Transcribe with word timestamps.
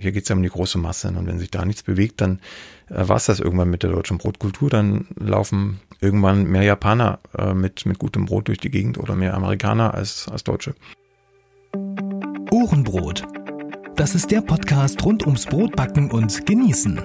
Hier 0.00 0.12
geht 0.12 0.22
es 0.22 0.30
ja 0.30 0.34
um 0.34 0.42
die 0.42 0.48
große 0.48 0.78
Masse. 0.78 1.08
Und 1.08 1.26
wenn 1.26 1.38
sich 1.38 1.50
da 1.50 1.64
nichts 1.66 1.82
bewegt, 1.82 2.22
dann 2.22 2.40
äh, 2.88 3.06
war 3.06 3.16
es 3.16 3.26
das 3.26 3.38
irgendwann 3.38 3.68
mit 3.68 3.82
der 3.82 3.90
deutschen 3.90 4.16
Brotkultur. 4.16 4.70
Dann 4.70 5.06
laufen 5.16 5.80
irgendwann 6.00 6.44
mehr 6.44 6.62
Japaner 6.62 7.18
äh, 7.36 7.52
mit, 7.52 7.84
mit 7.84 7.98
gutem 7.98 8.24
Brot 8.24 8.48
durch 8.48 8.58
die 8.58 8.70
Gegend 8.70 8.96
oder 8.96 9.14
mehr 9.14 9.34
Amerikaner 9.34 9.92
als, 9.92 10.26
als 10.28 10.42
Deutsche. 10.42 10.74
Ohrenbrot. 12.50 13.24
Das 13.94 14.14
ist 14.14 14.30
der 14.30 14.40
Podcast 14.40 15.04
rund 15.04 15.26
ums 15.26 15.44
Brotbacken 15.44 16.10
und 16.10 16.46
Genießen. 16.46 16.98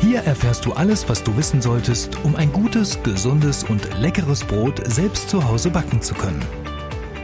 Hier 0.00 0.20
erfährst 0.20 0.64
du 0.64 0.72
alles, 0.72 1.06
was 1.10 1.22
du 1.22 1.36
wissen 1.36 1.60
solltest, 1.60 2.16
um 2.24 2.34
ein 2.36 2.50
gutes, 2.52 3.02
gesundes 3.02 3.64
und 3.64 3.86
leckeres 4.00 4.44
Brot 4.44 4.80
selbst 4.90 5.28
zu 5.28 5.46
Hause 5.46 5.68
backen 5.68 6.00
zu 6.00 6.14
können 6.14 6.40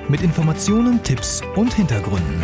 mit 0.08 0.20
Informationen, 0.20 1.02
Tipps 1.02 1.40
und 1.56 1.72
Hintergründen. 1.72 2.42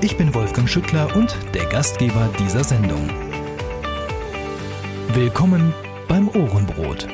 Ich 0.00 0.16
bin 0.16 0.32
Wolfgang 0.32 0.68
Schüttler 0.68 1.14
und 1.16 1.36
der 1.54 1.66
Gastgeber 1.66 2.28
dieser 2.38 2.62
Sendung. 2.62 3.10
Willkommen 5.12 5.72
beim 6.08 6.28
Ohrenbrot. 6.28 7.08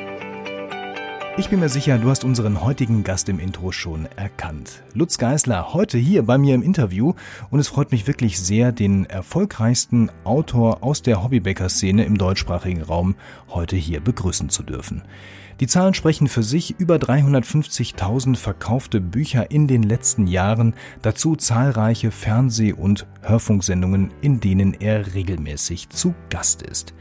Ich 1.35 1.49
bin 1.49 1.61
mir 1.61 1.69
sicher, 1.69 1.97
du 1.97 2.11
hast 2.11 2.23
unseren 2.23 2.63
heutigen 2.63 3.03
Gast 3.03 3.27
im 3.27 3.39
Intro 3.39 3.71
schon 3.71 4.07
erkannt. 4.17 4.83
Lutz 4.93 5.17
Geisler, 5.17 5.73
heute 5.73 5.97
hier 5.97 6.21
bei 6.21 6.37
mir 6.37 6.53
im 6.53 6.61
Interview 6.61 7.13
und 7.49 7.59
es 7.59 7.69
freut 7.69 7.91
mich 7.91 8.05
wirklich 8.05 8.39
sehr, 8.39 8.71
den 8.71 9.05
erfolgreichsten 9.05 10.11
Autor 10.25 10.83
aus 10.83 11.01
der 11.01 11.23
Hobbybäcker-Szene 11.23 12.05
im 12.05 12.19
deutschsprachigen 12.19 12.83
Raum 12.83 13.15
heute 13.49 13.75
hier 13.75 13.99
begrüßen 13.99 14.49
zu 14.49 14.61
dürfen. 14.61 15.01
Die 15.63 15.67
Zahlen 15.67 15.93
sprechen 15.93 16.27
für 16.27 16.43
sich, 16.43 16.77
über 16.77 16.97
350.000 16.97 18.35
verkaufte 18.35 18.99
Bücher 18.99 19.49
in 19.49 19.65
den 19.65 19.81
letzten 19.81 20.27
Jahren, 20.27 20.73
dazu 21.01 21.37
zahlreiche 21.37 22.11
Fernseh- 22.11 22.73
und 22.73 23.07
Hörfunksendungen, 23.21 24.11
in 24.19 24.41
denen 24.41 24.73
er 24.73 25.13
regelmäßig 25.13 25.87
zu 25.87 26.15
Gast 26.29 26.63
ist. 26.63 26.93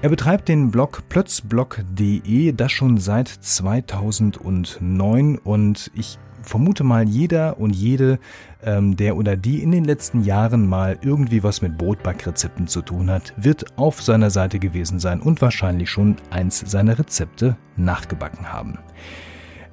Er 0.00 0.08
betreibt 0.08 0.48
den 0.48 0.70
Blog 0.70 1.10
plötzblog.de, 1.10 2.52
das 2.52 2.72
schon 2.72 2.96
seit 2.96 3.28
2009 3.28 5.36
und 5.36 5.90
ich 5.94 6.18
vermute 6.42 6.84
mal 6.84 7.08
jeder 7.08 7.58
und 7.58 7.74
jede, 7.74 8.18
ähm, 8.62 8.96
der 8.96 9.16
oder 9.16 9.36
die 9.36 9.62
in 9.62 9.70
den 9.70 9.84
letzten 9.84 10.22
Jahren 10.22 10.66
mal 10.68 10.98
irgendwie 11.02 11.42
was 11.42 11.62
mit 11.62 11.78
Brotbackrezepten 11.78 12.66
zu 12.66 12.82
tun 12.82 13.10
hat, 13.10 13.34
wird 13.36 13.78
auf 13.78 14.02
seiner 14.02 14.30
Seite 14.30 14.58
gewesen 14.58 14.98
sein 14.98 15.20
und 15.20 15.40
wahrscheinlich 15.40 15.90
schon 15.90 16.16
eins 16.30 16.58
seiner 16.58 16.98
Rezepte 16.98 17.56
nachgebacken 17.76 18.52
haben. 18.52 18.78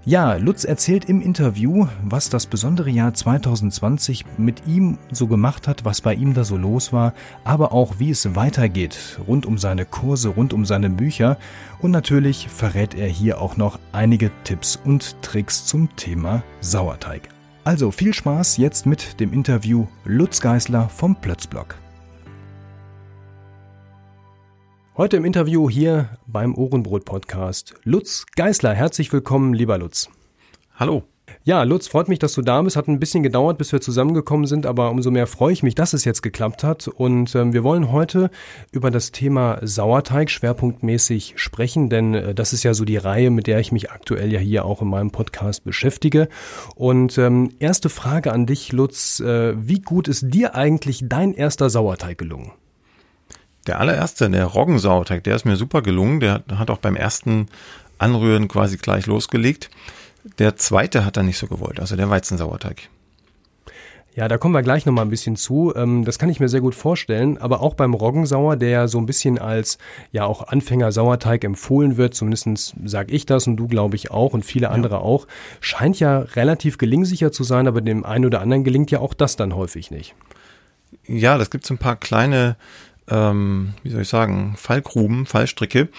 Ja, 0.07 0.35
Lutz 0.35 0.65
erzählt 0.65 1.05
im 1.05 1.19
Interview, 1.19 1.87
was 2.03 2.29
das 2.29 2.45
besondere 2.45 2.91
Jahr 2.91 3.15
2020 3.15 4.23
mit 4.37 4.67
ihm 4.67 4.99
so 5.11 5.25
gemacht 5.25 5.67
hat, 5.67 5.83
was 5.83 6.01
bei 6.01 6.13
ihm 6.13 6.35
da 6.35 6.43
so 6.43 6.57
los 6.57 6.93
war, 6.93 7.15
aber 7.43 7.71
auch 7.71 7.95
wie 7.97 8.11
es 8.11 8.35
weitergeht, 8.35 9.19
rund 9.27 9.47
um 9.47 9.57
seine 9.57 9.83
Kurse, 9.83 10.29
rund 10.29 10.53
um 10.53 10.63
seine 10.63 10.91
Bücher 10.91 11.37
und 11.81 11.89
natürlich 11.89 12.49
verrät 12.49 12.93
er 12.93 13.07
hier 13.07 13.41
auch 13.41 13.57
noch 13.57 13.79
einige 13.93 14.29
Tipps 14.43 14.75
und 14.75 15.19
Tricks 15.23 15.65
zum 15.65 15.95
Thema 15.95 16.43
Sauerteig. 16.61 17.29
Also 17.63 17.89
viel 17.89 18.13
Spaß 18.13 18.57
jetzt 18.57 18.85
mit 18.85 19.19
dem 19.19 19.33
Interview 19.33 19.87
Lutz 20.03 20.39
Geisler 20.39 20.87
vom 20.87 21.15
Plötzblock. 21.15 21.77
Heute 24.97 25.17
im 25.17 25.25
Interview 25.25 25.69
hier 25.69 26.07
beim 26.25 26.55
Ohrenbrot 26.55 27.03
Podcast 27.03 27.73
Lutz 27.83 28.25
Geißler. 28.37 28.73
Herzlich 28.73 29.11
willkommen, 29.11 29.53
lieber 29.53 29.77
Lutz. 29.77 30.07
Hallo. 30.73 31.03
Ja, 31.43 31.63
Lutz, 31.63 31.89
freut 31.89 32.07
mich, 32.07 32.19
dass 32.19 32.31
du 32.31 32.41
da 32.41 32.61
bist. 32.61 32.77
Hat 32.77 32.87
ein 32.87 32.97
bisschen 32.97 33.21
gedauert, 33.21 33.57
bis 33.57 33.73
wir 33.73 33.81
zusammengekommen 33.81 34.47
sind, 34.47 34.65
aber 34.65 34.89
umso 34.91 35.11
mehr 35.11 35.27
freue 35.27 35.51
ich 35.51 35.63
mich, 35.63 35.75
dass 35.75 35.91
es 35.91 36.05
jetzt 36.05 36.21
geklappt 36.21 36.63
hat. 36.63 36.87
Und 36.87 37.35
ähm, 37.35 37.51
wir 37.51 37.65
wollen 37.65 37.91
heute 37.91 38.31
über 38.71 38.89
das 38.89 39.11
Thema 39.11 39.59
Sauerteig 39.61 40.29
schwerpunktmäßig 40.29 41.33
sprechen, 41.35 41.89
denn 41.89 42.13
äh, 42.13 42.33
das 42.33 42.53
ist 42.53 42.63
ja 42.63 42.73
so 42.73 42.85
die 42.85 42.95
Reihe, 42.95 43.31
mit 43.31 43.47
der 43.47 43.59
ich 43.59 43.73
mich 43.73 43.91
aktuell 43.91 44.31
ja 44.31 44.39
hier 44.39 44.63
auch 44.63 44.81
in 44.81 44.87
meinem 44.87 45.11
Podcast 45.11 45.65
beschäftige. 45.65 46.29
Und 46.73 47.17
ähm, 47.17 47.49
erste 47.59 47.89
Frage 47.89 48.31
an 48.31 48.45
dich, 48.45 48.71
Lutz. 48.71 49.19
Äh, 49.19 49.55
wie 49.57 49.81
gut 49.81 50.07
ist 50.07 50.33
dir 50.33 50.55
eigentlich 50.55 51.03
dein 51.03 51.33
erster 51.33 51.69
Sauerteig 51.69 52.17
gelungen? 52.17 52.53
Der 53.67 53.79
allererste, 53.79 54.29
der 54.29 54.45
Roggensauerteig, 54.45 55.23
der 55.23 55.35
ist 55.35 55.45
mir 55.45 55.55
super 55.55 55.81
gelungen. 55.81 56.19
Der 56.19 56.43
hat 56.55 56.69
auch 56.69 56.77
beim 56.77 56.95
ersten 56.95 57.47
Anrühren 57.97 58.47
quasi 58.47 58.77
gleich 58.77 59.05
losgelegt. 59.07 59.69
Der 60.39 60.55
zweite 60.55 61.05
hat 61.05 61.17
er 61.17 61.23
nicht 61.23 61.37
so 61.37 61.47
gewollt, 61.47 61.79
also 61.79 61.95
der 61.95 62.09
Weizensauerteig. 62.09 62.89
Ja, 64.15 64.29
da 64.29 64.37
kommen 64.37 64.53
wir 64.53 64.63
gleich 64.63 64.85
nochmal 64.85 65.03
ein 65.03 65.09
bisschen 65.09 65.35
zu. 65.35 65.73
Ähm, 65.75 66.05
das 66.05 66.17
kann 66.17 66.29
ich 66.29 66.39
mir 66.39 66.47
sehr 66.47 66.61
gut 66.61 66.73
vorstellen. 66.73 67.37
Aber 67.37 67.59
auch 67.59 67.73
beim 67.73 67.93
Roggensauer, 67.93 68.55
der 68.55 68.69
ja 68.69 68.87
so 68.87 68.97
ein 68.97 69.05
bisschen 69.05 69.37
als 69.37 69.77
ja 70.13 70.23
auch 70.23 70.47
Anfänger-Sauerteig 70.47 71.43
empfohlen 71.43 71.97
wird, 71.97 72.15
zumindest 72.15 72.75
sage 72.85 73.11
ich 73.11 73.25
das 73.25 73.45
und 73.45 73.57
du 73.57 73.67
glaube 73.67 73.97
ich 73.97 74.11
auch 74.11 74.33
und 74.33 74.45
viele 74.45 74.69
andere 74.69 74.95
ja. 74.95 75.01
auch, 75.01 75.27
scheint 75.59 75.99
ja 75.99 76.19
relativ 76.19 76.77
gelingsicher 76.77 77.33
zu 77.33 77.43
sein, 77.43 77.67
aber 77.67 77.81
dem 77.81 78.05
einen 78.05 78.25
oder 78.25 78.39
anderen 78.39 78.63
gelingt 78.63 78.89
ja 78.89 78.99
auch 78.99 79.13
das 79.13 79.35
dann 79.35 79.53
häufig 79.53 79.91
nicht. 79.91 80.15
Ja, 81.07 81.37
das 81.37 81.49
gibt 81.49 81.65
so 81.65 81.73
ein 81.73 81.79
paar 81.79 81.97
kleine 81.97 82.55
ähm, 83.09 83.73
wie 83.83 83.89
soll 83.89 84.01
ich 84.01 84.09
sagen, 84.09 84.55
Fallgruben, 84.57 85.25
Fallstricke. 85.25 85.89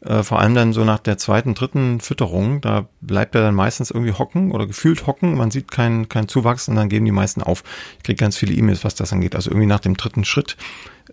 Äh, 0.00 0.22
vor 0.22 0.38
allem 0.38 0.54
dann 0.54 0.72
so 0.72 0.84
nach 0.84 0.98
der 0.98 1.16
zweiten, 1.16 1.54
dritten 1.54 2.00
Fütterung, 2.00 2.60
da 2.60 2.86
bleibt 3.00 3.34
er 3.34 3.42
dann 3.42 3.54
meistens 3.54 3.90
irgendwie 3.90 4.12
hocken 4.12 4.52
oder 4.52 4.66
gefühlt 4.66 5.06
hocken. 5.06 5.36
Man 5.36 5.50
sieht 5.50 5.70
keinen 5.70 6.08
kein 6.08 6.28
Zuwachs 6.28 6.68
und 6.68 6.76
dann 6.76 6.88
geben 6.88 7.06
die 7.06 7.12
meisten 7.12 7.42
auf. 7.42 7.64
Ich 7.98 8.04
kriege 8.04 8.18
ganz 8.18 8.36
viele 8.36 8.54
E-Mails, 8.54 8.84
was 8.84 8.94
das 8.94 9.12
angeht. 9.12 9.34
Also 9.34 9.50
irgendwie 9.50 9.66
nach 9.66 9.80
dem 9.80 9.96
dritten 9.96 10.24
Schritt 10.24 10.56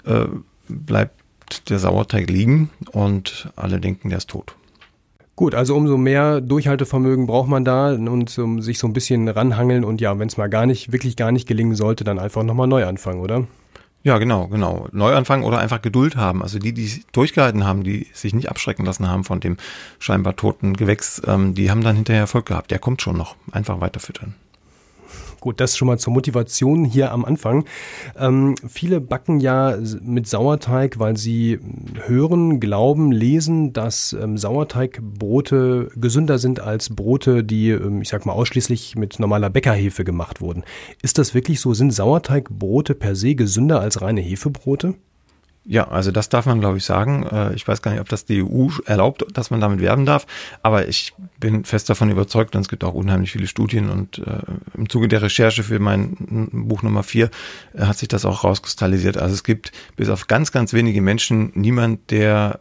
äh, 0.06 0.26
bleibt 0.68 1.70
der 1.70 1.80
Sauerteig 1.80 2.30
liegen 2.30 2.70
und 2.92 3.50
alle 3.56 3.80
denken, 3.80 4.10
der 4.10 4.20
ist 4.20 4.30
tot. 4.30 4.56
Gut, 5.36 5.56
also 5.56 5.76
umso 5.76 5.98
mehr 5.98 6.40
Durchhaltevermögen 6.42 7.26
braucht 7.26 7.50
man 7.50 7.66
da 7.66 7.94
und 7.94 8.38
um 8.38 8.62
sich 8.62 8.78
so 8.78 8.88
ein 8.88 8.94
bisschen 8.94 9.28
ranhangeln 9.28 9.84
und 9.84 10.02
ja, 10.02 10.20
wenn 10.20 10.28
es 10.28 10.38
mal 10.38 10.50
gar 10.50 10.66
nicht, 10.66 10.92
wirklich 10.92 11.16
gar 11.16 11.32
nicht 11.32 11.48
gelingen 11.48 11.76
sollte, 11.76 12.04
dann 12.04 12.20
einfach 12.20 12.44
nochmal 12.44 12.68
neu 12.68 12.86
anfangen, 12.86 13.22
oder? 13.22 13.48
Ja, 14.04 14.18
genau, 14.18 14.48
genau. 14.48 14.88
Neuanfang 14.92 15.44
oder 15.44 15.60
einfach 15.60 15.82
Geduld 15.82 16.16
haben. 16.16 16.42
Also 16.42 16.58
die, 16.58 16.74
die 16.74 17.04
durchgehalten 17.12 17.66
haben, 17.66 17.84
die 17.84 18.08
sich 18.14 18.34
nicht 18.34 18.50
abschrecken 18.50 18.86
lassen 18.86 19.08
haben 19.08 19.24
von 19.24 19.40
dem 19.40 19.58
scheinbar 20.00 20.36
toten 20.36 20.76
Gewächs, 20.76 21.22
ähm, 21.28 21.54
die 21.54 21.70
haben 21.70 21.82
dann 21.82 21.96
hinterher 21.96 22.22
Erfolg 22.22 22.48
gehabt. 22.48 22.72
Der 22.72 22.80
kommt 22.80 23.02
schon 23.02 23.18
noch. 23.18 23.36
Einfach 23.52 23.80
weiterfüttern. 23.80 24.34
Gut, 25.42 25.60
das 25.60 25.76
schon 25.76 25.88
mal 25.88 25.98
zur 25.98 26.14
Motivation 26.14 26.86
hier 26.86 27.12
am 27.12 27.26
Anfang. 27.26 27.66
Ähm, 28.16 28.54
viele 28.68 29.02
backen 29.02 29.40
ja 29.40 29.76
mit 30.04 30.28
Sauerteig, 30.28 31.00
weil 31.00 31.18
sie 31.18 31.60
hören, 32.06 32.60
glauben, 32.60 33.12
lesen, 33.12 33.74
dass 33.74 34.14
ähm, 34.14 34.38
Sauerteigbrote 34.38 35.90
gesünder 35.96 36.38
sind 36.38 36.60
als 36.60 36.96
Brote, 36.96 37.44
die, 37.44 37.72
ähm, 37.72 38.04
ich 38.04 38.10
sag 38.10 38.28
mal, 38.28 38.34
ausschließlich 38.34 38.96
mit 38.98 39.20
normaler 39.20 39.50
Bäckerhefe 39.50 40.04
gemacht 40.04 40.42
wurden. 40.42 40.64
Ist 41.02 41.18
das 41.18 41.34
wirklich 41.34 41.60
so? 41.60 41.74
Sind 41.74 41.92
Sauerteigbrote 41.92 42.94
per 42.94 43.16
se 43.16 43.34
gesünder 43.34 43.82
als 43.82 44.00
reine 44.04 44.22
Hefebrote? 44.22 44.94
Ja, 45.64 45.88
also 45.90 46.10
das 46.10 46.30
darf 46.30 46.48
man, 46.48 46.60
glaube 46.60 46.78
ich, 46.78 46.86
sagen. 46.86 47.24
Äh, 47.24 47.54
ich 47.54 47.68
weiß 47.68 47.84
gar 47.84 47.92
nicht, 47.92 48.02
ob 48.02 48.10
das 48.10 48.26
die 48.26 48.44
EU 48.44 48.70
erlaubt, 48.86 49.26
dass 49.32 49.52
man 49.52 49.62
damit 49.62 49.80
werben 49.80 50.06
darf, 50.06 50.26
aber 50.64 50.88
ich 50.88 51.14
bin 51.40 51.66
fest 51.66 51.90
davon 51.90 52.10
überzeugt 52.10 52.56
und 52.56 52.62
es 52.62 52.68
gibt 52.68 52.84
auch 52.84 52.96
unheimlich 52.96 53.32
viele 53.32 53.46
Studien 53.46 53.90
und 53.90 54.18
äh, 54.20 54.40
im 54.76 54.90
Zuge 54.90 55.08
der 55.08 55.22
Recherche 55.22 55.62
für 55.62 55.80
mein 55.80 56.50
Buch 56.52 56.82
Nummer 56.82 57.04
vier 57.04 57.30
äh, 57.74 57.84
hat 57.84 58.00
sich 58.00 58.08
das 58.08 58.26
auch 58.26 58.44
rauskristallisiert. 58.44 59.18
Also 59.18 59.36
es 59.36 59.44
gibt 59.44 59.72
bis 59.96 60.10
auf 60.10 60.26
ganz, 60.26 60.52
ganz 60.52 60.74
wenige 60.74 61.02
Menschen 61.02 61.52
niemand, 61.54 62.10
der 62.10 62.60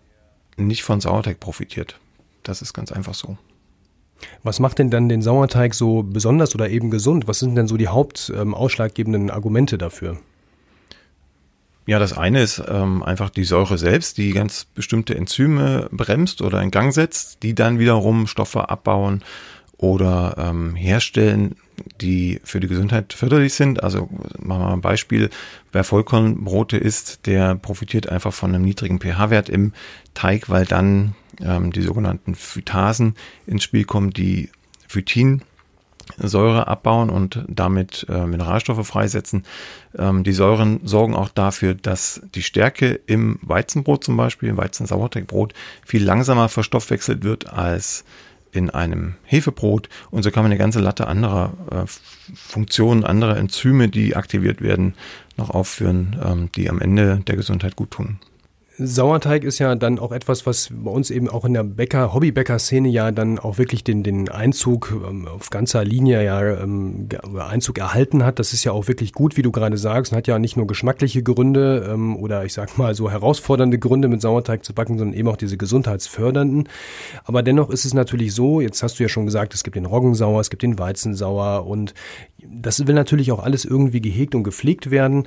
nicht 0.59 0.83
von 0.83 1.01
Sauerteig 1.01 1.41
profitiert. 1.41 1.99
Das 2.43 2.61
ist 2.61 2.75
ganz 2.75 2.93
einfach 2.93 3.15
so. 3.15 3.39
Was 4.43 4.61
macht 4.61 4.79
denn 4.79 4.91
dann 4.91 5.09
den 5.09 5.23
Sauerteig 5.23 5.75
so 5.75 6.03
besonders 6.03 6.55
oder 6.55 6.69
eben 6.69 6.91
gesund? 6.91 7.27
Was 7.27 7.39
sind 7.39 7.55
denn 7.55 7.67
so 7.67 7.79
die 7.79 7.89
hauptausschlaggebenden 7.89 9.29
ähm, 9.29 9.31
Argumente 9.31 9.79
dafür? 9.79 10.19
Ja, 11.91 11.99
das 11.99 12.17
eine 12.17 12.41
ist 12.41 12.63
ähm, 12.69 13.03
einfach 13.03 13.31
die 13.31 13.43
Säure 13.43 13.77
selbst, 13.77 14.17
die 14.17 14.31
ganz 14.31 14.65
bestimmte 14.65 15.17
Enzyme 15.17 15.89
bremst 15.91 16.41
oder 16.41 16.63
in 16.63 16.71
Gang 16.71 16.95
setzt, 16.95 17.43
die 17.43 17.53
dann 17.53 17.81
wiederum 17.81 18.29
Stoffe 18.29 18.69
abbauen 18.69 19.25
oder 19.77 20.37
ähm, 20.39 20.77
herstellen, 20.77 21.57
die 22.01 22.41
für 22.45 22.61
die 22.61 22.69
Gesundheit 22.69 23.13
förderlich 23.13 23.55
sind. 23.55 23.83
Also 23.83 24.09
machen 24.39 24.61
wir 24.61 24.67
mal 24.69 24.73
ein 24.75 24.81
Beispiel, 24.81 25.31
wer 25.73 25.83
Vollkornbrote 25.83 26.77
isst, 26.77 27.27
der 27.27 27.57
profitiert 27.57 28.09
einfach 28.09 28.33
von 28.33 28.55
einem 28.55 28.63
niedrigen 28.63 29.01
pH-Wert 29.01 29.49
im 29.49 29.73
Teig, 30.15 30.49
weil 30.49 30.67
dann 30.67 31.17
ähm, 31.41 31.73
die 31.73 31.83
sogenannten 31.83 32.37
Phytasen 32.37 33.17
ins 33.49 33.65
Spiel 33.65 33.83
kommen, 33.83 34.11
die 34.11 34.51
Phytin 34.87 35.43
Säure 36.19 36.69
abbauen 36.69 37.11
und 37.11 37.45
damit 37.49 38.07
äh, 38.09 38.27
Mineralstoffe 38.27 38.87
freisetzen. 38.87 39.45
Ähm, 39.97 40.25
die 40.25 40.33
Säuren 40.33 40.81
sorgen 40.85 41.15
auch 41.15 41.29
dafür, 41.29 41.75
dass 41.75 42.23
die 42.35 42.43
Stärke 42.43 43.01
im 43.07 43.39
Weizenbrot 43.43 44.05
zum 44.05 44.17
Beispiel, 44.17 44.49
im 44.49 44.57
Weizensauerteigbrot, 44.57 45.55
viel 45.85 46.05
langsamer 46.05 46.49
verstoffwechselt 46.49 47.25
wird 47.25 47.53
als 47.53 48.05
in 48.53 48.71
einem 48.71 49.15
Hefebrot 49.25 49.89
und 50.11 50.23
so 50.23 50.31
kann 50.31 50.43
man 50.43 50.51
eine 50.51 50.59
ganze 50.59 50.81
Latte 50.81 51.07
anderer 51.07 51.53
äh, 51.71 51.85
Funktionen, 52.35 53.05
anderer 53.05 53.37
Enzyme, 53.37 53.89
die 53.89 54.17
aktiviert 54.17 54.61
werden, 54.61 54.95
noch 55.37 55.51
aufführen, 55.51 56.21
ähm, 56.25 56.51
die 56.57 56.69
am 56.69 56.81
Ende 56.81 57.23
der 57.27 57.37
Gesundheit 57.37 57.77
gut 57.77 57.93
tun. 57.93 58.19
Sauerteig 58.83 59.45
ist 59.45 59.59
ja 59.59 59.75
dann 59.75 59.99
auch 59.99 60.11
etwas, 60.11 60.47
was 60.47 60.71
bei 60.73 60.91
uns 60.91 61.11
eben 61.11 61.29
auch 61.29 61.45
in 61.45 61.53
der 61.53 61.65
Bäcker, 61.65 62.15
Hobbybäcker-Szene 62.15 62.89
ja 62.89 63.13
dann 63.13 63.39
auch 63.39 63.59
wirklich 63.59 63.85
den, 63.85 64.03
den 64.03 64.31
Einzug 64.31 64.95
ähm, 65.07 65.29
auf 65.29 65.51
ganzer 65.51 65.85
Linie 65.85 66.25
ja 66.25 66.63
ähm, 66.63 67.09
Einzug 67.39 67.79
erhalten 67.79 68.25
hat. 68.25 68.39
Das 68.39 68.55
ist 68.55 68.65
ja 68.65 68.73
auch 68.73 68.89
wirklich 68.89 69.13
gut, 69.13 69.37
wie 69.37 69.43
du 69.43 69.53
gerade 69.53 69.77
sagst, 69.77 70.13
und 70.13 70.19
hat 70.19 70.27
ja 70.27 70.39
nicht 70.39 70.57
nur 70.57 70.67
geschmackliche 70.67 71.23
Gründe 71.23 71.91
ähm, 71.93 72.17
oder 72.17 72.45
ich 72.47 72.55
sag 72.55 72.79
mal 72.79 72.95
so 72.95 73.11
herausfordernde 73.11 73.79
Gründe 73.79 74.09
mit 74.09 74.23
Sauerteig 74.23 74.65
zu 74.65 74.73
backen, 74.73 74.97
sondern 74.97 75.19
eben 75.19 75.29
auch 75.29 75.37
diese 75.37 75.59
gesundheitsfördernden. 75.59 76.69
Aber 77.25 77.43
dennoch 77.43 77.69
ist 77.69 77.85
es 77.85 77.93
natürlich 77.93 78.35
so, 78.35 78.63
jetzt 78.63 78.83
hast 78.83 78.99
du 78.99 79.03
ja 79.03 79.11
schon 79.11 79.27
gesagt, 79.27 79.53
es 79.53 79.63
gibt 79.63 79.77
den 79.77 79.87
Roggensauer, 79.87 80.41
es 80.41 80.49
gibt 80.49 80.63
den 80.63 80.79
Weizensauer 80.79 81.67
und 81.67 81.93
das 82.43 82.87
will 82.87 82.95
natürlich 82.95 83.31
auch 83.31 83.43
alles 83.43 83.67
irgendwie 83.67 84.01
gehegt 84.01 84.35
und 84.35 84.43
gepflegt 84.43 84.91
werden. 84.91 85.27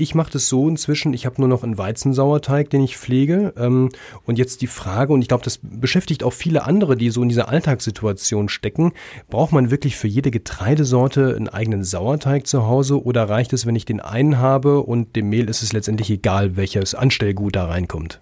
Ich 0.00 0.14
mache 0.14 0.30
das 0.30 0.48
so 0.48 0.68
inzwischen, 0.68 1.12
ich 1.12 1.26
habe 1.26 1.40
nur 1.40 1.48
noch 1.48 1.64
einen 1.64 1.76
Weizensauerteig, 1.76 2.70
den 2.70 2.84
ich 2.84 2.96
pflege. 2.96 3.52
Ähm, 3.56 3.88
und 4.24 4.38
jetzt 4.38 4.62
die 4.62 4.68
Frage, 4.68 5.12
und 5.12 5.22
ich 5.22 5.28
glaube, 5.28 5.42
das 5.42 5.58
beschäftigt 5.60 6.22
auch 6.22 6.32
viele 6.32 6.64
andere, 6.64 6.96
die 6.96 7.10
so 7.10 7.20
in 7.20 7.28
dieser 7.28 7.48
Alltagssituation 7.48 8.48
stecken, 8.48 8.92
braucht 9.28 9.50
man 9.50 9.72
wirklich 9.72 9.96
für 9.96 10.06
jede 10.06 10.30
Getreidesorte 10.30 11.34
einen 11.34 11.48
eigenen 11.48 11.82
Sauerteig 11.82 12.46
zu 12.46 12.64
Hause 12.64 13.02
oder 13.02 13.28
reicht 13.28 13.52
es, 13.52 13.66
wenn 13.66 13.74
ich 13.74 13.86
den 13.86 13.98
einen 14.00 14.38
habe 14.38 14.82
und 14.82 15.16
dem 15.16 15.30
Mehl 15.30 15.50
ist 15.50 15.62
es 15.62 15.72
letztendlich 15.72 16.10
egal, 16.10 16.56
welches 16.56 16.94
Anstellgut 16.94 17.56
da 17.56 17.66
reinkommt? 17.66 18.20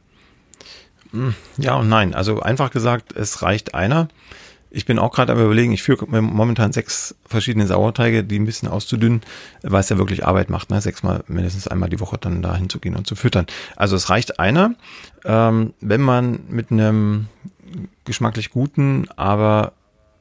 Hm, 1.10 1.34
ja 1.58 1.74
und 1.76 1.90
nein. 1.90 2.14
Also 2.14 2.40
einfach 2.40 2.70
gesagt, 2.70 3.14
es 3.14 3.42
reicht 3.42 3.74
einer. 3.74 4.08
Ich 4.76 4.84
bin 4.84 4.98
auch 4.98 5.10
gerade 5.10 5.32
am 5.32 5.42
überlegen, 5.42 5.72
ich 5.72 5.82
führe 5.82 6.06
momentan 6.20 6.70
sechs 6.70 7.14
verschiedene 7.24 7.66
Sauerteige, 7.66 8.22
die 8.24 8.38
ein 8.38 8.44
bisschen 8.44 8.68
auszudünnen, 8.68 9.22
weil 9.62 9.80
es 9.80 9.88
ja 9.88 9.96
wirklich 9.96 10.26
Arbeit 10.26 10.50
macht, 10.50 10.68
ne? 10.68 10.82
sechsmal 10.82 11.24
mindestens 11.28 11.66
einmal 11.66 11.88
die 11.88 11.98
Woche 11.98 12.18
dann 12.18 12.42
da 12.42 12.54
hinzugehen 12.54 12.94
und 12.94 13.06
zu 13.06 13.16
füttern. 13.16 13.46
Also 13.74 13.96
es 13.96 14.10
reicht 14.10 14.38
einer, 14.38 14.74
ähm, 15.24 15.72
wenn 15.80 16.02
man 16.02 16.40
mit 16.50 16.70
einem 16.70 17.28
geschmacklich 18.04 18.50
guten, 18.50 19.08
aber 19.16 19.72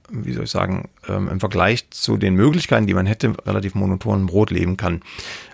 wie 0.09 0.31
soll 0.31 0.45
ich 0.45 0.51
sagen, 0.51 0.87
ähm, 1.09 1.27
im 1.27 1.41
Vergleich 1.41 1.89
zu 1.89 2.15
den 2.15 2.35
Möglichkeiten, 2.35 2.87
die 2.87 2.93
man 2.93 3.07
hätte, 3.07 3.33
relativ 3.45 3.75
monotonen 3.75 4.25
Brot 4.25 4.51
leben 4.51 4.77
kann. 4.77 5.01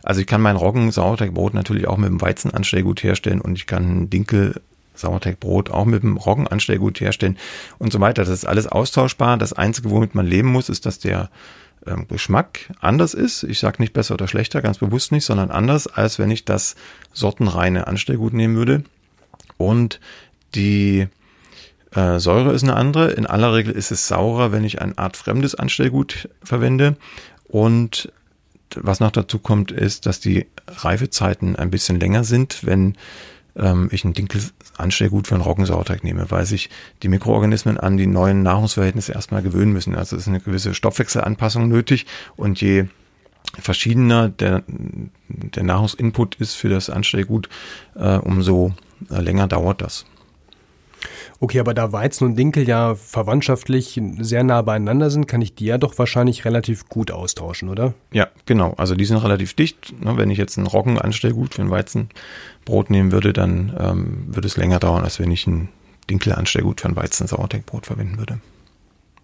Also 0.04 0.22
ich 0.22 0.28
kann 0.28 0.42
mein 0.42 0.58
Roggen-Sauerteigbrot 0.58 1.56
natürlich 1.56 1.88
auch 1.88 1.98
mit 1.98 2.10
dem 2.10 2.22
Weizenanstellgut 2.22 3.02
herstellen 3.02 3.42
und 3.42 3.56
ich 3.56 3.66
kann 3.66 4.12
Dinkel 4.12 4.62
Sauerteigbrot 5.02 5.70
auch 5.70 5.86
mit 5.86 6.04
dem 6.04 6.18
Roggenanstellgut 6.18 7.00
herstellen 7.02 7.38
und 7.78 7.92
so 7.92 8.00
weiter. 8.00 8.24
Das 8.24 8.34
ist 8.34 8.46
alles 8.46 8.68
austauschbar. 8.68 9.38
Das 9.38 9.54
Einzige, 9.54 9.90
womit 9.92 10.16
man 10.16 10.26
leben 10.26 10.50
muss, 10.50 10.70
ist, 10.70 10.86
dass 10.86 11.00
der 11.00 11.30
ähm, 11.86 12.08
Geschmack 12.08 12.72
anders 12.80 13.14
ist. 13.14 13.44
Ich 13.44 13.60
sage 13.60 13.82
nicht 13.82 13.94
besser 13.94 14.14
oder 14.14 14.28
schlechter, 14.28 14.62
ganz 14.62 14.78
bewusst 14.78 15.12
nicht, 15.12 15.26
sondern 15.26 15.52
anders, 15.52 15.88
als 15.88 16.20
wenn 16.20 16.32
ich 16.32 16.46
das 16.46 16.76
sortenreine 17.14 17.88
Anstellgut 17.88 18.34
nehmen 18.34 18.56
würde. 18.56 18.84
Und 19.58 20.00
die 20.56 21.08
äh, 21.96 22.20
Säure 22.20 22.54
ist 22.54 22.64
eine 22.64 22.76
andere. 22.76 23.12
In 23.12 23.26
aller 23.26 23.54
Regel 23.54 23.74
ist 23.74 23.92
es 23.92 24.08
saurer, 24.08 24.52
wenn 24.52 24.64
ich 24.64 24.82
eine 24.82 24.98
Art 24.98 25.18
fremdes 25.18 25.56
Anstellgut 25.56 26.30
verwende. 26.44 26.96
Und 27.48 28.12
was 28.76 29.00
noch 29.00 29.12
dazu 29.12 29.40
kommt, 29.40 29.72
ist, 29.72 30.06
dass 30.06 30.20
die 30.20 30.48
Reifezeiten 30.68 31.56
ein 31.56 31.72
bisschen 31.72 32.00
länger 32.00 32.24
sind, 32.24 32.66
wenn 32.66 32.96
ähm, 33.56 33.90
ich 33.92 34.04
ein 34.06 34.14
Dinkelanstellgut 34.14 35.28
für 35.28 35.36
einen 35.36 35.44
Roggensauerteig 35.44 36.04
nehme, 36.04 36.30
weil 36.30 36.46
sich 36.46 36.70
die 37.04 37.10
Mikroorganismen 37.10 37.78
an 37.78 37.98
die 37.98 38.08
neuen 38.08 38.44
Nahrungsverhältnisse 38.44 39.14
erstmal 39.14 39.42
gewöhnen 39.42 39.74
müssen. 39.74 39.96
Also 39.96 40.16
es 40.16 40.24
ist 40.24 40.28
eine 40.28 40.40
gewisse 40.40 40.74
Stoffwechselanpassung 40.74 41.68
nötig 41.68 42.06
und 42.36 42.62
je 42.62 42.86
verschiedener 43.60 44.30
der, 44.30 44.64
der 44.68 45.64
Nahrungsinput 45.64 46.36
ist 46.36 46.56
für 46.56 46.70
das 46.70 46.90
Anstellgut, 46.90 47.50
äh, 47.96 48.18
umso 48.18 48.74
äh, 49.10 49.20
länger 49.20 49.48
dauert 49.48 49.82
das. 49.82 50.06
Okay, 51.44 51.60
aber 51.60 51.74
da 51.74 51.92
Weizen 51.92 52.26
und 52.26 52.36
Dinkel 52.36 52.68
ja 52.68 52.94
verwandtschaftlich 52.94 54.00
sehr 54.20 54.44
nah 54.44 54.62
beieinander 54.62 55.10
sind, 55.10 55.28
kann 55.28 55.42
ich 55.42 55.56
die 55.56 55.66
ja 55.66 55.80
doch 55.80 55.98
wahrscheinlich 55.98 56.46
relativ 56.46 56.88
gut 56.88 57.10
austauschen, 57.10 57.68
oder? 57.68 57.96
Ja, 58.14 58.28
genau. 58.46 58.76
Also 58.78 58.94
die 58.94 59.06
sind 59.06 59.18
relativ 59.18 59.56
dicht. 59.56 60.00
Ne, 60.04 60.18
wenn 60.18 60.30
ich 60.30 60.38
jetzt 60.38 60.58
ein 60.58 60.68
Roggenanstellgut 60.68 61.56
für 61.56 61.64
ein 61.64 61.72
Weizenbrot 61.72 62.92
nehmen 62.92 63.12
würde, 63.12 63.34
dann 63.34 63.76
ähm, 63.80 64.28
würde 64.28 64.48
es 64.48 64.56
länger 64.56 64.78
dauern, 64.78 65.04
als 65.04 65.20
wenn 65.20 65.32
ich 65.32 65.48
ein 65.48 65.70
Dinkelanstellgut 66.12 66.82
für 66.82 66.90
ein 66.90 66.96
Weizen-Sauerteigbrot 66.96 67.88
verwenden 67.88 68.20
würde. 68.20 68.40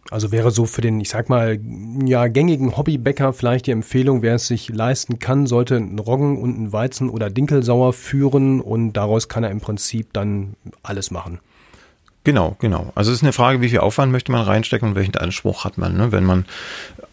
Also 0.10 0.32
wäre 0.32 0.50
so 0.50 0.66
für 0.66 0.82
den, 0.82 1.00
ich 1.00 1.10
sag 1.10 1.30
mal, 1.30 1.60
ja, 2.04 2.28
gängigen 2.30 2.78
Hobbybäcker 2.78 3.32
vielleicht 3.32 3.68
die 3.68 3.72
Empfehlung, 3.72 4.24
wer 4.24 4.36
es 4.36 4.48
sich 4.48 4.70
leisten 4.70 5.20
kann, 5.20 5.46
sollte 5.46 5.76
einen 5.76 6.00
Roggen 6.00 6.42
und 6.42 6.56
einen 6.56 6.74
Weizen 6.74 7.10
oder 7.10 7.30
Dinkelsauer 7.30 7.94
führen 7.94 8.60
und 8.60 8.94
daraus 8.94 9.28
kann 9.28 9.44
er 9.44 9.52
im 9.52 9.62
Prinzip 9.62 10.14
dann 10.14 10.56
alles 10.82 11.12
machen. 11.12 11.40
Genau, 12.28 12.58
genau. 12.60 12.92
Also 12.94 13.12
es 13.12 13.20
ist 13.20 13.24
eine 13.24 13.32
Frage, 13.32 13.62
wie 13.62 13.70
viel 13.70 13.80
Aufwand 13.80 14.12
möchte 14.12 14.34
man 14.34 14.42
reinstecken 14.42 14.90
und 14.90 14.96
welchen 14.96 15.16
Anspruch 15.16 15.64
hat 15.64 15.78
man. 15.78 15.96
Ne? 15.96 16.12
Wenn 16.12 16.26
man 16.26 16.44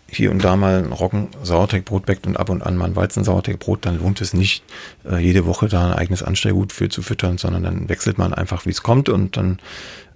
hier 0.09 0.33
und 0.33 0.43
da 0.43 0.57
mal 0.57 0.79
ein 0.79 0.91
Roggen-Sauerteigbrot 0.91 2.05
backt 2.05 2.27
und 2.27 2.37
ab 2.37 2.49
und 2.49 2.63
an 2.63 2.77
mal 2.77 2.87
ein 2.87 2.97
Weizen-Sauerteigbrot, 2.97 3.87
dann 3.87 4.01
lohnt 4.01 4.21
es 4.21 4.35
nicht, 4.35 4.65
äh, 5.09 5.19
jede 5.19 5.47
Woche 5.47 5.69
da 5.69 5.87
ein 5.87 5.93
eigenes 5.93 6.25
Anstellgut 6.25 6.73
für 6.73 6.89
zu 6.89 7.01
füttern, 7.01 7.39
sondern 7.39 7.63
dann 7.63 7.89
wechselt 7.89 8.19
man 8.19 8.35
einfach, 8.35 8.67
wie 8.67 8.71
es 8.71 8.83
kommt 8.83 9.09
und 9.09 9.37
dann 9.37 9.61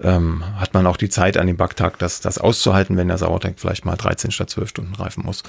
ähm, 0.01 0.43
hat 0.57 0.75
man 0.75 0.85
auch 0.85 0.97
die 0.97 1.11
Zeit 1.11 1.37
an 1.37 1.47
dem 1.47 1.57
Backtag, 1.57 2.01
das, 2.01 2.21
das 2.21 2.39
auszuhalten, 2.39 2.97
wenn 2.97 3.07
der 3.07 3.19
Sauerteig 3.19 3.55
vielleicht 3.59 3.85
mal 3.85 3.95
13 3.95 4.33
statt 4.33 4.51
12 4.51 4.69
Stunden 4.69 4.95
reifen 4.97 5.25
muss. 5.25 5.45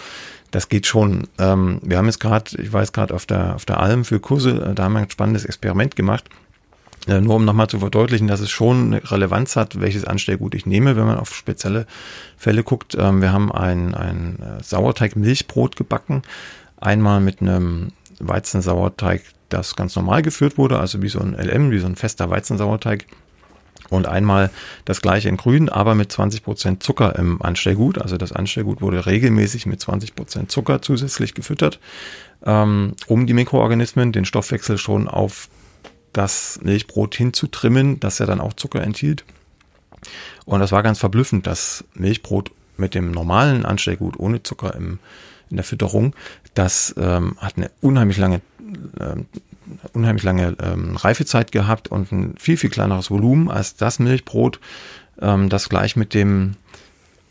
Das 0.51 0.69
geht 0.69 0.85
schon. 0.85 1.27
Ähm, 1.39 1.79
wir 1.81 1.97
haben 1.97 2.05
jetzt 2.05 2.19
gerade, 2.19 2.51
ich 2.61 2.71
weiß 2.71 2.93
gerade 2.93 3.15
auf 3.15 3.25
der, 3.25 3.55
auf 3.55 3.65
der 3.65 3.79
Alm 3.79 4.05
für 4.05 4.19
Kurse, 4.19 4.61
äh, 4.61 4.75
da 4.75 4.83
haben 4.83 4.93
wir 4.93 4.99
ein 4.99 5.09
spannendes 5.09 5.45
Experiment 5.45 5.95
gemacht 5.95 6.25
äh, 7.09 7.21
nur 7.21 7.35
um 7.35 7.45
nochmal 7.45 7.67
zu 7.67 7.79
verdeutlichen, 7.79 8.27
dass 8.27 8.39
es 8.39 8.49
schon 8.49 8.93
eine 8.93 9.11
Relevanz 9.11 9.55
hat, 9.55 9.79
welches 9.81 10.05
Anstellgut 10.05 10.55
ich 10.55 10.65
nehme, 10.65 10.95
wenn 10.95 11.05
man 11.05 11.17
auf 11.17 11.35
spezielle 11.35 11.85
Fälle 12.37 12.63
guckt. 12.63 12.95
Ähm, 12.97 13.21
wir 13.21 13.33
haben 13.33 13.51
ein, 13.51 13.95
ein 13.95 14.39
äh, 14.39 14.63
Sauerteig-Milchbrot 14.63 15.75
gebacken. 15.75 16.21
Einmal 16.79 17.19
mit 17.19 17.41
einem 17.41 17.91
Weizensauerteig, 18.19 19.21
das 19.49 19.75
ganz 19.75 19.95
normal 19.95 20.21
geführt 20.21 20.57
wurde, 20.57 20.79
also 20.79 21.01
wie 21.01 21.09
so 21.09 21.19
ein 21.19 21.33
LM, 21.33 21.71
wie 21.71 21.79
so 21.79 21.87
ein 21.87 21.95
fester 21.95 22.29
Weizensauerteig. 22.29 23.05
Und 23.89 24.07
einmal 24.07 24.51
das 24.85 25.01
gleiche 25.01 25.29
in 25.29 25.37
grün, 25.37 25.67
aber 25.67 25.95
mit 25.95 26.11
20 26.11 26.43
Prozent 26.43 26.83
Zucker 26.83 27.15
im 27.17 27.41
Anstellgut. 27.41 27.97
Also 27.99 28.17
das 28.17 28.31
Anstellgut 28.31 28.81
wurde 28.81 29.05
regelmäßig 29.05 29.65
mit 29.65 29.81
20 29.81 30.15
Prozent 30.15 30.51
Zucker 30.51 30.81
zusätzlich 30.81 31.33
gefüttert, 31.33 31.79
ähm, 32.45 32.93
um 33.07 33.25
die 33.25 33.33
Mikroorganismen, 33.33 34.11
den 34.11 34.25
Stoffwechsel 34.25 34.77
schon 34.77 35.07
auf 35.07 35.49
das 36.13 36.59
Milchbrot 36.63 37.15
hinzutrimmen, 37.15 37.99
das 37.99 38.19
ja 38.19 38.25
dann 38.25 38.41
auch 38.41 38.53
Zucker 38.53 38.81
enthielt. 38.81 39.25
Und 40.45 40.59
das 40.59 40.71
war 40.71 40.83
ganz 40.83 40.99
verblüffend, 40.99 41.45
das 41.45 41.83
Milchbrot 41.93 42.51
mit 42.77 42.95
dem 42.95 43.11
normalen 43.11 43.65
Anstellgut 43.65 44.17
ohne 44.17 44.41
Zucker 44.41 44.73
im, 44.75 44.99
in 45.49 45.57
der 45.57 45.63
Fütterung, 45.63 46.15
das 46.53 46.95
ähm, 46.97 47.35
hat 47.39 47.57
eine 47.57 47.71
unheimlich 47.81 48.17
lange, 48.17 48.41
ähm, 48.99 49.25
unheimlich 49.93 50.23
lange 50.23 50.55
ähm, 50.61 50.95
Reifezeit 50.95 51.51
gehabt 51.51 51.89
und 51.89 52.11
ein 52.11 52.35
viel, 52.37 52.57
viel 52.57 52.69
kleineres 52.69 53.11
Volumen 53.11 53.49
als 53.49 53.75
das 53.75 53.99
Milchbrot, 53.99 54.59
ähm, 55.21 55.49
das 55.49 55.69
gleich 55.69 55.95
mit 55.95 56.13
dem 56.13 56.55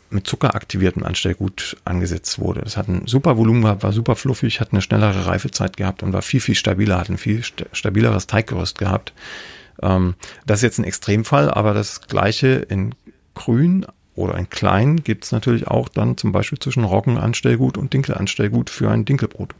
mit 0.09 0.27
Zucker 0.27 0.55
aktiviertem 0.55 1.03
Anstellgut 1.03 1.77
angesetzt 1.85 2.39
wurde. 2.39 2.61
Das 2.61 2.77
hat 2.77 2.87
ein 2.87 3.05
super 3.05 3.37
Volumen 3.37 3.61
gehabt, 3.61 3.83
war 3.83 3.93
super 3.93 4.15
fluffig, 4.15 4.59
hat 4.59 4.71
eine 4.71 4.81
schnellere 4.81 5.25
Reifezeit 5.25 5.77
gehabt 5.77 6.03
und 6.03 6.13
war 6.13 6.21
viel, 6.21 6.39
viel 6.39 6.55
stabiler, 6.55 6.99
hat 6.99 7.09
ein 7.09 7.17
viel 7.17 7.43
stabileres 7.43 8.27
Teiggerüst 8.27 8.77
gehabt. 8.77 9.13
Ähm, 9.81 10.15
das 10.45 10.59
ist 10.59 10.63
jetzt 10.63 10.79
ein 10.79 10.85
Extremfall, 10.85 11.49
aber 11.49 11.73
das 11.73 12.01
gleiche 12.01 12.47
in 12.47 12.95
grün 13.35 13.85
oder 14.15 14.37
in 14.37 14.49
klein 14.49 15.03
gibt 15.03 15.23
es 15.23 15.31
natürlich 15.31 15.67
auch 15.67 15.87
dann 15.87 16.17
zum 16.17 16.31
Beispiel 16.31 16.59
zwischen 16.59 16.83
Roggenanstellgut 16.83 17.77
und 17.77 17.93
Dinkelanstellgut 17.93 18.69
für 18.69 18.89
ein 18.89 19.05
Dinkelbrot. 19.05 19.55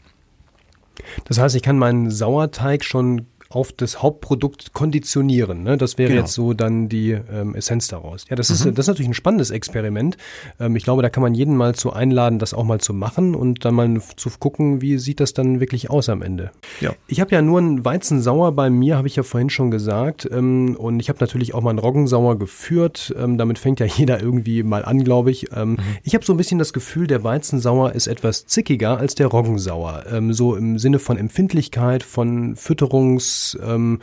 Das 1.24 1.38
heißt, 1.38 1.56
ich 1.56 1.62
kann 1.62 1.78
meinen 1.78 2.10
Sauerteig 2.10 2.84
schon 2.84 3.26
auf 3.50 3.72
das 3.72 4.00
Hauptprodukt 4.00 4.72
konditionieren. 4.74 5.64
Ne? 5.64 5.76
Das 5.76 5.98
wäre 5.98 6.10
genau. 6.10 6.20
jetzt 6.22 6.34
so 6.34 6.54
dann 6.54 6.88
die 6.88 7.10
ähm, 7.10 7.56
Essenz 7.56 7.88
daraus. 7.88 8.24
Ja, 8.30 8.36
das 8.36 8.48
mhm. 8.48 8.54
ist 8.54 8.78
das 8.78 8.84
ist 8.84 8.86
natürlich 8.86 9.08
ein 9.08 9.14
spannendes 9.14 9.50
Experiment. 9.50 10.16
Ähm, 10.60 10.76
ich 10.76 10.84
glaube, 10.84 11.02
da 11.02 11.08
kann 11.08 11.22
man 11.22 11.34
jeden 11.34 11.56
mal 11.56 11.74
zu 11.74 11.92
einladen, 11.92 12.38
das 12.38 12.54
auch 12.54 12.62
mal 12.62 12.78
zu 12.78 12.94
machen 12.94 13.34
und 13.34 13.64
dann 13.64 13.74
mal 13.74 14.00
zu 14.14 14.30
gucken, 14.38 14.80
wie 14.82 14.98
sieht 14.98 15.18
das 15.18 15.34
dann 15.34 15.58
wirklich 15.58 15.90
aus 15.90 16.08
am 16.08 16.22
Ende. 16.22 16.52
Ja. 16.80 16.94
Ich 17.08 17.20
habe 17.20 17.34
ja 17.34 17.42
nur 17.42 17.58
einen 17.58 17.84
Weizensauer 17.84 18.52
bei 18.52 18.70
mir, 18.70 18.96
habe 18.96 19.08
ich 19.08 19.16
ja 19.16 19.24
vorhin 19.24 19.50
schon 19.50 19.72
gesagt. 19.72 20.28
Ähm, 20.30 20.76
und 20.76 21.00
ich 21.00 21.08
habe 21.08 21.18
natürlich 21.18 21.52
auch 21.52 21.60
mal 21.60 21.70
einen 21.70 21.80
Roggensauer 21.80 22.38
geführt. 22.38 23.12
Ähm, 23.18 23.36
damit 23.36 23.58
fängt 23.58 23.80
ja 23.80 23.86
jeder 23.96 24.22
irgendwie 24.22 24.62
mal 24.62 24.84
an, 24.84 25.02
glaube 25.02 25.32
ich. 25.32 25.48
Ähm, 25.56 25.70
mhm. 25.70 25.78
Ich 26.04 26.14
habe 26.14 26.24
so 26.24 26.32
ein 26.34 26.36
bisschen 26.36 26.60
das 26.60 26.72
Gefühl, 26.72 27.08
der 27.08 27.24
Weizensauer 27.24 27.94
ist 27.94 28.06
etwas 28.06 28.46
zickiger 28.46 28.98
als 28.98 29.16
der 29.16 29.26
Roggensauer. 29.26 30.04
Ähm, 30.08 30.32
so 30.32 30.54
im 30.54 30.78
Sinne 30.78 31.00
von 31.00 31.16
Empfindlichkeit, 31.16 32.04
von 32.04 32.54
Fütterungs 32.54 33.39
Ähm, 33.62 34.00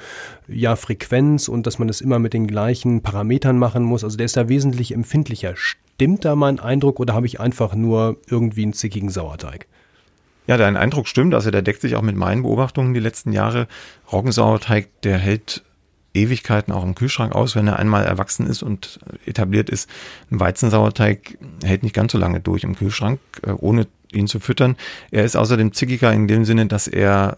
ja, 0.47 0.75
Frequenz 0.75 1.47
und 1.47 1.67
dass 1.67 1.79
man 1.79 1.87
das 1.87 2.01
immer 2.01 2.19
mit 2.19 2.33
den 2.33 2.47
gleichen 2.47 3.01
Parametern 3.01 3.57
machen 3.57 3.83
muss. 3.83 4.03
Also 4.03 4.17
der 4.17 4.25
ist 4.25 4.37
da 4.37 4.49
wesentlich 4.49 4.93
empfindlicher. 4.93 5.53
Stimmt 5.55 6.25
da 6.25 6.35
mein 6.35 6.59
Eindruck 6.59 6.99
oder 6.99 7.13
habe 7.13 7.25
ich 7.25 7.39
einfach 7.39 7.75
nur 7.75 8.17
irgendwie 8.27 8.63
einen 8.63 8.73
zickigen 8.73 9.09
Sauerteig? 9.09 9.67
Ja, 10.47 10.57
dein 10.57 10.77
Eindruck 10.77 11.07
stimmt. 11.07 11.33
Also 11.33 11.51
der 11.51 11.61
deckt 11.61 11.81
sich 11.81 11.95
auch 11.95 12.01
mit 12.01 12.15
meinen 12.15 12.43
Beobachtungen 12.43 12.93
die 12.93 12.99
letzten 12.99 13.33
Jahre. 13.33 13.67
Roggensauerteig, 14.11 15.01
der 15.01 15.17
hält 15.17 15.63
Ewigkeiten 16.13 16.73
auch 16.73 16.83
im 16.83 16.95
Kühlschrank 16.95 17.33
aus, 17.33 17.55
wenn 17.55 17.67
er 17.67 17.77
einmal 17.77 18.05
erwachsen 18.05 18.47
ist 18.47 18.63
und 18.63 18.99
etabliert 19.25 19.69
ist. 19.69 19.89
Ein 20.31 20.39
Weizensauerteig 20.39 21.37
hält 21.63 21.83
nicht 21.83 21.93
ganz 21.93 22.11
so 22.11 22.17
lange 22.17 22.39
durch 22.39 22.63
im 22.63 22.75
Kühlschrank, 22.75 23.19
äh, 23.45 23.51
ohne 23.51 23.87
ihn 24.11 24.27
zu 24.27 24.39
füttern. 24.39 24.75
Er 25.11 25.23
ist 25.23 25.35
außerdem 25.35 25.73
zickiger 25.73 26.13
in 26.13 26.27
dem 26.27 26.45
Sinne, 26.45 26.65
dass 26.67 26.87
er 26.87 27.37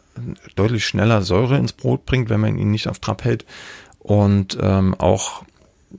deutlich 0.55 0.85
schneller 0.85 1.21
Säure 1.21 1.57
ins 1.57 1.73
Brot 1.73 2.05
bringt, 2.05 2.29
wenn 2.29 2.39
man 2.39 2.57
ihn 2.57 2.71
nicht 2.71 2.87
auf 2.87 2.99
Trab 2.99 3.23
hält. 3.23 3.45
Und 3.99 4.57
ähm, 4.61 4.95
auch, 4.95 5.43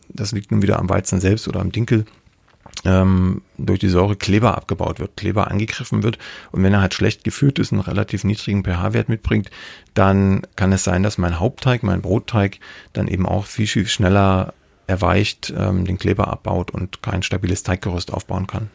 das 0.09 0.33
liegt 0.33 0.51
nun 0.51 0.63
wieder 0.63 0.79
am 0.79 0.89
Weizen 0.89 1.21
selbst 1.21 1.49
oder 1.49 1.61
am 1.61 1.73
Dinkel, 1.73 2.07
ähm, 2.85 3.43
durch 3.59 3.79
die 3.79 3.89
Säure 3.89 4.17
Kleber 4.17 4.57
abgebaut 4.57 5.01
wird, 5.01 5.17
Kleber 5.17 5.51
angegriffen 5.51 6.03
wird. 6.03 6.19
Und 6.53 6.63
wenn 6.63 6.73
er 6.73 6.81
halt 6.81 6.95
schlecht 6.95 7.25
geführt 7.25 7.59
ist, 7.59 7.73
einen 7.73 7.83
relativ 7.83 8.25
niedrigen 8.25 8.65
pH-Wert 8.65 9.09
mitbringt, 9.09 9.51
dann 9.95 10.43
kann 10.57 10.73
es 10.73 10.85
sein, 10.85 11.03
dass 11.03 11.19
mein 11.19 11.39
Hauptteig, 11.39 11.83
mein 11.83 12.03
Brotteig 12.03 12.59
dann 12.93 13.09
eben 13.09 13.27
auch 13.27 13.47
viel, 13.47 13.67
viel 13.67 13.87
schneller 13.87 14.55
erweicht, 14.87 15.53
ähm, 15.57 15.85
den 15.85 15.99
Kleber 15.99 16.29
abbaut 16.29 16.71
und 16.71 17.03
kein 17.03 17.23
stabiles 17.23 17.63
Teiggerüst 17.63 18.13
aufbauen 18.13 18.47
kann. 18.47 18.71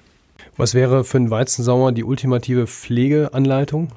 Was 0.58 0.74
wäre 0.74 1.04
für 1.04 1.18
einen 1.18 1.32
Weizensauer 1.32 1.92
die 1.92 2.06
ultimative 2.06 2.66
Pflegeanleitung? 2.66 3.90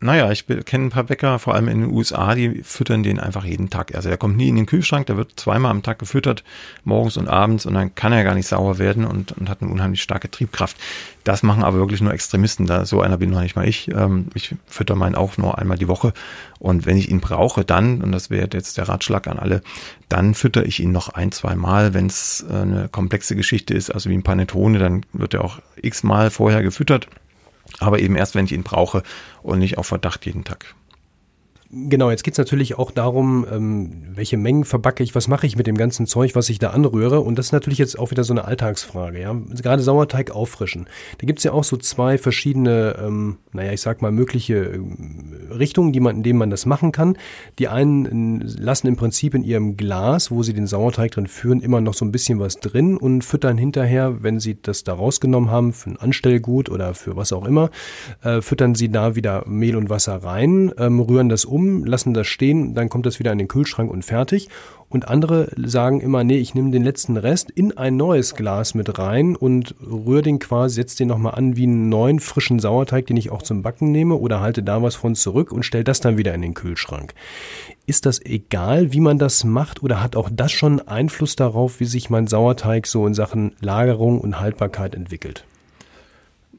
Naja, 0.00 0.30
ich 0.30 0.46
kenne 0.46 0.86
ein 0.86 0.90
paar 0.90 1.04
Bäcker, 1.04 1.38
vor 1.38 1.54
allem 1.54 1.68
in 1.68 1.80
den 1.80 1.90
USA, 1.90 2.34
die 2.34 2.62
füttern 2.62 3.02
den 3.02 3.18
einfach 3.18 3.44
jeden 3.44 3.70
Tag. 3.70 3.94
Also 3.94 4.10
der 4.10 4.18
kommt 4.18 4.36
nie 4.36 4.48
in 4.48 4.56
den 4.56 4.66
Kühlschrank, 4.66 5.06
der 5.06 5.16
wird 5.16 5.32
zweimal 5.36 5.70
am 5.70 5.82
Tag 5.82 5.98
gefüttert, 5.98 6.44
morgens 6.84 7.16
und 7.16 7.28
abends, 7.28 7.64
und 7.64 7.72
dann 7.72 7.94
kann 7.94 8.12
er 8.12 8.22
gar 8.22 8.34
nicht 8.34 8.46
sauer 8.46 8.78
werden 8.78 9.06
und, 9.06 9.32
und 9.32 9.48
hat 9.48 9.62
eine 9.62 9.70
unheimlich 9.70 10.02
starke 10.02 10.30
Triebkraft. 10.30 10.76
Das 11.22 11.42
machen 11.42 11.64
aber 11.64 11.78
wirklich 11.78 12.02
nur 12.02 12.12
Extremisten. 12.12 12.66
Da 12.66 12.84
so 12.84 13.00
einer 13.00 13.16
bin 13.16 13.30
noch 13.30 13.40
nicht 13.40 13.56
mal 13.56 13.66
ich. 13.66 13.88
Ähm, 13.88 14.26
ich 14.34 14.54
fütter 14.66 14.94
meinen 14.94 15.14
auch 15.14 15.38
nur 15.38 15.56
einmal 15.58 15.78
die 15.78 15.88
Woche. 15.88 16.12
Und 16.58 16.84
wenn 16.84 16.98
ich 16.98 17.10
ihn 17.10 17.20
brauche, 17.20 17.64
dann, 17.64 18.02
und 18.02 18.12
das 18.12 18.28
wäre 18.28 18.48
jetzt 18.52 18.76
der 18.76 18.88
Ratschlag 18.88 19.26
an 19.26 19.38
alle, 19.38 19.62
dann 20.10 20.34
fütter 20.34 20.66
ich 20.66 20.80
ihn 20.80 20.92
noch 20.92 21.08
ein, 21.08 21.32
zwei 21.32 21.56
Mal. 21.56 21.94
Wenn 21.94 22.06
es 22.06 22.44
äh, 22.50 22.54
eine 22.54 22.88
komplexe 22.90 23.36
Geschichte 23.36 23.72
ist, 23.72 23.90
also 23.90 24.10
wie 24.10 24.14
ein 24.14 24.22
Panettone, 24.22 24.78
dann 24.78 25.06
wird 25.14 25.32
er 25.32 25.44
auch 25.44 25.60
x-mal 25.80 26.28
vorher 26.30 26.62
gefüttert 26.62 27.08
aber 27.80 27.98
eben 27.98 28.16
erst, 28.16 28.34
wenn 28.34 28.44
ich 28.44 28.52
ihn 28.52 28.62
brauche 28.62 29.02
und 29.42 29.58
nicht 29.58 29.78
auf 29.78 29.86
Verdacht 29.86 30.26
jeden 30.26 30.44
Tag. 30.44 30.74
Genau, 31.76 32.10
jetzt 32.10 32.22
geht 32.22 32.34
es 32.34 32.38
natürlich 32.38 32.78
auch 32.78 32.92
darum, 32.92 33.44
ähm, 33.50 33.90
welche 34.14 34.36
Mengen 34.36 34.64
verbacke 34.64 35.02
ich, 35.02 35.16
was 35.16 35.26
mache 35.26 35.44
ich 35.44 35.56
mit 35.56 35.66
dem 35.66 35.76
ganzen 35.76 36.06
Zeug, 36.06 36.36
was 36.36 36.48
ich 36.48 36.60
da 36.60 36.70
anrühre. 36.70 37.20
Und 37.20 37.36
das 37.36 37.46
ist 37.46 37.52
natürlich 37.52 37.80
jetzt 37.80 37.98
auch 37.98 38.12
wieder 38.12 38.22
so 38.22 38.32
eine 38.32 38.44
Alltagsfrage. 38.44 39.20
Ja? 39.20 39.34
Gerade 39.60 39.82
Sauerteig 39.82 40.30
auffrischen. 40.30 40.86
Da 41.18 41.26
gibt 41.26 41.40
es 41.40 41.44
ja 41.44 41.50
auch 41.50 41.64
so 41.64 41.76
zwei 41.76 42.16
verschiedene, 42.16 42.96
ähm, 43.04 43.38
naja, 43.52 43.72
ich 43.72 43.80
sag 43.80 44.02
mal, 44.02 44.12
mögliche 44.12 44.54
ähm, 44.54 45.32
Richtungen, 45.50 45.92
die 45.92 45.98
man, 45.98 46.16
in 46.16 46.22
denen 46.22 46.38
man 46.38 46.50
das 46.50 46.64
machen 46.64 46.92
kann. 46.92 47.18
Die 47.58 47.66
einen 47.66 48.40
lassen 48.40 48.86
im 48.86 48.94
Prinzip 48.94 49.34
in 49.34 49.42
ihrem 49.42 49.76
Glas, 49.76 50.30
wo 50.30 50.44
sie 50.44 50.54
den 50.54 50.68
Sauerteig 50.68 51.10
drin 51.10 51.26
führen, 51.26 51.60
immer 51.60 51.80
noch 51.80 51.94
so 51.94 52.04
ein 52.04 52.12
bisschen 52.12 52.38
was 52.38 52.60
drin 52.60 52.96
und 52.96 53.24
füttern 53.24 53.58
hinterher, 53.58 54.22
wenn 54.22 54.38
sie 54.38 54.62
das 54.62 54.84
da 54.84 54.94
rausgenommen 54.94 55.50
haben, 55.50 55.72
für 55.72 55.90
ein 55.90 55.96
Anstellgut 55.96 56.68
oder 56.68 56.94
für 56.94 57.16
was 57.16 57.32
auch 57.32 57.44
immer, 57.44 57.70
äh, 58.22 58.40
füttern 58.42 58.76
sie 58.76 58.90
da 58.90 59.16
wieder 59.16 59.42
Mehl 59.48 59.74
und 59.74 59.90
Wasser 59.90 60.22
rein, 60.22 60.72
ähm, 60.78 61.00
rühren 61.00 61.28
das 61.28 61.44
um 61.44 61.63
um, 61.64 61.84
lassen 61.84 62.14
das 62.14 62.26
stehen, 62.26 62.74
dann 62.74 62.88
kommt 62.88 63.06
das 63.06 63.18
wieder 63.18 63.32
in 63.32 63.38
den 63.38 63.48
Kühlschrank 63.48 63.90
und 63.90 64.04
fertig. 64.04 64.48
Und 64.88 65.08
andere 65.08 65.50
sagen 65.56 66.00
immer, 66.00 66.22
nee, 66.22 66.36
ich 66.36 66.54
nehme 66.54 66.70
den 66.70 66.84
letzten 66.84 67.16
Rest 67.16 67.50
in 67.50 67.76
ein 67.76 67.96
neues 67.96 68.34
Glas 68.34 68.74
mit 68.74 68.98
rein 68.98 69.34
und 69.34 69.74
rühre 69.80 70.22
den 70.22 70.38
quasi, 70.38 70.76
setze 70.76 70.98
den 70.98 71.08
nochmal 71.08 71.34
an 71.34 71.56
wie 71.56 71.64
einen 71.64 71.88
neuen 71.88 72.20
frischen 72.20 72.60
Sauerteig, 72.60 73.06
den 73.06 73.16
ich 73.16 73.30
auch 73.30 73.42
zum 73.42 73.62
Backen 73.62 73.90
nehme 73.90 74.14
oder 74.14 74.40
halte 74.40 74.62
da 74.62 74.82
was 74.82 74.94
von 74.94 75.14
zurück 75.14 75.50
und 75.50 75.64
stelle 75.64 75.84
das 75.84 76.00
dann 76.00 76.16
wieder 76.16 76.34
in 76.34 76.42
den 76.42 76.54
Kühlschrank. 76.54 77.14
Ist 77.86 78.06
das 78.06 78.24
egal, 78.24 78.92
wie 78.92 79.00
man 79.00 79.18
das 79.18 79.42
macht 79.42 79.82
oder 79.82 80.02
hat 80.02 80.14
auch 80.16 80.30
das 80.32 80.52
schon 80.52 80.80
Einfluss 80.80 81.34
darauf, 81.34 81.80
wie 81.80 81.86
sich 81.86 82.08
mein 82.08 82.26
Sauerteig 82.26 82.86
so 82.86 83.06
in 83.06 83.14
Sachen 83.14 83.52
Lagerung 83.60 84.20
und 84.20 84.38
Haltbarkeit 84.38 84.94
entwickelt? 84.94 85.44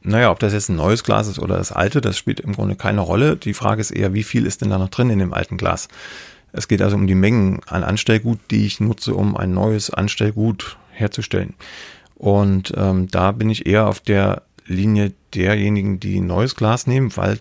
Naja, 0.06 0.30
ob 0.32 0.40
das 0.40 0.54
jetzt 0.54 0.70
ein 0.70 0.76
neues 0.76 1.04
Glas 1.04 1.28
ist 1.28 1.40
oder 1.40 1.58
das 1.58 1.72
alte, 1.72 2.00
das 2.00 2.18
spielt 2.18 2.40
im 2.40 2.54
Grunde 2.54 2.76
keine 2.76 3.02
Rolle. 3.02 3.38
Die 3.38 3.54
Frage 3.54 3.82
ist 3.82 3.92
eher, 3.92 4.14
wie 4.14 4.24
viel 4.24 4.46
ist 4.46 4.62
denn 4.62 4.70
da 4.70 4.78
noch 4.78 4.90
drin 4.90 5.10
in 5.10 5.20
dem 5.20 5.34
alten 5.34 5.58
Glas? 5.58 5.88
Es 6.52 6.68
geht 6.68 6.82
also 6.82 6.96
um 6.96 7.08
die 7.08 7.16
Mengen 7.16 7.60
an 7.68 7.84
Anstellgut, 7.84 8.40
die 8.52 8.66
ich 8.66 8.80
nutze, 8.80 9.16
um 9.16 9.36
ein 9.36 9.52
neues 9.54 9.90
Anstellgut 9.90 10.78
herzustellen. 10.92 11.56
Und 12.16 12.72
ähm, 12.78 13.08
da 13.08 13.32
bin 13.32 13.50
ich 13.50 13.66
eher 13.66 13.88
auf 13.88 14.00
der 14.00 14.44
Linie 14.68 15.12
derjenigen, 15.34 16.00
die 16.00 16.22
neues 16.22 16.56
Glas 16.56 16.88
nehmen, 16.88 17.16
weil 17.18 17.40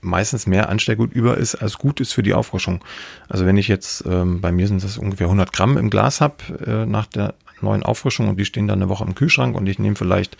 meistens 0.00 0.46
mehr 0.46 0.68
Anstellgut 0.68 1.12
über 1.12 1.36
ist, 1.36 1.54
als 1.56 1.78
gut 1.78 2.00
ist 2.00 2.12
für 2.12 2.22
die 2.22 2.34
Auffrischung. 2.34 2.82
Also 3.28 3.44
wenn 3.44 3.56
ich 3.56 3.68
jetzt, 3.68 4.04
ähm, 4.06 4.40
bei 4.40 4.52
mir 4.52 4.66
sind 4.68 4.82
das 4.82 4.98
ungefähr 4.98 5.26
100 5.26 5.52
Gramm 5.52 5.76
im 5.76 5.90
Glas 5.90 6.20
habe 6.20 6.36
äh, 6.66 6.86
nach 6.86 7.06
der 7.06 7.34
neuen 7.60 7.82
Auffrischung 7.82 8.28
und 8.28 8.38
die 8.38 8.44
stehen 8.44 8.68
dann 8.68 8.80
eine 8.80 8.88
Woche 8.88 9.04
im 9.04 9.14
Kühlschrank 9.14 9.56
und 9.56 9.66
ich 9.66 9.78
nehme 9.78 9.96
vielleicht 9.96 10.36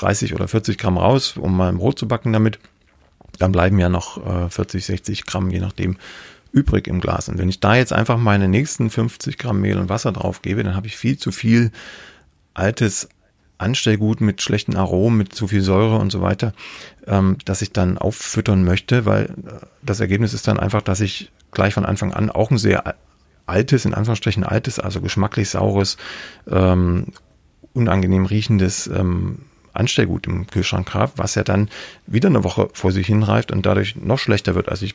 30 0.00 0.34
oder 0.34 0.48
40 0.48 0.78
Gramm 0.78 0.98
raus, 0.98 1.36
um 1.36 1.56
mal 1.56 1.68
ein 1.68 1.78
Brot 1.78 1.98
zu 1.98 2.08
backen 2.08 2.32
damit. 2.32 2.58
Dann 3.38 3.52
bleiben 3.52 3.78
ja 3.78 3.88
noch 3.88 4.24
äh, 4.26 4.48
40, 4.48 4.84
60 4.84 5.24
Gramm, 5.26 5.50
je 5.50 5.60
nachdem, 5.60 5.96
übrig 6.52 6.86
im 6.88 7.00
Glas. 7.00 7.28
Und 7.28 7.38
wenn 7.38 7.48
ich 7.48 7.60
da 7.60 7.76
jetzt 7.76 7.92
einfach 7.92 8.18
meine 8.18 8.48
nächsten 8.48 8.90
50 8.90 9.38
Gramm 9.38 9.60
Mehl 9.60 9.78
und 9.78 9.88
Wasser 9.88 10.12
drauf 10.12 10.42
gebe, 10.42 10.62
dann 10.62 10.74
habe 10.74 10.86
ich 10.86 10.96
viel 10.96 11.18
zu 11.18 11.30
viel 11.30 11.70
altes 12.54 13.08
Anstellgut 13.58 14.20
mit 14.20 14.40
schlechten 14.40 14.76
Aromen, 14.76 15.18
mit 15.18 15.34
zu 15.34 15.48
viel 15.48 15.62
Säure 15.62 15.96
und 15.96 16.10
so 16.10 16.22
weiter, 16.22 16.52
ähm, 17.06 17.36
dass 17.44 17.60
ich 17.60 17.72
dann 17.72 17.98
auffüttern 17.98 18.64
möchte, 18.64 19.04
weil 19.04 19.24
äh, 19.24 19.66
das 19.82 20.00
Ergebnis 20.00 20.32
ist 20.32 20.46
dann 20.48 20.60
einfach, 20.60 20.82
dass 20.82 21.00
ich 21.00 21.30
gleich 21.50 21.74
von 21.74 21.84
Anfang 21.84 22.12
an 22.12 22.30
auch 22.30 22.50
ein 22.50 22.58
sehr 22.58 22.94
altes, 23.46 23.84
in 23.84 23.94
Anführungsstrichen 23.94 24.44
altes, 24.44 24.78
also 24.78 25.00
geschmacklich 25.00 25.48
saures, 25.48 25.96
ähm, 26.48 27.06
unangenehm 27.72 28.26
riechendes 28.26 28.86
ähm, 28.86 29.40
Anstellgut 29.78 30.26
im 30.26 30.46
Kühlschrank 30.46 30.94
habe, 30.94 31.12
was 31.16 31.34
ja 31.34 31.44
dann 31.44 31.68
wieder 32.06 32.28
eine 32.28 32.44
Woche 32.44 32.68
vor 32.72 32.92
sich 32.92 33.06
hinreift 33.06 33.52
und 33.52 33.64
dadurch 33.64 33.96
noch 33.96 34.18
schlechter 34.18 34.54
wird. 34.54 34.68
Also 34.68 34.84
ich 34.84 34.94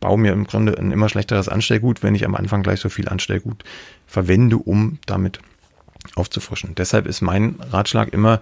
baue 0.00 0.18
mir 0.18 0.32
im 0.32 0.44
Grunde 0.44 0.76
ein 0.78 0.92
immer 0.92 1.08
schlechteres 1.08 1.48
Anstellgut, 1.48 2.02
wenn 2.02 2.14
ich 2.14 2.24
am 2.24 2.34
Anfang 2.34 2.62
gleich 2.62 2.80
so 2.80 2.88
viel 2.88 3.08
Anstellgut 3.08 3.64
verwende, 4.06 4.56
um 4.58 4.98
damit 5.06 5.40
aufzufrischen. 6.14 6.74
Deshalb 6.76 7.06
ist 7.06 7.20
mein 7.20 7.56
Ratschlag 7.70 8.12
immer, 8.12 8.40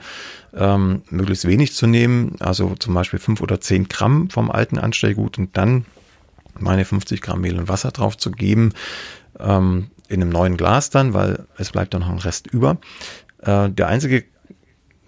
ähm, 0.55 1.03
möglichst 1.09 1.47
wenig 1.47 1.75
zu 1.75 1.87
nehmen, 1.87 2.37
also 2.41 2.75
zum 2.79 2.95
Beispiel 2.95 3.19
fünf 3.19 3.41
oder 3.41 3.61
zehn 3.61 3.89
Gramm 3.89 4.29
vom 4.29 4.51
alten 4.51 4.79
Anstellgut 4.79 5.39
und 5.39 5.57
dann 5.57 5.87
meine 6.59 6.85
50 6.85 7.21
Gramm 7.23 7.41
Mehl 7.41 7.59
und 7.59 7.69
Wasser 7.69 7.91
drauf 7.91 8.17
zu 8.17 8.31
geben, 8.31 8.73
ähm, 9.41 9.91
in 10.09 10.21
einem 10.21 10.31
neuen 10.31 10.57
Glas 10.57 10.91
dann, 10.91 11.15
weil 11.15 11.47
es 11.57 11.71
bleibt 11.71 11.95
dann 11.95 12.03
noch 12.03 12.11
ein 12.11 12.19
Rest 12.19 12.47
über. 12.47 12.77
Äh, 13.41 13.71
der 13.71 13.89
einzige 13.89 14.25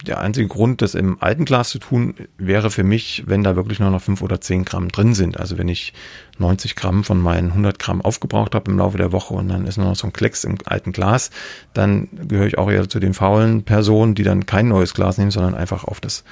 der 0.05 0.21
einzige 0.21 0.47
Grund, 0.47 0.83
das 0.83 0.95
im 0.95 1.23
alten 1.23 1.45
Glas 1.45 1.71
zu 1.71 1.79
tun, 1.79 2.15
wäre 2.37 2.71
für 2.71 2.85
mich, 2.85 3.25
wenn 3.27 3.43
da 3.43 3.57
wirklich 3.57 3.81
nur 3.81 3.91
noch 3.91 4.03
fünf 4.03 4.23
oder 4.23 4.41
zehn 4.41 4.65
Gramm 4.65 4.89
drin 4.89 5.15
sind. 5.15 5.41
Also 5.41 5.59
wenn 5.59 5.69
ich 5.69 5.95
90 6.39 6.77
Gramm 6.77 7.03
von 7.03 7.21
meinen 7.21 7.49
100 7.49 7.79
Gramm 7.79 8.03
aufgebraucht 8.03 8.55
habe 8.55 8.71
im 8.71 8.79
Laufe 8.79 8.99
der 8.99 9.13
Woche 9.13 9.35
und 9.35 9.49
dann 9.49 9.67
ist 9.67 9.79
nur 9.79 9.87
noch 9.87 9.97
so 9.97 10.07
ein 10.07 10.13
Klecks 10.13 10.45
im 10.45 10.59
alten 10.67 10.93
Glas, 10.93 11.31
dann 11.73 12.09
gehöre 12.29 12.47
ich 12.47 12.59
auch 12.59 12.71
eher 12.71 12.89
zu 12.89 13.01
den 13.01 13.15
faulen 13.15 13.63
Personen, 13.63 14.15
die 14.15 14.23
dann 14.23 14.47
kein 14.47 14.69
neues 14.69 14.95
Glas 14.95 15.19
nehmen, 15.19 15.31
sondern 15.31 15.55
einfach 15.55 15.85
auf 15.85 16.01
das 16.01 16.25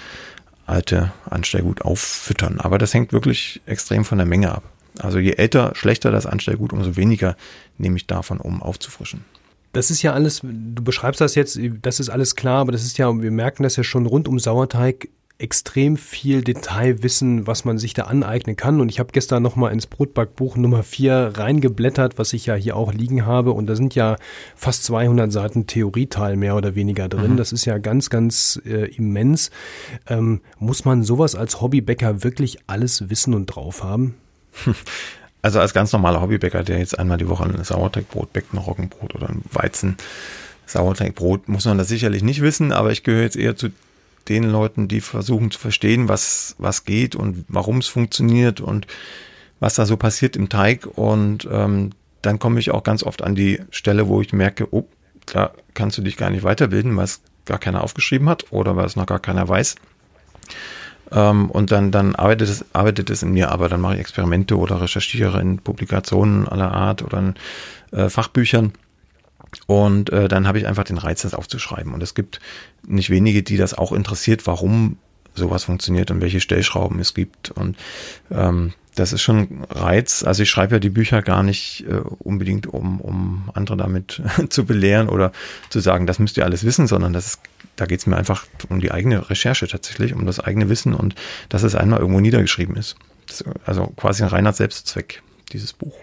alte 0.67 1.13
Anstellgut 1.29 1.83
auffüttern. 1.83 2.61
Aber 2.61 2.79
das 2.79 2.95
hängt 2.95 3.13
wirklich 3.13 3.61
extrem 3.67 4.05
von 4.05 4.19
der 4.19 4.27
Menge 4.27 4.53
ab. 4.53 4.63
Also 4.99 5.19
je 5.19 5.33
älter, 5.33 5.73
schlechter 5.75 6.11
das 6.11 6.27
Anstellgut, 6.27 6.73
umso 6.73 6.97
weniger 6.97 7.37
nehme 7.79 7.97
ich 7.97 8.07
davon, 8.07 8.39
um 8.39 8.63
aufzufrischen. 8.63 9.25
Das 9.75 9.91
ist 9.91 10.03
ja 10.03 10.13
alles, 10.13 10.41
du 10.43 10.83
beschreibst 10.83 11.21
das 11.21 11.35
jetzt, 11.35 11.59
das 11.83 12.01
ist 12.01 12.09
alles 12.09 12.35
klar, 12.35 12.61
aber 12.61 12.73
das 12.73 12.85
ist 12.85 12.97
ja, 12.97 13.13
wir 13.21 13.31
merken 13.31 13.63
das 13.63 13.77
ja 13.77 13.85
schon 13.85 14.07
rund 14.07 14.29
um 14.29 14.39
Sauerteig 14.39 15.09
extrem 15.37 15.97
viel 15.97 16.43
Detailwissen, 16.43 17.47
was 17.47 17.65
man 17.65 17.77
sich 17.77 17.93
da 17.93 18.05
aneignen 18.05 18.55
kann. 18.55 18.81
Und 18.81 18.89
ich 18.89 19.01
habe 19.01 19.11
gestern 19.13 19.43
nochmal 19.43 19.73
ins 19.73 19.87
Brotbackbuch 19.87 20.57
Nummer 20.57 20.85
4 20.85 21.33
reingeblättert, 21.35 22.19
was 22.19 22.33
ich 22.33 22.47
ja 22.47 22.55
hier 22.55 22.77
auch 22.77 22.93
liegen 22.93 23.27
habe. 23.27 23.51
Und 23.51 23.67
da 23.67 23.75
sind 23.75 23.97
ja 23.97 24.17
fast 24.55 24.85
200 24.85 25.33
Seiten 25.33 25.67
Theorieteil 25.67 26.37
mehr 26.37 26.55
oder 26.55 26.77
weniger 26.77 27.09
drin. 27.09 27.33
Mhm. 27.33 27.37
Das 27.37 27.51
ist 27.51 27.65
ja 27.65 27.79
ganz, 27.79 28.11
ganz 28.11 28.61
äh, 28.65 28.95
immens. 28.95 29.51
Ähm, 30.07 30.41
muss 30.59 30.85
man 30.85 31.03
sowas 31.03 31.35
als 31.35 31.61
Hobbybäcker 31.61 32.23
wirklich 32.23 32.59
alles 32.69 33.11
wissen 33.11 33.35
und 33.35 33.47
drauf 33.47 33.83
haben? 33.83 34.15
Also 35.45 35.61
als 35.61 35.75
ganz 35.75 35.93
normaler 35.93 36.23
Hobbybäcker, 36.23 36.63
der 36.63 36.79
jetzt 36.79 36.99
einmal 36.99 37.19
die 37.19 37.29
Woche 37.29 37.45
ein 37.45 37.63
Sauerteigbrot 37.63 38.33
bäckt, 38.33 38.55
ein 38.55 38.57
Roggenbrot 38.57 39.15
oder 39.15 39.29
ein 39.29 39.43
Weizen 39.53 39.99
Sauerteigbrot, 40.65 41.51
muss 41.51 41.67
man 41.67 41.77
das 41.77 41.89
sicherlich 41.89 42.23
nicht 42.23 42.41
wissen, 42.41 42.73
aber 42.73 42.93
ich 42.93 43.03
gehöre 43.03 43.25
jetzt 43.25 43.37
eher 43.37 43.55
zu 43.55 43.69
den 44.27 44.45
Leuten, 44.45 44.89
die 44.89 45.03
versuchen 45.03 45.51
zu 45.51 45.59
verstehen, 45.59 46.09
was, 46.09 46.55
was 46.57 46.87
geht 46.87 47.15
und 47.15 47.45
warum 47.49 47.77
es 47.77 47.89
funktioniert 47.89 48.63
und 48.63 48.87
was 49.61 49.75
da 49.75 49.85
so 49.85 49.99
passiert 49.99 50.35
im 50.35 50.49
Teig 50.49 50.87
und 50.87 51.47
ähm, 51.53 51.91
dann 52.23 52.39
komme 52.39 52.59
ich 52.59 52.71
auch 52.71 52.83
ganz 52.83 53.03
oft 53.03 53.23
an 53.23 53.35
die 53.35 53.61
Stelle, 53.69 54.09
wo 54.09 54.23
ich 54.23 54.33
merke, 54.33 54.69
oh, 54.71 54.89
da 55.27 55.53
kannst 55.75 55.99
du 55.99 56.03
dich 56.03 56.17
gar 56.17 56.31
nicht 56.31 56.45
weiterbilden, 56.45 56.97
weil 56.97 57.05
es 57.05 57.21
gar 57.45 57.59
keiner 57.59 57.85
aufgeschrieben 57.85 58.31
hat 58.31 58.51
oder 58.51 58.77
weil 58.77 58.87
es 58.87 58.97
noch 58.97 59.05
gar 59.05 59.21
keiner 59.21 59.47
weiß. 59.47 59.75
Ähm, 61.13 61.51
und 61.51 61.73
dann, 61.73 61.91
dann 61.91 62.15
arbeitet 62.15 62.49
es, 62.49 62.65
arbeitet 62.73 63.11
es 63.11 63.23
in 63.23 63.33
mir, 63.33 63.51
aber 63.51 63.69
dann 63.69 63.81
mache 63.81 63.95
ich 63.95 64.01
Experimente 64.01 64.57
oder 64.57 64.81
recherchiere 64.81 65.41
in 65.41 65.59
Publikationen 65.59 66.49
aller 66.49 66.73
Art 66.73 67.03
oder 67.03 67.19
in 67.19 67.35
äh, 67.93 68.09
Fachbüchern. 68.09 68.73
Und 69.67 70.11
äh, 70.11 70.29
dann 70.29 70.49
habe 70.49 70.59
ich 70.59 70.67
einfach 70.67 70.85
den 70.85 70.99
Reiz, 70.99 71.23
das 71.23 71.35
aufzuschreiben. 71.35 71.95
Und 71.95 72.03
es 72.03 72.15
gibt 72.15 72.41
nicht 72.87 73.11
wenige, 73.11 73.43
die 73.43 73.57
das 73.57 73.75
auch 73.75 73.93
interessiert, 73.93 74.47
warum 74.47 74.99
sowas 75.35 75.65
funktioniert 75.65 76.11
und 76.11 76.21
welche 76.21 76.41
Stellschrauben 76.41 77.01
es 77.01 77.15
gibt. 77.15 77.51
Und 77.51 77.77
ähm, 78.31 78.73
das 78.95 79.13
ist 79.13 79.23
schon 79.23 79.65
Reiz. 79.69 80.23
Also 80.23 80.43
ich 80.45 80.51
schreibe 80.51 80.77
ja 80.77 80.79
die 80.79 80.91
Bücher 80.91 81.23
gar 81.23 81.43
nicht 81.43 81.85
äh, 81.89 81.97
unbedingt, 82.19 82.67
um, 82.67 83.01
um 83.01 83.51
andere 83.55 83.77
damit 83.77 84.23
zu 84.49 84.65
belehren 84.65 85.09
oder 85.09 85.33
zu 85.71 85.81
sagen, 85.81 86.07
das 86.07 86.19
müsst 86.19 86.37
ihr 86.37 86.45
alles 86.45 86.65
wissen, 86.65 86.87
sondern 86.87 87.13
das 87.13 87.27
ist, 87.27 87.41
da 87.77 87.87
geht 87.87 88.01
es 88.01 88.07
mir 88.07 88.17
einfach 88.17 88.47
um 88.69 88.81
die 88.81 88.93
eigene 88.93 89.31
Recherche 89.31 89.67
tatsächlich, 89.69 90.15
um 90.15 90.27
das 90.27 90.41
eigene 90.41 90.69
Wissen 90.69 90.95
und 90.95 91.15
dass 91.49 91.63
es 91.63 91.75
einmal 91.75 92.01
irgendwo 92.01 92.21
niedergeschrieben 92.21 92.77
ist. 92.77 92.97
ist 93.29 93.45
also 93.65 93.87
quasi 93.97 94.23
ein 94.23 94.29
reiner 94.29 94.53
Selbstzweck, 94.53 95.23
dieses 95.53 95.73
Buch. 95.73 95.95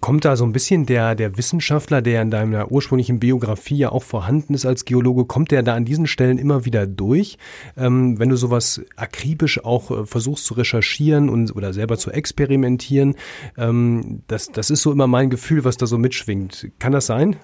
Kommt 0.00 0.26
da 0.26 0.36
so 0.36 0.44
ein 0.44 0.52
bisschen 0.52 0.84
der, 0.84 1.14
der 1.14 1.38
Wissenschaftler, 1.38 2.02
der 2.02 2.20
in 2.20 2.30
deiner 2.30 2.70
ursprünglichen 2.70 3.20
Biografie 3.20 3.78
ja 3.78 3.88
auch 3.88 4.02
vorhanden 4.02 4.52
ist 4.52 4.66
als 4.66 4.84
Geologe, 4.84 5.24
kommt 5.24 5.50
der 5.50 5.62
da 5.62 5.74
an 5.74 5.86
diesen 5.86 6.06
Stellen 6.06 6.36
immer 6.36 6.66
wieder 6.66 6.86
durch? 6.86 7.38
Ähm, 7.74 8.18
wenn 8.18 8.28
du 8.28 8.36
sowas 8.36 8.82
akribisch 8.96 9.64
auch 9.64 9.90
äh, 9.90 10.04
versuchst 10.04 10.44
zu 10.44 10.52
recherchieren 10.52 11.30
und 11.30 11.56
oder 11.56 11.72
selber 11.72 11.96
zu 11.96 12.10
experimentieren, 12.10 13.14
ähm, 13.56 14.20
das, 14.26 14.52
das 14.52 14.68
ist 14.68 14.82
so 14.82 14.92
immer 14.92 15.06
mein 15.06 15.30
Gefühl, 15.30 15.64
was 15.64 15.78
da 15.78 15.86
so 15.86 15.96
mitschwingt. 15.96 16.68
Kann 16.78 16.92
das 16.92 17.06
sein? 17.06 17.36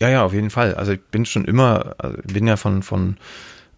Ja, 0.00 0.08
ja, 0.08 0.24
auf 0.24 0.32
jeden 0.32 0.50
Fall. 0.50 0.74
Also 0.74 0.92
ich 0.92 1.00
bin 1.00 1.26
schon 1.26 1.44
immer, 1.44 1.96
also 1.98 2.16
bin 2.24 2.46
ja 2.46 2.56
von, 2.56 2.82
von 2.82 3.16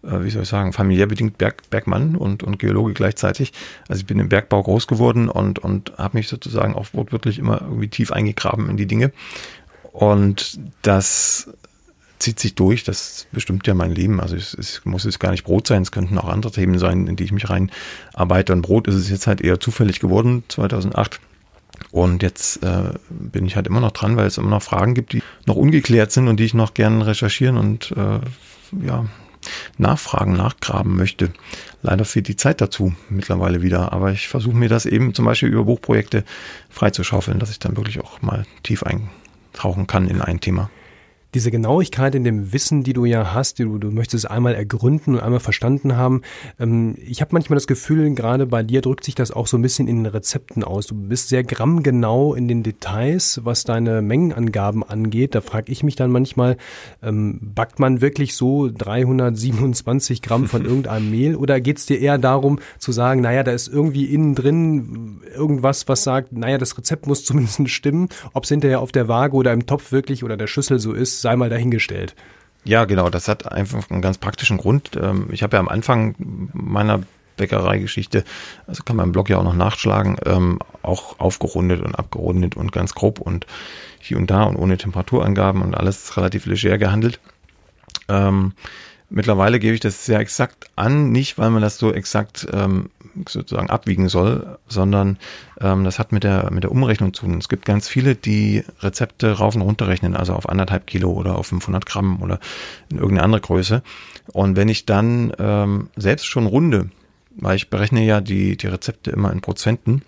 äh, 0.03 0.23
wie 0.23 0.29
soll 0.29 0.43
ich 0.43 0.49
sagen, 0.49 0.73
familiär 0.73 1.07
bedingt 1.07 1.37
Berg, 1.37 1.69
Bergmann 1.69 2.15
und, 2.15 2.43
und 2.43 2.59
Geologe 2.59 2.93
gleichzeitig. 2.93 3.53
Also 3.87 4.01
ich 4.01 4.05
bin 4.05 4.19
im 4.19 4.29
Bergbau 4.29 4.63
groß 4.63 4.87
geworden 4.87 5.29
und, 5.29 5.59
und 5.59 5.93
habe 5.97 6.17
mich 6.17 6.27
sozusagen 6.27 6.75
auch 6.75 6.87
wortwörtlich 6.93 7.39
immer 7.39 7.61
irgendwie 7.61 7.87
tief 7.87 8.11
eingegraben 8.11 8.69
in 8.69 8.77
die 8.77 8.87
Dinge. 8.87 9.11
Und 9.91 10.59
das 10.81 11.49
zieht 12.19 12.39
sich 12.39 12.53
durch, 12.53 12.83
das 12.83 13.25
bestimmt 13.31 13.65
ja 13.65 13.73
mein 13.73 13.91
Leben. 13.91 14.19
Also 14.19 14.35
es, 14.35 14.53
es 14.53 14.85
muss 14.85 15.05
es 15.05 15.17
gar 15.17 15.31
nicht 15.31 15.43
Brot 15.43 15.67
sein, 15.67 15.81
es 15.81 15.91
könnten 15.91 16.17
auch 16.17 16.29
andere 16.29 16.51
Themen 16.51 16.77
sein, 16.77 17.07
in 17.07 17.15
die 17.15 17.23
ich 17.23 17.31
mich 17.31 17.49
rein 17.49 17.71
arbeite. 18.13 18.53
Und 18.53 18.61
Brot 18.61 18.87
ist 18.87 18.95
es 18.95 19.09
jetzt 19.09 19.27
halt 19.27 19.41
eher 19.41 19.59
zufällig 19.59 19.99
geworden, 19.99 20.43
2008. 20.47 21.19
Und 21.91 22.23
jetzt 22.23 22.63
äh, 22.63 22.93
bin 23.09 23.45
ich 23.45 23.55
halt 23.55 23.67
immer 23.67 23.79
noch 23.79 23.91
dran, 23.91 24.17
weil 24.17 24.27
es 24.27 24.37
immer 24.37 24.49
noch 24.49 24.63
Fragen 24.63 24.93
gibt, 24.93 25.13
die 25.13 25.23
noch 25.45 25.55
ungeklärt 25.55 26.11
sind 26.11 26.27
und 26.27 26.39
die 26.39 26.45
ich 26.45 26.53
noch 26.53 26.73
gerne 26.73 27.05
recherchieren 27.05 27.57
und 27.57 27.91
äh, 27.91 28.85
ja, 28.85 29.05
nachfragen, 29.77 30.33
nachgraben 30.33 30.95
möchte. 30.95 31.31
Leider 31.81 32.05
fehlt 32.05 32.27
die 32.27 32.35
Zeit 32.35 32.61
dazu 32.61 32.93
mittlerweile 33.09 33.61
wieder, 33.61 33.91
aber 33.91 34.11
ich 34.11 34.27
versuche 34.27 34.55
mir 34.55 34.69
das 34.69 34.85
eben 34.85 35.13
zum 35.13 35.25
Beispiel 35.25 35.49
über 35.49 35.63
Buchprojekte 35.63 36.23
freizuschaufeln, 36.69 37.39
dass 37.39 37.49
ich 37.49 37.59
dann 37.59 37.75
wirklich 37.75 37.99
auch 37.99 38.21
mal 38.21 38.45
tief 38.63 38.83
eintauchen 38.83 39.87
kann 39.87 40.07
in 40.07 40.21
ein 40.21 40.39
Thema 40.39 40.69
diese 41.33 41.51
Genauigkeit 41.51 42.15
in 42.15 42.23
dem 42.23 42.51
Wissen, 42.51 42.83
die 42.83 42.93
du 42.93 43.05
ja 43.05 43.33
hast, 43.33 43.59
die 43.59 43.63
du, 43.63 43.77
du 43.77 43.91
möchtest 43.91 44.29
einmal 44.29 44.53
ergründen 44.53 45.15
und 45.15 45.21
einmal 45.21 45.39
verstanden 45.39 45.95
haben. 45.95 46.21
Ähm, 46.59 46.95
ich 46.97 47.21
habe 47.21 47.29
manchmal 47.33 47.55
das 47.55 47.67
Gefühl, 47.67 48.13
gerade 48.15 48.45
bei 48.45 48.63
dir 48.63 48.81
drückt 48.81 49.03
sich 49.03 49.15
das 49.15 49.31
auch 49.31 49.47
so 49.47 49.57
ein 49.57 49.61
bisschen 49.61 49.87
in 49.87 50.03
den 50.03 50.05
Rezepten 50.05 50.63
aus. 50.63 50.87
Du 50.87 50.95
bist 50.95 51.29
sehr 51.29 51.43
grammgenau 51.43 52.33
in 52.33 52.47
den 52.47 52.63
Details, 52.63 53.41
was 53.43 53.63
deine 53.63 54.01
Mengenangaben 54.01 54.83
angeht. 54.83 55.35
Da 55.35 55.41
frage 55.41 55.71
ich 55.71 55.83
mich 55.83 55.95
dann 55.95 56.11
manchmal, 56.11 56.57
ähm, 57.01 57.39
backt 57.41 57.79
man 57.79 58.01
wirklich 58.01 58.35
so 58.35 58.69
327 58.69 60.21
Gramm 60.21 60.47
von 60.47 60.65
irgendeinem 60.65 61.09
Mehl 61.11 61.35
oder 61.35 61.61
geht 61.61 61.77
es 61.77 61.85
dir 61.85 61.99
eher 61.99 62.17
darum 62.17 62.59
zu 62.77 62.91
sagen, 62.91 63.21
naja, 63.21 63.43
da 63.43 63.51
ist 63.51 63.67
irgendwie 63.67 64.05
innen 64.05 64.35
drin 64.35 65.21
irgendwas, 65.33 65.87
was 65.87 66.03
sagt, 66.03 66.33
naja, 66.33 66.57
das 66.57 66.77
Rezept 66.77 67.07
muss 67.07 67.23
zumindest 67.23 67.69
stimmen, 67.69 68.09
ob 68.33 68.43
es 68.43 68.49
hinterher 68.49 68.81
auf 68.81 68.91
der 68.91 69.07
Waage 69.07 69.35
oder 69.35 69.53
im 69.53 69.65
Topf 69.65 69.91
wirklich 69.91 70.23
oder 70.23 70.37
der 70.37 70.47
Schüssel 70.47 70.79
so 70.79 70.93
ist, 70.93 71.20
sei 71.21 71.35
mal 71.35 71.49
dahingestellt. 71.49 72.15
Ja, 72.63 72.85
genau, 72.85 73.09
das 73.09 73.27
hat 73.27 73.51
einfach 73.51 73.89
einen 73.89 74.01
ganz 74.01 74.17
praktischen 74.17 74.57
Grund. 74.57 74.91
Ähm, 75.01 75.29
ich 75.31 75.43
habe 75.43 75.57
ja 75.57 75.59
am 75.59 75.69
Anfang 75.69 76.15
meiner 76.53 77.01
Bäckereigeschichte, 77.37 78.23
also 78.67 78.83
kann 78.83 78.95
man 78.95 79.07
im 79.07 79.11
Blog 79.13 79.29
ja 79.29 79.37
auch 79.37 79.43
noch 79.43 79.55
nachschlagen, 79.55 80.17
ähm, 80.25 80.59
auch 80.83 81.19
aufgerundet 81.19 81.81
und 81.81 81.95
abgerundet 81.95 82.55
und 82.55 82.71
ganz 82.71 82.93
grob 82.93 83.19
und 83.19 83.47
hier 83.99 84.17
und 84.17 84.29
da 84.29 84.43
und 84.43 84.57
ohne 84.57 84.77
Temperaturangaben 84.77 85.61
und 85.61 85.75
alles 85.75 86.17
relativ 86.17 86.45
leger 86.45 86.77
gehandelt. 86.77 87.19
Ähm, 88.09 88.53
mittlerweile 89.09 89.59
gebe 89.59 89.73
ich 89.73 89.79
das 89.79 90.05
sehr 90.05 90.19
exakt 90.19 90.69
an, 90.75 91.11
nicht 91.11 91.37
weil 91.37 91.49
man 91.49 91.61
das 91.61 91.77
so 91.77 91.91
exakt 91.91 92.47
sozusagen 93.27 93.69
abwiegen 93.69 94.09
soll, 94.09 94.57
sondern 94.67 95.17
ähm, 95.59 95.83
das 95.83 95.99
hat 95.99 96.11
mit 96.11 96.23
der, 96.23 96.51
mit 96.51 96.63
der 96.63 96.71
Umrechnung 96.71 97.13
zu 97.13 97.25
tun. 97.25 97.37
Es 97.37 97.49
gibt 97.49 97.65
ganz 97.65 97.87
viele, 97.87 98.15
die 98.15 98.63
Rezepte 98.79 99.33
rauf 99.33 99.55
und 99.55 99.61
runter 99.61 99.87
rechnen, 99.87 100.15
also 100.15 100.33
auf 100.33 100.49
anderthalb 100.49 100.87
Kilo 100.87 101.11
oder 101.11 101.37
auf 101.37 101.47
500 101.47 101.85
Gramm 101.85 102.21
oder 102.21 102.39
in 102.89 102.97
irgendeine 102.97 103.23
andere 103.23 103.41
Größe. 103.41 103.83
Und 104.33 104.55
wenn 104.55 104.69
ich 104.69 104.85
dann 104.85 105.33
ähm, 105.39 105.89
selbst 105.95 106.25
schon 106.25 106.45
runde, 106.45 106.89
weil 107.35 107.55
ich 107.55 107.69
berechne 107.69 108.03
ja 108.03 108.21
die, 108.21 108.57
die 108.57 108.67
Rezepte 108.67 109.11
immer 109.11 109.31
in 109.31 109.41
Prozenten, 109.41 110.03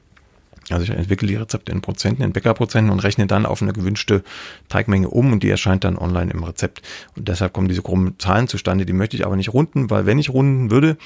also 0.69 0.84
ich 0.84 0.89
entwickle 0.89 1.28
die 1.28 1.36
Rezepte 1.36 1.71
in 1.71 1.82
Prozenten, 1.82 2.23
in 2.23 2.32
Bäckerprozenten 2.32 2.91
und 2.91 2.99
rechne 2.99 3.28
dann 3.28 3.45
auf 3.45 3.62
eine 3.62 3.73
gewünschte 3.73 4.23
Teigmenge 4.69 5.10
um 5.10 5.34
und 5.34 5.43
die 5.43 5.49
erscheint 5.49 5.84
dann 5.84 5.97
online 5.97 6.32
im 6.32 6.43
Rezept. 6.43 6.82
Und 7.15 7.28
deshalb 7.28 7.54
kommen 7.54 7.67
diese 7.67 7.82
krummen 7.82 8.17
Zahlen 8.19 8.47
zustande, 8.47 8.86
die 8.86 8.93
möchte 8.93 9.17
ich 9.17 9.26
aber 9.26 9.36
nicht 9.36 9.54
runden, 9.54 9.89
weil 9.89 10.06
wenn 10.06 10.19
ich 10.19 10.30
runden 10.30 10.71
würde, 10.71 10.97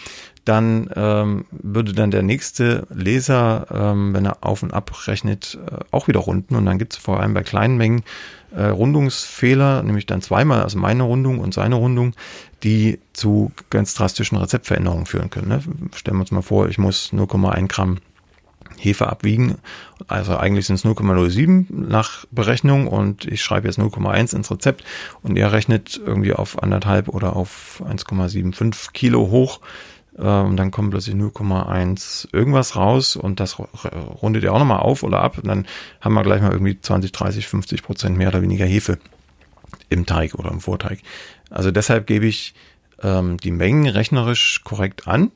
dann 0.46 0.90
ähm, 0.96 1.46
würde 1.52 1.94
dann 1.94 2.12
der 2.12 2.24
nächste 2.24 2.88
Leser, 2.94 3.68
ähm, 3.72 4.14
wenn 4.14 4.26
er 4.26 4.46
auf 4.46 4.64
und 4.64 4.74
ab 4.74 5.08
rechnet, 5.08 5.58
äh, 5.70 5.84
auch 5.92 6.08
wieder 6.08 6.22
runden. 6.22 6.56
Und 6.56 6.66
dann 6.66 6.78
gibt 6.78 6.94
es 6.94 7.00
vor 7.00 7.20
allem 7.20 7.34
bei 7.34 7.44
kleinen 7.44 7.78
Mengen 7.78 8.04
äh, 8.56 8.64
Rundungsfehler, 8.64 9.84
nämlich 9.84 10.06
dann 10.06 10.22
zweimal, 10.22 10.62
also 10.62 10.78
meine 10.78 11.04
Rundung 11.04 11.40
und 11.40 11.54
seine 11.54 11.76
Rundung, 11.76 12.14
die 12.64 13.00
zu 13.14 13.52
ganz 13.70 13.94
drastischen 13.94 14.38
Rezeptveränderungen 14.38 15.06
führen 15.06 15.30
können. 15.30 15.50
Ne? 15.50 15.62
Stellen 15.96 16.18
wir 16.18 16.22
uns 16.22 16.32
mal 16.32 16.42
vor, 16.42 16.70
ich 16.70 16.78
muss 16.78 17.12
0,1 17.12 17.68
Gramm 17.68 17.98
Hefe 18.78 19.08
abwiegen. 19.08 19.58
Also 20.08 20.38
eigentlich 20.38 20.68
sind 20.68 20.76
es 20.76 20.86
0,07 20.86 21.66
nach 21.70 22.26
Berechnung 22.32 22.88
und 22.88 23.26
ich 23.26 23.42
schreibe 23.42 23.68
jetzt 23.68 23.80
0,1 23.80 24.36
ins 24.36 24.52
Rezept 24.52 24.84
und 25.24 25.38
er 25.38 25.52
rechnet 25.52 26.00
irgendwie 26.04 26.34
auf 26.34 26.62
anderthalb 26.62 27.10
oder 27.10 27.36
auf 27.36 27.82
1,75 27.86 28.92
Kilo 28.94 29.30
hoch. 29.30 29.60
Und 30.14 30.26
ähm, 30.26 30.58
dann 30.58 30.72
kommt 30.72 30.90
plötzlich 30.92 31.16
0,1 31.16 32.30
irgendwas 32.34 32.76
raus 32.76 33.16
und 33.16 33.40
das 33.40 33.60
rundet 33.60 34.44
er 34.44 34.54
auch 34.54 34.60
nochmal 34.60 34.80
auf 34.80 35.04
oder 35.04 35.22
ab 35.22 35.38
und 35.38 35.46
dann 35.48 35.68
haben 36.02 36.16
wir 36.16 36.24
gleich 36.24 36.42
mal 36.42 36.52
irgendwie 36.52 36.80
20, 36.80 37.12
30, 37.12 37.48
50 37.48 37.84
Prozent 37.84 38.18
mehr 38.18 38.30
oder 38.30 38.42
weniger 38.42 38.66
Hefe 38.66 38.98
im 39.90 40.08
Teig 40.08 40.34
oder 40.34 40.50
im 40.50 40.60
Vorteig. 40.60 41.00
Also 41.52 41.70
deshalb 41.70 42.08
gebe 42.08 42.26
ich 42.26 42.56
ähm, 43.04 43.38
die 43.38 43.52
Mengen 43.52 43.88
rechnerisch 43.88 44.62
korrekt 44.64 45.08
an 45.08 45.32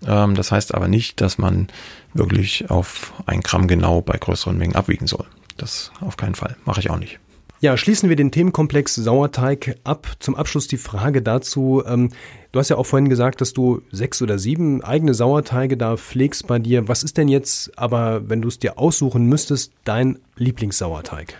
das 0.00 0.50
heißt 0.50 0.74
aber 0.74 0.88
nicht, 0.88 1.20
dass 1.20 1.38
man 1.38 1.68
wirklich 2.14 2.70
auf 2.70 3.12
ein 3.26 3.40
Gramm 3.40 3.68
genau 3.68 4.00
bei 4.00 4.18
größeren 4.18 4.56
Mengen 4.56 4.74
abwiegen 4.74 5.06
soll. 5.06 5.26
Das 5.56 5.92
auf 6.00 6.16
keinen 6.16 6.34
Fall. 6.34 6.56
Mache 6.64 6.80
ich 6.80 6.90
auch 6.90 6.98
nicht. 6.98 7.20
Ja, 7.60 7.76
schließen 7.76 8.08
wir 8.08 8.16
den 8.16 8.32
Themenkomplex 8.32 8.96
Sauerteig 8.96 9.76
ab. 9.84 10.08
Zum 10.18 10.34
Abschluss 10.34 10.66
die 10.66 10.76
Frage 10.76 11.22
dazu. 11.22 11.84
Ähm, 11.86 12.10
du 12.50 12.58
hast 12.58 12.70
ja 12.70 12.76
auch 12.76 12.86
vorhin 12.86 13.08
gesagt, 13.08 13.40
dass 13.40 13.52
du 13.52 13.82
sechs 13.92 14.20
oder 14.20 14.40
sieben 14.40 14.82
eigene 14.82 15.14
Sauerteige 15.14 15.76
da 15.76 15.96
pflegst 15.96 16.48
bei 16.48 16.58
dir. 16.58 16.88
Was 16.88 17.04
ist 17.04 17.18
denn 17.18 17.28
jetzt 17.28 17.78
aber, 17.78 18.28
wenn 18.28 18.42
du 18.42 18.48
es 18.48 18.58
dir 18.58 18.80
aussuchen 18.80 19.26
müsstest, 19.26 19.72
dein 19.84 20.18
Lieblingssauerteig? 20.34 21.36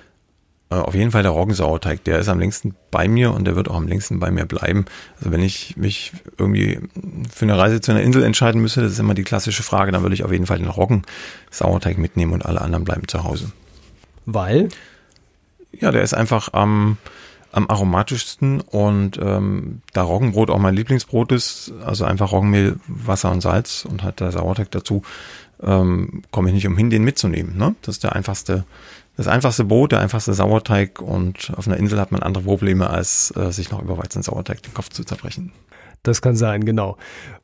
Äh, 0.73 0.77
auf 0.77 0.95
jeden 0.95 1.11
Fall 1.11 1.23
der 1.23 1.33
Roggensauerteig, 1.33 2.05
der 2.05 2.19
ist 2.19 2.29
am 2.29 2.39
längsten 2.39 2.75
bei 2.91 3.07
mir 3.07 3.33
und 3.33 3.45
der 3.45 3.57
wird 3.57 3.69
auch 3.69 3.77
am 3.77 3.89
längsten 3.89 4.19
bei 4.21 4.31
mir 4.31 4.47
bleiben. 4.47 4.87
Also 5.19 5.31
wenn 5.31 5.43
ich 5.43 5.77
mich 5.77 6.13
irgendwie 6.39 6.81
für 7.31 7.45
eine 7.45 7.59
Reise 7.59 7.81
zu 7.81 7.91
einer 7.91 8.01
Insel 8.01 8.23
entscheiden 8.23 8.61
müsste, 8.63 8.81
das 8.81 8.93
ist 8.93 8.99
immer 8.99 9.15
die 9.15 9.25
klassische 9.25 9.63
Frage, 9.63 9.93
dann 9.93 10.03
würde 10.03 10.15
ich 10.15 10.25
auf 10.25 10.33
jeden 10.33 10.47
Fall 10.47 10.59
den 10.59 10.69
Roggensauerteig 10.69 11.99
mitnehmen 11.99 12.33
und 12.33 12.47
alle 12.47 12.61
anderen 12.61 12.85
bleiben 12.85 13.07
zu 13.07 13.25
Hause. 13.25 13.53
Weil? 14.25 14.69
Ja, 15.79 15.91
der 15.91 16.03
ist 16.03 16.15
einfach 16.15 16.53
am, 16.53 16.97
am 17.51 17.69
aromatischsten 17.69 18.61
und 18.61 19.19
ähm, 19.21 19.83
da 19.93 20.03
Roggenbrot 20.03 20.51
auch 20.51 20.59
mein 20.59 20.75
Lieblingsbrot 20.75 21.33
ist, 21.33 21.73
also 21.85 22.05
einfach 22.05 22.33
Roggenmehl, 22.33 22.77
Wasser 22.87 23.31
und 23.31 23.43
Salz 23.43 23.85
und 23.85 24.03
hat 24.03 24.21
der 24.21 24.33
Sauerteig 24.33 24.71
dazu, 24.71 25.03
ähm, 25.63 26.23
komme 26.31 26.49
ich 26.49 26.55
nicht 26.55 26.67
umhin, 26.67 26.91
den 26.91 27.05
mitzunehmen. 27.05 27.57
Ne? 27.57 27.75
Das 27.83 27.97
ist 27.97 28.05
der 28.05 28.15
einfachste 28.15 28.65
das 29.17 29.29
einfachste 29.29 29.65
Brot, 29.65 29.93
der 29.93 30.01
einfachste 30.01 30.33
Sauerteig 30.33 31.01
und 31.01 31.53
auf 31.57 31.67
einer 31.67 31.77
Insel 31.77 32.01
hat 32.01 32.13
man 32.13 32.23
andere 32.23 32.45
Probleme, 32.45 32.89
als 32.89 33.33
äh, 33.37 33.51
sich 33.53 33.71
noch 33.71 33.83
über 33.83 33.99
Weizensauerteig 33.99 34.63
den 34.63 34.75
Kopf 34.75 34.89
zu 34.89 35.05
zerbrechen. 35.05 35.53
Das 36.03 36.21
kann 36.21 36.35
sein, 36.35 36.65
genau. 36.65 36.97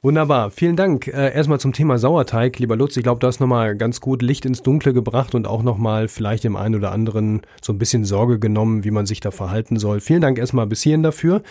Wunderbar. 0.02 0.50
Vielen 0.50 0.74
Dank. 0.74 1.06
Äh, 1.06 1.32
erstmal 1.32 1.60
zum 1.60 1.72
Thema 1.72 1.98
Sauerteig, 1.98 2.58
lieber 2.58 2.74
Lutz. 2.74 2.96
Ich 2.96 3.04
glaube, 3.04 3.20
du 3.20 3.28
hast 3.28 3.38
nochmal 3.38 3.76
ganz 3.76 4.00
gut 4.00 4.20
Licht 4.20 4.44
ins 4.46 4.62
Dunkle 4.62 4.92
gebracht 4.92 5.36
und 5.36 5.46
auch 5.46 5.62
nochmal 5.62 6.08
vielleicht 6.08 6.42
dem 6.42 6.56
einen 6.56 6.74
oder 6.74 6.90
anderen 6.90 7.42
so 7.62 7.72
ein 7.72 7.78
bisschen 7.78 8.04
Sorge 8.04 8.40
genommen, 8.40 8.82
wie 8.82 8.90
man 8.90 9.06
sich 9.06 9.20
da 9.20 9.30
verhalten 9.30 9.78
soll. 9.78 10.00
Vielen 10.00 10.22
Dank 10.22 10.38
erstmal 10.38 10.66
bis 10.66 10.82
hierhin 10.82 11.04
dafür. 11.04 11.42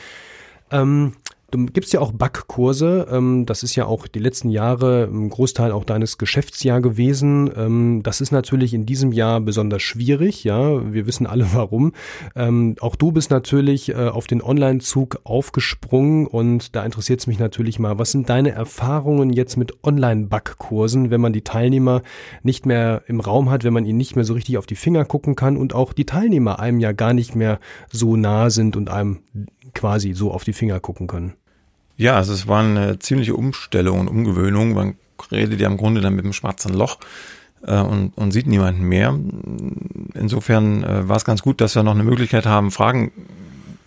Ähm, 0.70 1.14
Du 1.50 1.66
gibst 1.66 1.94
ja 1.94 2.02
auch 2.02 2.12
Backkurse. 2.12 3.08
Ähm, 3.10 3.46
das 3.46 3.64
ist 3.64 3.76
ja 3.78 3.86
auch 3.86 4.08
die 4.08 4.20
letzten 4.20 4.50
Jahre 4.50 5.08
ein 5.10 5.30
Großteil 5.30 5.72
auch 5.72 5.86
deines 5.86 6.18
Geschäftsjahr 6.18 6.82
gewesen. 6.82 7.50
Ähm, 7.56 8.02
das 8.04 8.20
ist 8.20 8.32
natürlich 8.32 8.74
in 8.74 8.86
diesem 8.86 9.14
Jahr 9.14 9.40
besonders 9.40 9.82
schwierig. 9.82 10.44
Ja, 10.44 10.92
wir 10.92 11.08
wissen 11.08 11.26
alle 11.26 11.48
warum. 11.54 11.94
Ähm, 12.36 12.76
auch 12.82 12.98
du 12.98 13.14
bist 13.14 13.32
natürlich 13.32 13.90
äh, 13.90 14.10
auf 14.10 14.28
den 14.28 14.42
Online-Zug 14.42 15.22
aufgesprungen 15.24 16.28
und 16.28 16.76
da 16.76 16.84
interessiert 16.84 17.22
es 17.22 17.28
mich 17.28 17.40
natürlich 17.40 17.80
mal, 17.80 17.98
was 17.98 18.12
sind 18.12 18.28
deine 18.28 18.52
Erfahrungen 18.52 19.32
jetzt 19.32 19.56
mit 19.56 19.86
Online-Backkursen, 19.86 21.12
wenn 21.12 21.22
man 21.22 21.32
die 21.32 21.46
Teilnehmer 21.46 22.02
nicht 22.44 22.66
mehr 22.66 23.04
im 23.08 23.22
Raum 23.22 23.50
hat, 23.50 23.64
wenn 23.64 23.74
man 23.74 23.86
ihnen 23.86 23.98
nicht 23.98 24.18
mehr 24.18 24.26
so 24.26 24.34
richtig 24.34 24.58
auf 24.58 24.66
die 24.66 24.76
Finger 24.76 25.06
gucken 25.06 25.36
kann 25.36 25.56
und 25.56 25.74
auch 25.74 25.94
die 25.94 26.06
Teilnehmer 26.06 26.60
einem 26.60 26.82
ja 26.82 26.92
gar 26.92 27.14
nicht 27.14 27.36
mehr 27.36 27.60
so 27.90 28.18
nah 28.18 28.50
sind 28.50 28.76
und 28.76 28.90
einem 28.90 29.20
quasi 29.78 30.14
so 30.14 30.32
auf 30.32 30.44
die 30.44 30.54
Finger 30.54 30.80
gucken 30.80 31.08
können. 31.08 31.34
Ja, 31.96 32.16
also 32.16 32.34
es 32.34 32.48
war 32.48 32.62
eine 32.62 33.00
ziemliche 33.00 33.36
Umstellung 33.36 34.02
und 34.02 34.08
Umgewöhnung. 34.08 34.74
Man 34.74 34.96
redet 35.32 35.60
ja 35.60 35.68
im 35.68 35.78
Grunde 35.78 36.02
dann 36.02 36.16
mit 36.16 36.26
dem 36.26 36.34
schwarzen 36.34 36.74
Loch 36.74 37.00
äh, 37.64 37.80
und, 37.80 38.10
und 38.16 38.32
sieht 38.32 38.48
niemanden 38.48 38.84
mehr. 38.84 39.18
Insofern 40.14 40.84
äh, 40.84 41.08
war 41.08 41.16
es 41.16 41.26
ganz 41.26 41.42
gut, 41.42 41.62
dass 41.62 41.76
wir 41.76 41.84
noch 41.84 41.96
eine 41.96 42.04
Möglichkeit 42.04 42.46
haben, 42.46 42.72
Fragen 42.72 43.12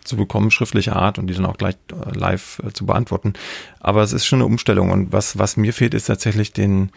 zu 0.05 0.16
bekommen, 0.16 0.50
schriftlicher 0.50 0.96
Art 0.96 1.18
und 1.18 1.26
die 1.26 1.35
dann 1.35 1.46
auch 1.46 1.57
gleich 1.57 1.76
äh, 1.92 2.18
live 2.18 2.61
äh, 2.66 2.72
zu 2.72 2.87
beantworten. 2.87 3.35
Aber 3.79 4.03
es 4.03 4.12
ist 4.12 4.26
schon 4.26 4.38
eine 4.38 4.46
Umstellung 4.46 4.90
und 4.90 5.12
was, 5.12 5.38
was 5.38 5.57
mir 5.57 5.72
fehlt, 5.72 5.94
ist 5.94 6.07
tatsächlich 6.07 6.53
den, 6.53 6.90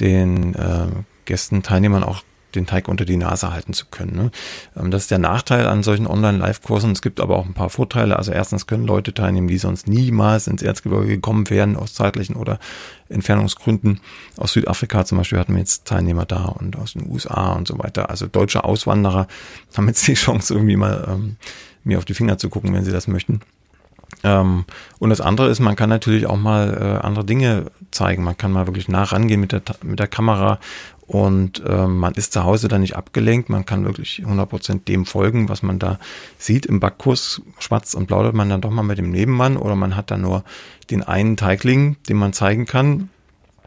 den 0.00 0.54
äh, 0.54 0.86
Gästen, 1.24 1.62
Teilnehmern 1.62 2.04
auch 2.04 2.22
den 2.54 2.66
Teig 2.66 2.88
unter 2.88 3.04
die 3.04 3.16
Nase 3.16 3.52
halten 3.52 3.72
zu 3.72 3.86
können. 3.90 4.16
Ne? 4.16 4.30
Ähm, 4.76 4.90
das 4.90 5.02
ist 5.02 5.10
der 5.10 5.18
Nachteil 5.18 5.66
an 5.66 5.82
solchen 5.82 6.06
Online-Live-Kursen. 6.06 6.92
Es 6.92 7.02
gibt 7.02 7.20
aber 7.20 7.36
auch 7.36 7.46
ein 7.46 7.54
paar 7.54 7.70
Vorteile. 7.70 8.16
Also 8.16 8.32
erstens 8.32 8.66
können 8.66 8.86
Leute 8.86 9.14
teilnehmen, 9.14 9.48
die 9.48 9.58
sonst 9.58 9.88
niemals 9.88 10.46
ins 10.46 10.62
Erzgebirge 10.62 11.06
gekommen 11.06 11.48
wären, 11.50 11.76
aus 11.76 11.94
zeitlichen 11.94 12.36
oder 12.36 12.58
Entfernungsgründen. 13.08 14.00
Aus 14.36 14.52
Südafrika 14.52 15.04
zum 15.04 15.18
Beispiel 15.18 15.38
hatten 15.38 15.52
wir 15.52 15.60
jetzt 15.60 15.84
Teilnehmer 15.86 16.24
da 16.24 16.44
und 16.46 16.76
aus 16.76 16.94
den 16.94 17.10
USA 17.10 17.52
und 17.52 17.68
so 17.68 17.78
weiter. 17.78 18.10
Also 18.10 18.26
deutsche 18.26 18.64
Auswanderer 18.64 19.26
haben 19.76 19.88
jetzt 19.88 20.06
die 20.06 20.14
Chance, 20.14 20.54
irgendwie 20.54 20.76
mal 20.76 21.06
ähm, 21.08 21.36
mir 21.84 21.98
auf 21.98 22.04
die 22.04 22.14
Finger 22.14 22.38
zu 22.38 22.48
gucken, 22.48 22.72
wenn 22.72 22.84
sie 22.84 22.92
das 22.92 23.08
möchten. 23.08 23.40
Ähm, 24.22 24.64
und 24.98 25.10
das 25.10 25.20
andere 25.20 25.48
ist, 25.48 25.60
man 25.60 25.76
kann 25.76 25.90
natürlich 25.90 26.26
auch 26.26 26.36
mal 26.36 26.74
äh, 26.74 27.06
andere 27.06 27.24
Dinge 27.24 27.66
zeigen. 27.90 28.24
Man 28.24 28.36
kann 28.36 28.52
mal 28.52 28.66
wirklich 28.66 28.88
nah 28.88 29.04
rangehen 29.04 29.40
mit 29.40 29.52
der, 29.52 29.62
mit 29.82 29.98
der 29.98 30.06
Kamera 30.06 30.58
und 31.06 31.62
äh, 31.66 31.86
man 31.86 32.14
ist 32.14 32.32
zu 32.32 32.44
Hause 32.44 32.68
dann 32.68 32.80
nicht 32.80 32.96
abgelenkt. 32.96 33.50
Man 33.50 33.66
kann 33.66 33.84
wirklich 33.84 34.22
100% 34.24 34.84
dem 34.84 35.04
folgen, 35.04 35.48
was 35.48 35.62
man 35.62 35.78
da 35.78 35.98
sieht. 36.38 36.64
Im 36.64 36.80
Backkurs 36.80 37.42
schwatzt 37.58 37.94
und 37.94 38.06
plaudert 38.06 38.34
man 38.34 38.48
dann 38.48 38.62
doch 38.62 38.70
mal 38.70 38.82
mit 38.82 38.98
dem 38.98 39.10
Nebenmann 39.10 39.56
oder 39.56 39.76
man 39.76 39.96
hat 39.96 40.10
dann 40.10 40.22
nur 40.22 40.44
den 40.90 41.02
einen 41.02 41.36
Teigling, 41.36 41.96
den 42.08 42.16
man 42.16 42.32
zeigen 42.32 42.64
kann. 42.64 43.10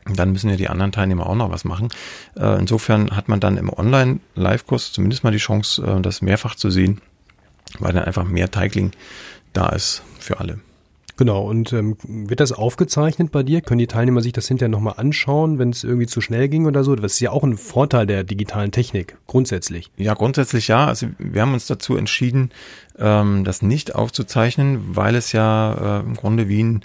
Dann 0.06 0.32
müssen 0.32 0.50
ja 0.50 0.56
die 0.56 0.70
anderen 0.70 0.92
Teilnehmer 0.92 1.28
auch 1.28 1.36
noch 1.36 1.52
was 1.52 1.64
machen. 1.64 1.90
Äh, 2.36 2.60
insofern 2.60 3.16
hat 3.16 3.28
man 3.28 3.40
dann 3.40 3.58
im 3.58 3.72
Online-Live-Kurs 3.72 4.94
zumindest 4.94 5.24
mal 5.24 5.32
die 5.32 5.38
Chance, 5.38 5.84
äh, 5.84 6.02
das 6.02 6.22
mehrfach 6.22 6.56
zu 6.56 6.72
sehen, 6.72 7.02
weil 7.80 7.94
dann 7.94 8.06
einfach 8.06 8.24
mehr 8.24 8.50
Teigling 8.50 8.92
da 9.54 9.70
ist 9.70 10.02
für 10.20 10.40
alle. 10.40 10.60
Genau, 11.18 11.42
und 11.42 11.74
ähm, 11.74 11.98
wird 12.04 12.40
das 12.40 12.52
aufgezeichnet 12.52 13.32
bei 13.32 13.42
dir? 13.42 13.62
Können 13.62 13.80
die 13.80 13.88
Teilnehmer 13.88 14.22
sich 14.22 14.34
das 14.34 14.48
hinterher 14.48 14.70
nochmal 14.70 14.94
anschauen, 14.98 15.58
wenn 15.58 15.72
es 15.72 15.84
irgendwie 15.84 16.06
zu 16.06 16.22
schnell 16.22 16.48
ging 16.48 16.68
oder 16.68 16.84
so? 16.84 16.96
Das 16.96 17.14
ist 17.14 17.20
ja 17.20 17.32
auch 17.32 17.44
ein 17.44 17.58
Vorteil 17.58 18.06
der 18.06 18.24
digitalen 18.24 18.72
Technik, 18.72 19.18
grundsätzlich. 19.26 19.90
Ja, 19.98 20.14
grundsätzlich 20.14 20.68
ja. 20.68 20.86
Also 20.86 21.08
wir 21.18 21.42
haben 21.42 21.54
uns 21.54 21.66
dazu 21.66 21.98
entschieden, 21.98 22.52
ähm, 23.00 23.44
das 23.44 23.64
nicht 23.64 23.96
aufzuzeichnen, 23.96 24.96
weil 24.96 25.16
es 25.16 25.32
ja 25.32 26.00
äh, 26.00 26.00
im 26.02 26.14
Grunde 26.16 26.48
wie 26.50 26.64
ein 26.64 26.84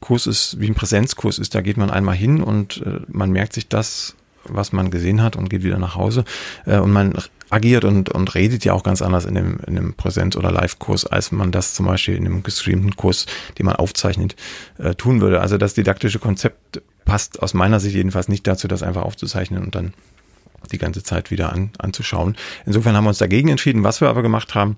Kurs 0.00 0.26
ist, 0.26 0.58
wie 0.58 0.68
ein 0.68 0.74
Präsenzkurs 0.74 1.38
ist. 1.38 1.54
Da 1.54 1.60
geht 1.60 1.76
man 1.76 1.90
einmal 1.90 2.14
hin 2.14 2.42
und 2.42 2.82
äh, 2.86 3.00
man 3.08 3.30
merkt 3.30 3.52
sich 3.52 3.68
das, 3.68 4.16
was 4.44 4.72
man 4.72 4.90
gesehen 4.90 5.22
hat 5.22 5.36
und 5.36 5.50
geht 5.50 5.62
wieder 5.62 5.78
nach 5.78 5.94
Hause. 5.94 6.24
Äh, 6.64 6.78
und 6.78 6.90
man 6.90 7.12
agiert 7.50 7.84
und, 7.84 8.10
und 8.10 8.34
redet 8.34 8.64
ja 8.64 8.72
auch 8.72 8.82
ganz 8.82 9.02
anders 9.02 9.24
in 9.24 9.34
dem, 9.34 9.58
in 9.66 9.74
dem 9.74 9.94
Präsenz- 9.94 10.36
oder 10.36 10.50
Live-Kurs, 10.50 11.06
als 11.06 11.32
man 11.32 11.52
das 11.52 11.74
zum 11.74 11.86
Beispiel 11.86 12.16
in 12.16 12.26
einem 12.26 12.42
gestreamten 12.42 12.96
Kurs, 12.96 13.26
den 13.58 13.66
man 13.66 13.76
aufzeichnet, 13.76 14.36
äh, 14.78 14.94
tun 14.94 15.20
würde. 15.20 15.40
Also 15.40 15.58
das 15.58 15.74
didaktische 15.74 16.18
Konzept 16.18 16.82
passt 17.04 17.42
aus 17.42 17.54
meiner 17.54 17.80
Sicht 17.80 17.94
jedenfalls 17.94 18.28
nicht 18.28 18.46
dazu, 18.46 18.68
das 18.68 18.82
einfach 18.82 19.02
aufzuzeichnen 19.02 19.62
und 19.62 19.74
dann 19.74 19.94
die 20.68 20.78
ganze 20.78 21.02
Zeit 21.02 21.30
wieder 21.30 21.52
an, 21.52 21.70
anzuschauen. 21.78 22.36
Insofern 22.66 22.96
haben 22.96 23.04
wir 23.04 23.10
uns 23.10 23.18
dagegen 23.18 23.48
entschieden. 23.48 23.84
Was 23.84 24.00
wir 24.00 24.08
aber 24.08 24.22
gemacht 24.22 24.54
haben, 24.54 24.76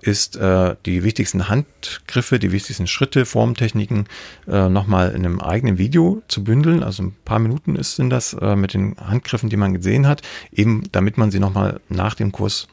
ist 0.00 0.36
äh, 0.36 0.76
die 0.86 1.02
wichtigsten 1.02 1.48
Handgriffe, 1.48 2.38
die 2.38 2.52
wichtigsten 2.52 2.86
Schritte, 2.86 3.26
Formtechniken 3.26 4.06
äh, 4.46 4.68
nochmal 4.68 5.10
in 5.10 5.24
einem 5.24 5.40
eigenen 5.40 5.78
Video 5.78 6.22
zu 6.28 6.44
bündeln. 6.44 6.82
Also 6.82 7.02
ein 7.02 7.16
paar 7.24 7.38
Minuten 7.38 7.76
ist 7.76 7.96
sind 7.96 8.10
das 8.10 8.34
äh, 8.34 8.56
mit 8.56 8.74
den 8.74 8.96
Handgriffen, 8.98 9.48
die 9.48 9.56
man 9.56 9.74
gesehen 9.74 10.06
hat, 10.06 10.22
eben 10.52 10.84
damit 10.92 11.18
man 11.18 11.30
sie 11.30 11.40
nochmal 11.40 11.80
nach 11.88 12.14
dem 12.14 12.32
Kurs 12.32 12.68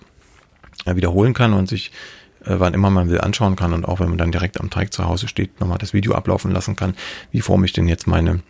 äh, 0.85 0.95
wiederholen 0.95 1.33
kann 1.33 1.53
und 1.53 1.67
sich 1.67 1.91
äh, 2.45 2.55
wann 2.59 2.73
immer 2.73 2.89
man 2.89 3.09
will 3.09 3.21
anschauen 3.21 3.55
kann 3.55 3.73
und 3.73 3.85
auch 3.85 3.99
wenn 3.99 4.09
man 4.09 4.17
dann 4.17 4.31
direkt 4.31 4.59
am 4.59 4.69
Teig 4.69 4.93
zu 4.93 5.05
Hause 5.05 5.27
steht, 5.27 5.59
nochmal 5.59 5.79
das 5.79 5.93
Video 5.93 6.13
ablaufen 6.13 6.51
lassen 6.51 6.75
kann. 6.75 6.95
Wie 7.31 7.41
forme 7.41 7.65
ich 7.65 7.73
denn 7.73 7.87
jetzt 7.87 8.07
meine 8.07 8.41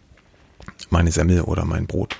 meine 0.89 1.12
Semmel 1.12 1.41
oder 1.41 1.65
mein 1.65 1.88
Brot? 1.88 2.17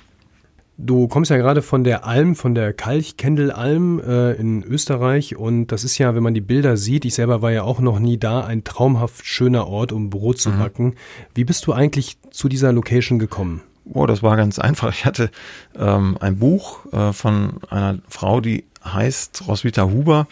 Du 0.78 1.08
kommst 1.08 1.30
ja 1.30 1.38
gerade 1.38 1.62
von 1.62 1.84
der 1.84 2.04
Alm, 2.04 2.36
von 2.36 2.54
der 2.54 2.74
Kalchkendelalm 2.74 3.98
äh, 4.00 4.32
in 4.32 4.62
Österreich 4.62 5.34
und 5.34 5.68
das 5.68 5.84
ist 5.84 5.96
ja, 5.96 6.14
wenn 6.14 6.22
man 6.22 6.34
die 6.34 6.42
Bilder 6.42 6.76
sieht, 6.76 7.06
ich 7.06 7.14
selber 7.14 7.40
war 7.40 7.50
ja 7.50 7.62
auch 7.62 7.80
noch 7.80 7.98
nie 7.98 8.18
da, 8.18 8.44
ein 8.44 8.62
traumhaft 8.62 9.24
schöner 9.24 9.66
Ort, 9.68 9.92
um 9.92 10.10
Brot 10.10 10.38
zu 10.38 10.50
mhm. 10.50 10.58
backen. 10.58 10.94
Wie 11.34 11.44
bist 11.44 11.66
du 11.66 11.72
eigentlich 11.72 12.18
zu 12.30 12.50
dieser 12.50 12.72
Location 12.72 13.18
gekommen? 13.18 13.62
Oh, 13.90 14.04
das 14.04 14.22
war 14.22 14.36
ganz 14.36 14.58
einfach. 14.58 14.92
Ich 14.92 15.04
hatte 15.06 15.30
ähm, 15.78 16.18
ein 16.20 16.38
Buch 16.38 16.92
äh, 16.92 17.12
von 17.12 17.54
einer 17.70 17.98
Frau, 18.08 18.40
die 18.40 18.64
heißt 18.84 19.44
Roswitha 19.48 19.84
Huber. 19.84 20.26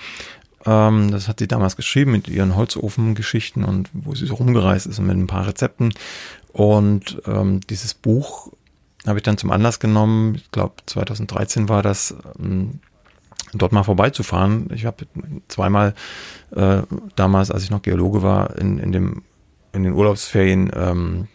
Ähm, 0.66 1.10
das 1.10 1.28
hat 1.28 1.38
sie 1.38 1.48
damals 1.48 1.76
geschrieben 1.76 2.12
mit 2.12 2.28
ihren 2.28 2.56
Holzofengeschichten 2.56 3.64
und 3.64 3.88
wo 3.92 4.14
sie 4.14 4.26
so 4.26 4.34
rumgereist 4.34 4.86
ist 4.86 4.98
und 4.98 5.06
mit 5.06 5.16
ein 5.16 5.26
paar 5.26 5.46
Rezepten. 5.46 5.94
Und 6.52 7.22
ähm, 7.26 7.60
dieses 7.68 7.94
Buch 7.94 8.50
habe 9.06 9.18
ich 9.18 9.22
dann 9.22 9.38
zum 9.38 9.50
Anlass 9.50 9.80
genommen, 9.80 10.34
ich 10.36 10.50
glaube 10.50 10.74
2013 10.86 11.68
war 11.68 11.82
das, 11.82 12.14
ähm, 12.38 12.80
dort 13.52 13.72
mal 13.72 13.82
vorbeizufahren. 13.82 14.68
Ich 14.74 14.84
habe 14.84 15.06
zweimal 15.48 15.94
äh, 16.54 16.82
damals, 17.16 17.50
als 17.50 17.62
ich 17.62 17.70
noch 17.70 17.82
Geologe 17.82 18.22
war, 18.22 18.56
in, 18.58 18.78
in 18.78 18.92
dem 18.92 19.22
in 19.72 19.82
den 19.82 19.94
Urlaubsferien 19.94 20.70
ähm, 20.72 21.26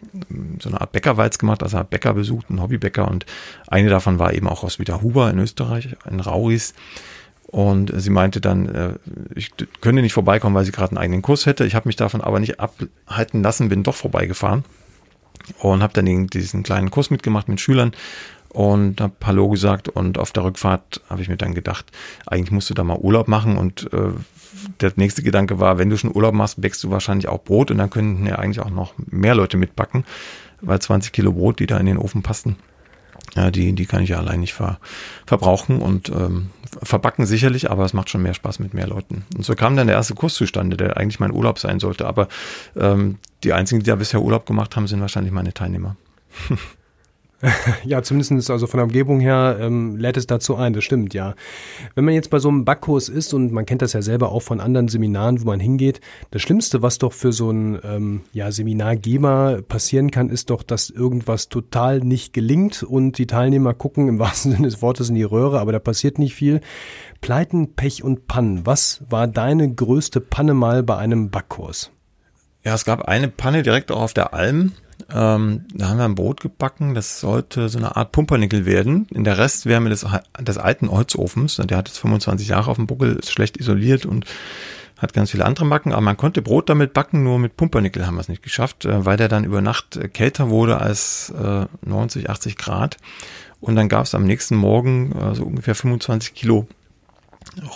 so 0.60 0.70
eine 0.70 0.80
Art 0.80 0.92
Bäckerwalz 0.92 1.36
gemacht, 1.36 1.62
also 1.62 1.76
habe 1.76 1.90
Bäcker 1.90 2.14
besucht, 2.14 2.46
einen 2.48 2.62
Hobbybäcker 2.62 3.06
und 3.06 3.26
eine 3.66 3.90
davon 3.90 4.18
war 4.18 4.32
eben 4.32 4.48
auch 4.48 4.64
aus 4.64 4.78
Huber 4.78 5.30
in 5.30 5.38
Österreich, 5.38 5.90
in 6.10 6.20
Rauris. 6.20 6.72
Und 7.48 7.92
sie 7.94 8.08
meinte 8.08 8.40
dann, 8.40 8.68
äh, 8.74 8.94
ich 9.34 9.50
könnte 9.82 10.00
nicht 10.00 10.14
vorbeikommen, 10.14 10.54
weil 10.54 10.64
sie 10.64 10.72
gerade 10.72 10.92
einen 10.92 10.98
eigenen 10.98 11.20
Kurs 11.20 11.44
hätte. 11.44 11.66
Ich 11.66 11.74
habe 11.74 11.86
mich 11.86 11.96
davon 11.96 12.22
aber 12.22 12.40
nicht 12.40 12.60
abhalten 12.60 13.42
lassen, 13.42 13.68
bin 13.68 13.82
doch 13.82 13.94
vorbeigefahren 13.94 14.64
und 15.58 15.82
habe 15.82 15.92
dann 15.92 16.26
diesen 16.26 16.62
kleinen 16.62 16.90
Kurs 16.90 17.10
mitgemacht 17.10 17.48
mit 17.48 17.60
Schülern 17.60 17.92
und 18.48 19.00
habe 19.00 19.14
Hallo 19.24 19.48
gesagt. 19.48 19.88
Und 19.88 20.18
auf 20.18 20.32
der 20.32 20.44
Rückfahrt 20.44 21.00
habe 21.08 21.22
ich 21.22 21.28
mir 21.28 21.36
dann 21.36 21.54
gedacht, 21.54 21.86
eigentlich 22.26 22.50
musst 22.50 22.70
du 22.70 22.74
da 22.74 22.84
mal 22.84 22.98
Urlaub 22.98 23.28
machen. 23.28 23.56
Und 23.56 23.92
äh, 23.92 24.10
der 24.80 24.92
nächste 24.96 25.22
Gedanke 25.22 25.60
war, 25.60 25.78
wenn 25.78 25.90
du 25.90 25.96
schon 25.96 26.14
Urlaub 26.14 26.34
machst, 26.34 26.60
bäckst 26.60 26.82
du 26.84 26.90
wahrscheinlich 26.90 27.28
auch 27.28 27.42
Brot. 27.42 27.70
Und 27.70 27.78
dann 27.78 27.90
könnten 27.90 28.26
ja 28.26 28.36
eigentlich 28.36 28.60
auch 28.60 28.70
noch 28.70 28.94
mehr 28.96 29.34
Leute 29.34 29.56
mitbacken, 29.56 30.04
weil 30.60 30.80
20 30.80 31.12
Kilo 31.12 31.32
Brot, 31.32 31.60
die 31.60 31.66
da 31.66 31.78
in 31.78 31.86
den 31.86 31.98
Ofen 31.98 32.22
passten, 32.22 32.56
ja, 33.34 33.50
die, 33.50 33.72
die 33.74 33.86
kann 33.86 34.02
ich 34.02 34.10
ja 34.10 34.18
allein 34.18 34.40
nicht 34.40 34.54
ver, 34.54 34.78
verbrauchen 35.26 35.80
und 35.80 36.08
ähm, 36.08 36.50
verbacken 36.82 37.26
sicherlich, 37.26 37.70
aber 37.70 37.84
es 37.84 37.92
macht 37.92 38.10
schon 38.10 38.22
mehr 38.22 38.34
Spaß 38.34 38.58
mit 38.58 38.74
mehr 38.74 38.86
Leuten. 38.86 39.24
Und 39.36 39.44
so 39.44 39.54
kam 39.54 39.76
dann 39.76 39.86
der 39.86 39.96
erste 39.96 40.14
Kurs 40.14 40.34
zustande, 40.34 40.76
der 40.76 40.96
eigentlich 40.96 41.20
mein 41.20 41.32
Urlaub 41.32 41.58
sein 41.58 41.80
sollte. 41.80 42.06
Aber 42.06 42.28
ähm, 42.76 43.18
die 43.44 43.52
einzigen, 43.52 43.80
die 43.80 43.86
da 43.86 43.96
bisher 43.96 44.22
Urlaub 44.22 44.46
gemacht 44.46 44.76
haben, 44.76 44.86
sind 44.86 45.00
wahrscheinlich 45.00 45.32
meine 45.32 45.54
Teilnehmer. 45.54 45.96
ja, 47.84 48.02
zumindest 48.02 48.50
also 48.50 48.66
von 48.66 48.78
der 48.78 48.84
Umgebung 48.84 49.20
her 49.20 49.58
ähm, 49.60 49.96
lädt 49.96 50.16
es 50.16 50.26
dazu 50.26 50.56
ein, 50.56 50.74
das 50.74 50.84
stimmt, 50.84 51.14
ja. 51.14 51.34
Wenn 51.94 52.04
man 52.04 52.14
jetzt 52.14 52.28
bei 52.28 52.38
so 52.38 52.48
einem 52.48 52.64
Backkurs 52.64 53.08
ist 53.08 53.32
und 53.32 53.50
man 53.50 53.64
kennt 53.64 53.80
das 53.80 53.94
ja 53.94 54.02
selber 54.02 54.30
auch 54.30 54.42
von 54.42 54.60
anderen 54.60 54.88
Seminaren, 54.88 55.40
wo 55.40 55.46
man 55.46 55.60
hingeht, 55.60 56.00
das 56.30 56.42
Schlimmste, 56.42 56.82
was 56.82 56.98
doch 56.98 57.12
für 57.12 57.32
so 57.32 57.50
ein 57.50 57.80
ähm, 57.82 58.20
ja, 58.32 58.52
Seminargeber 58.52 59.62
passieren 59.66 60.10
kann, 60.10 60.28
ist 60.28 60.50
doch, 60.50 60.62
dass 60.62 60.90
irgendwas 60.90 61.48
total 61.48 62.00
nicht 62.00 62.34
gelingt 62.34 62.82
und 62.82 63.16
die 63.16 63.26
Teilnehmer 63.26 63.72
gucken 63.72 64.08
im 64.08 64.18
wahrsten 64.20 64.52
Sinne 64.52 64.68
des 64.68 64.82
Wortes 64.82 65.08
in 65.08 65.14
die 65.14 65.22
Röhre, 65.22 65.60
aber 65.60 65.72
da 65.72 65.78
passiert 65.78 66.18
nicht 66.18 66.34
viel. 66.34 66.60
Pleiten, 67.22 67.74
Pech 67.74 68.04
und 68.04 68.26
Pannen. 68.26 68.66
Was 68.66 69.02
war 69.08 69.26
deine 69.26 69.72
größte 69.72 70.20
Panne 70.20 70.54
mal 70.54 70.82
bei 70.82 70.96
einem 70.96 71.30
Backkurs? 71.30 71.90
Ja, 72.64 72.74
es 72.74 72.84
gab 72.84 73.02
eine 73.02 73.28
Panne 73.28 73.62
direkt 73.62 73.90
auch 73.90 74.02
auf 74.02 74.14
der 74.14 74.34
Alm. 74.34 74.72
Ähm, 75.12 75.64
da 75.74 75.88
haben 75.88 75.98
wir 75.98 76.04
ein 76.04 76.14
Brot 76.14 76.40
gebacken. 76.40 76.94
Das 76.94 77.20
sollte 77.20 77.68
so 77.68 77.78
eine 77.78 77.96
Art 77.96 78.12
Pumpernickel 78.12 78.66
werden. 78.66 79.06
In 79.10 79.24
der 79.24 79.38
Restwärme 79.38 79.90
des, 79.90 80.06
des 80.38 80.58
alten 80.58 80.90
Holzofens. 80.90 81.56
Der 81.56 81.76
hat 81.76 81.88
jetzt 81.88 81.98
25 81.98 82.48
Jahre 82.48 82.70
auf 82.70 82.76
dem 82.76 82.86
Buckel, 82.86 83.16
ist 83.16 83.32
schlecht 83.32 83.56
isoliert 83.56 84.06
und 84.06 84.26
hat 84.98 85.14
ganz 85.14 85.30
viele 85.30 85.44
andere 85.44 85.64
Macken. 85.64 85.92
Aber 85.92 86.02
man 86.02 86.16
konnte 86.16 86.42
Brot 86.42 86.68
damit 86.68 86.92
backen, 86.92 87.22
nur 87.22 87.38
mit 87.38 87.56
Pumpernickel 87.56 88.06
haben 88.06 88.16
wir 88.16 88.20
es 88.20 88.28
nicht 88.28 88.42
geschafft, 88.42 88.84
äh, 88.84 89.04
weil 89.04 89.16
der 89.16 89.28
dann 89.28 89.44
über 89.44 89.60
Nacht 89.60 89.96
äh, 89.96 90.08
kälter 90.08 90.50
wurde 90.50 90.78
als 90.78 91.30
äh, 91.30 91.66
90, 91.82 92.28
80 92.28 92.56
Grad. 92.56 92.96
Und 93.60 93.76
dann 93.76 93.88
gab 93.88 94.04
es 94.04 94.14
am 94.14 94.24
nächsten 94.24 94.56
Morgen 94.56 95.12
äh, 95.12 95.34
so 95.34 95.44
ungefähr 95.44 95.74
25 95.74 96.34
Kilo 96.34 96.66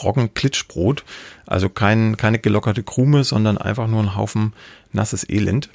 Roggenklitschbrot. 0.03 1.05
Also 1.47 1.69
kein, 1.69 2.17
keine 2.17 2.39
gelockerte 2.39 2.83
Krume, 2.83 3.25
sondern 3.25 3.59
einfach 3.59 3.87
nur 3.87 4.03
ein 4.03 4.17
Haufen 4.17 4.53
nasses 4.93 5.29
Elend. 5.29 5.71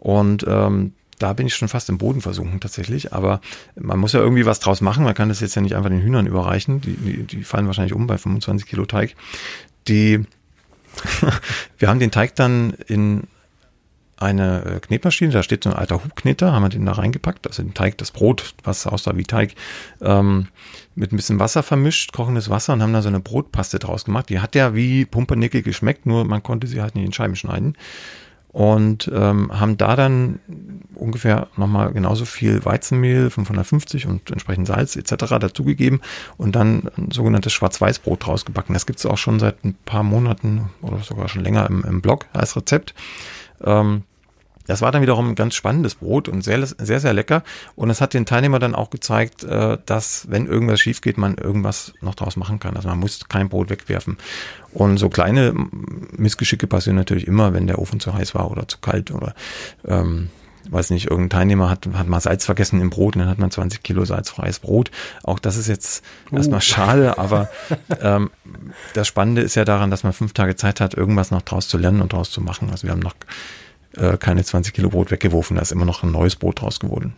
Und 0.00 0.44
ähm, 0.48 0.94
da 1.18 1.34
bin 1.34 1.46
ich 1.46 1.54
schon 1.54 1.68
fast 1.68 1.88
im 1.90 1.98
Boden 1.98 2.22
versunken 2.22 2.60
tatsächlich. 2.60 3.12
Aber 3.12 3.40
man 3.78 3.98
muss 3.98 4.14
ja 4.14 4.20
irgendwie 4.20 4.46
was 4.46 4.58
draus 4.58 4.80
machen. 4.80 5.04
Man 5.04 5.14
kann 5.14 5.28
das 5.28 5.40
jetzt 5.40 5.54
ja 5.54 5.62
nicht 5.62 5.76
einfach 5.76 5.90
den 5.90 6.02
Hühnern 6.02 6.26
überreichen. 6.26 6.80
Die, 6.80 6.96
die, 6.96 7.22
die 7.24 7.44
fallen 7.44 7.66
wahrscheinlich 7.66 7.92
um 7.92 8.06
bei 8.06 8.18
25 8.18 8.66
Kilo 8.66 8.86
Teig. 8.86 9.14
Die, 9.86 10.24
wir 11.78 11.88
haben 11.88 12.00
den 12.00 12.10
Teig 12.10 12.34
dann 12.34 12.72
in 12.86 13.24
eine 14.16 14.64
äh, 14.64 14.80
Knetmaschine, 14.80 15.32
da 15.32 15.42
steht 15.42 15.64
so 15.64 15.70
ein 15.70 15.76
alter 15.76 16.04
Hubkneter, 16.04 16.52
haben 16.52 16.62
wir 16.62 16.68
den 16.68 16.84
da 16.84 16.92
reingepackt, 16.92 17.46
also 17.46 17.62
den 17.62 17.72
Teig, 17.72 17.96
das 17.96 18.10
Brot, 18.10 18.54
was 18.62 18.86
aussah 18.86 19.16
wie 19.16 19.24
Teig, 19.24 19.54
ähm, 20.02 20.48
mit 20.94 21.10
ein 21.10 21.16
bisschen 21.16 21.38
Wasser 21.38 21.62
vermischt, 21.62 22.12
kochendes 22.12 22.50
Wasser 22.50 22.74
und 22.74 22.82
haben 22.82 22.92
da 22.92 23.00
so 23.00 23.08
eine 23.08 23.20
Brotpaste 23.20 23.78
draus 23.78 24.04
gemacht. 24.04 24.28
Die 24.28 24.40
hat 24.40 24.54
ja 24.54 24.74
wie 24.74 25.06
Pumpernickel 25.06 25.62
geschmeckt, 25.62 26.04
nur 26.04 26.24
man 26.24 26.42
konnte 26.42 26.66
sie 26.66 26.82
halt 26.82 26.94
nicht 26.94 27.06
in 27.06 27.12
Scheiben 27.14 27.34
schneiden. 27.34 27.76
Und 28.52 29.10
ähm, 29.14 29.58
haben 29.58 29.76
da 29.76 29.94
dann 29.94 30.40
ungefähr 30.94 31.48
nochmal 31.56 31.92
genauso 31.92 32.24
viel 32.24 32.64
Weizenmehl, 32.64 33.30
550 33.30 34.06
und 34.06 34.30
entsprechend 34.30 34.66
Salz 34.66 34.96
etc. 34.96 35.38
dazugegeben 35.38 36.00
und 36.36 36.56
dann 36.56 36.90
ein 36.98 37.10
sogenanntes 37.12 37.52
Schwarz-Weiß-Brot 37.52 38.26
draus 38.26 38.44
gebacken. 38.44 38.74
Das 38.74 38.86
gibt's 38.86 39.06
auch 39.06 39.18
schon 39.18 39.38
seit 39.38 39.64
ein 39.64 39.74
paar 39.84 40.02
Monaten 40.02 40.70
oder 40.82 40.98
sogar 40.98 41.28
schon 41.28 41.42
länger 41.42 41.66
im, 41.68 41.84
im 41.84 42.00
Blog 42.00 42.26
als 42.32 42.56
Rezept. 42.56 42.94
Ähm, 43.62 44.02
das 44.70 44.82
war 44.82 44.92
dann 44.92 45.02
wiederum 45.02 45.30
ein 45.30 45.34
ganz 45.34 45.56
spannendes 45.56 45.96
Brot 45.96 46.28
und 46.28 46.42
sehr, 46.42 46.64
sehr, 46.64 47.00
sehr 47.00 47.12
lecker. 47.12 47.42
Und 47.74 47.90
es 47.90 48.00
hat 48.00 48.14
den 48.14 48.24
Teilnehmern 48.24 48.60
dann 48.60 48.76
auch 48.76 48.90
gezeigt, 48.90 49.42
äh, 49.42 49.78
dass, 49.84 50.30
wenn 50.30 50.46
irgendwas 50.46 50.80
schief 50.80 51.00
geht, 51.00 51.18
man 51.18 51.34
irgendwas 51.34 51.92
noch 52.00 52.14
draus 52.14 52.36
machen 52.36 52.60
kann. 52.60 52.76
Also 52.76 52.88
man 52.88 53.00
muss 53.00 53.28
kein 53.28 53.48
Brot 53.48 53.68
wegwerfen. 53.68 54.16
Und 54.72 54.98
so 54.98 55.08
kleine 55.08 55.52
Missgeschicke 56.16 56.68
passieren 56.68 56.94
natürlich 56.94 57.26
immer, 57.26 57.52
wenn 57.52 57.66
der 57.66 57.80
Ofen 57.80 57.98
zu 57.98 58.14
heiß 58.14 58.36
war 58.36 58.48
oder 58.48 58.68
zu 58.68 58.78
kalt 58.78 59.10
oder 59.10 59.34
ähm, 59.84 60.30
weiß 60.68 60.90
nicht, 60.90 61.10
irgendein 61.10 61.40
Teilnehmer 61.40 61.68
hat, 61.68 61.88
hat 61.94 62.06
mal 62.06 62.20
Salz 62.20 62.44
vergessen 62.44 62.80
im 62.80 62.90
Brot 62.90 63.16
und 63.16 63.22
dann 63.22 63.28
hat 63.28 63.38
man 63.38 63.50
20 63.50 63.82
Kilo 63.82 64.04
salzfreies 64.04 64.60
Brot. 64.60 64.92
Auch 65.24 65.40
das 65.40 65.56
ist 65.56 65.66
jetzt 65.66 66.04
uh. 66.30 66.36
erstmal 66.36 66.60
schade, 66.60 67.18
aber 67.18 67.48
ähm, 68.00 68.30
das 68.94 69.08
Spannende 69.08 69.42
ist 69.42 69.56
ja 69.56 69.64
daran, 69.64 69.90
dass 69.90 70.04
man 70.04 70.12
fünf 70.12 70.32
Tage 70.32 70.54
Zeit 70.54 70.80
hat, 70.80 70.94
irgendwas 70.94 71.32
noch 71.32 71.42
draus 71.42 71.66
zu 71.66 71.76
lernen 71.76 72.02
und 72.02 72.12
draus 72.12 72.30
zu 72.30 72.40
machen. 72.40 72.70
Also 72.70 72.84
wir 72.86 72.92
haben 72.92 73.00
noch 73.00 73.16
äh, 73.96 74.16
keine 74.16 74.44
20 74.44 74.74
Kilo 74.74 74.88
Brot 74.88 75.10
weggeworfen, 75.10 75.56
da 75.56 75.62
ist 75.62 75.72
immer 75.72 75.84
noch 75.84 76.02
ein 76.02 76.12
neues 76.12 76.36
Brot 76.36 76.60
draus 76.60 76.80
geworden. 76.80 77.14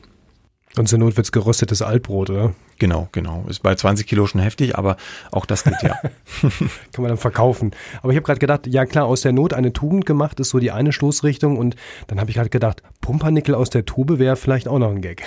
Und 0.77 0.89
zur 0.89 0.99
Not 0.99 1.19
wird's 1.19 1.33
geröstetes 1.33 1.83
Altbrot, 1.83 2.31
oder? 2.31 2.55
Genau, 2.79 3.09
genau. 3.13 3.45
Ist 3.47 3.63
bei 3.63 3.75
20 3.75 4.07
Kilo 4.07 4.27
schon 4.27 4.41
heftig, 4.41 4.77
aber 4.79 4.97
auch 5.31 5.45
das 5.45 5.65
geht 5.65 5.83
ja. 5.83 6.01
Kann 6.41 7.03
man 7.03 7.09
dann 7.09 7.19
verkaufen. 7.19 7.73
Aber 8.03 8.13
ich 8.13 8.17
habe 8.17 8.25
gerade 8.25 8.41
gedacht, 8.41 8.67
ja 8.67 8.87
klar, 8.87 9.05
aus 9.05 9.21
der 9.21 9.33
Not 9.33 9.53
eine 9.53 9.75
Tugend 9.75 10.07
gemacht, 10.07 10.41
ist 10.41 10.49
so 10.49 10.59
die 10.59 10.71
eine 10.71 10.93
Stoßrichtung. 10.93 11.59
Und 11.59 11.77
dann 12.07 12.19
habe 12.19 12.31
ich 12.31 12.37
gerade 12.37 12.49
gedacht, 12.49 12.83
Pumpernickel 13.03 13.55
aus 13.55 13.69
der 13.69 13.85
Tube 13.85 14.19
wäre 14.19 14.37
vielleicht 14.37 14.67
auch 14.67 14.79
noch 14.79 14.91
ein 14.91 15.03
Gag. 15.03 15.23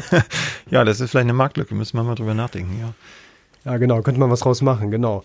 ja, 0.70 0.84
das 0.84 1.00
ist 1.00 1.10
vielleicht 1.10 1.24
eine 1.24 1.32
Marktlücke, 1.32 1.74
müssen 1.74 1.96
wir 1.96 2.04
mal 2.04 2.14
drüber 2.14 2.34
nachdenken, 2.34 2.78
ja. 2.80 2.94
Ja, 3.64 3.76
genau, 3.76 4.00
könnte 4.00 4.18
man 4.18 4.30
was 4.30 4.40
draus 4.40 4.62
machen, 4.62 4.90
genau. 4.90 5.22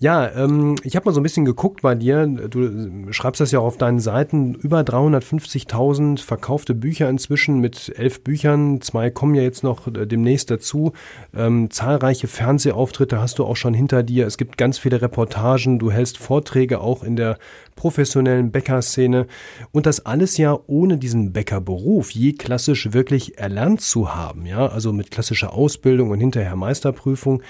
Ja, 0.00 0.28
ähm, 0.34 0.74
ich 0.82 0.96
habe 0.96 1.06
mal 1.06 1.12
so 1.12 1.20
ein 1.20 1.22
bisschen 1.22 1.44
geguckt 1.44 1.82
bei 1.82 1.94
dir. 1.94 2.26
Du 2.26 3.12
schreibst 3.12 3.40
das 3.40 3.52
ja 3.52 3.60
auch 3.60 3.66
auf 3.66 3.76
deinen 3.78 4.00
Seiten. 4.00 4.54
Über 4.54 4.80
350.000 4.80 6.20
verkaufte 6.20 6.74
Bücher 6.74 7.08
inzwischen 7.08 7.60
mit 7.60 7.92
elf 7.96 8.24
Büchern. 8.24 8.80
Zwei 8.80 9.10
kommen 9.10 9.36
ja 9.36 9.42
jetzt 9.42 9.62
noch 9.62 9.86
äh, 9.86 10.06
demnächst 10.06 10.50
dazu. 10.50 10.92
Ähm, 11.32 11.70
zahlreiche 11.70 12.26
Fernsehauftritte 12.26 13.20
hast 13.20 13.38
du 13.38 13.44
auch 13.44 13.56
schon 13.56 13.74
hinter 13.74 14.02
dir. 14.02 14.26
Es 14.26 14.38
gibt 14.38 14.58
ganz 14.58 14.78
viele 14.78 15.00
Reportagen. 15.00 15.78
Du 15.78 15.92
hältst 15.92 16.18
Vorträge 16.18 16.80
auch 16.80 17.04
in 17.04 17.14
der 17.14 17.38
professionellen 17.78 18.50
Bäckerszene 18.50 19.28
und 19.70 19.86
das 19.86 20.04
alles 20.04 20.36
ja 20.36 20.58
ohne 20.66 20.98
diesen 20.98 21.32
Bäckerberuf 21.32 22.10
je 22.10 22.32
klassisch 22.32 22.92
wirklich 22.92 23.38
erlernt 23.38 23.80
zu 23.82 24.16
haben, 24.16 24.46
ja, 24.46 24.66
also 24.66 24.92
mit 24.92 25.12
klassischer 25.12 25.52
Ausbildung 25.52 26.10
und 26.10 26.18
hinterher 26.18 26.56
Meisterprüfung. 26.56 27.40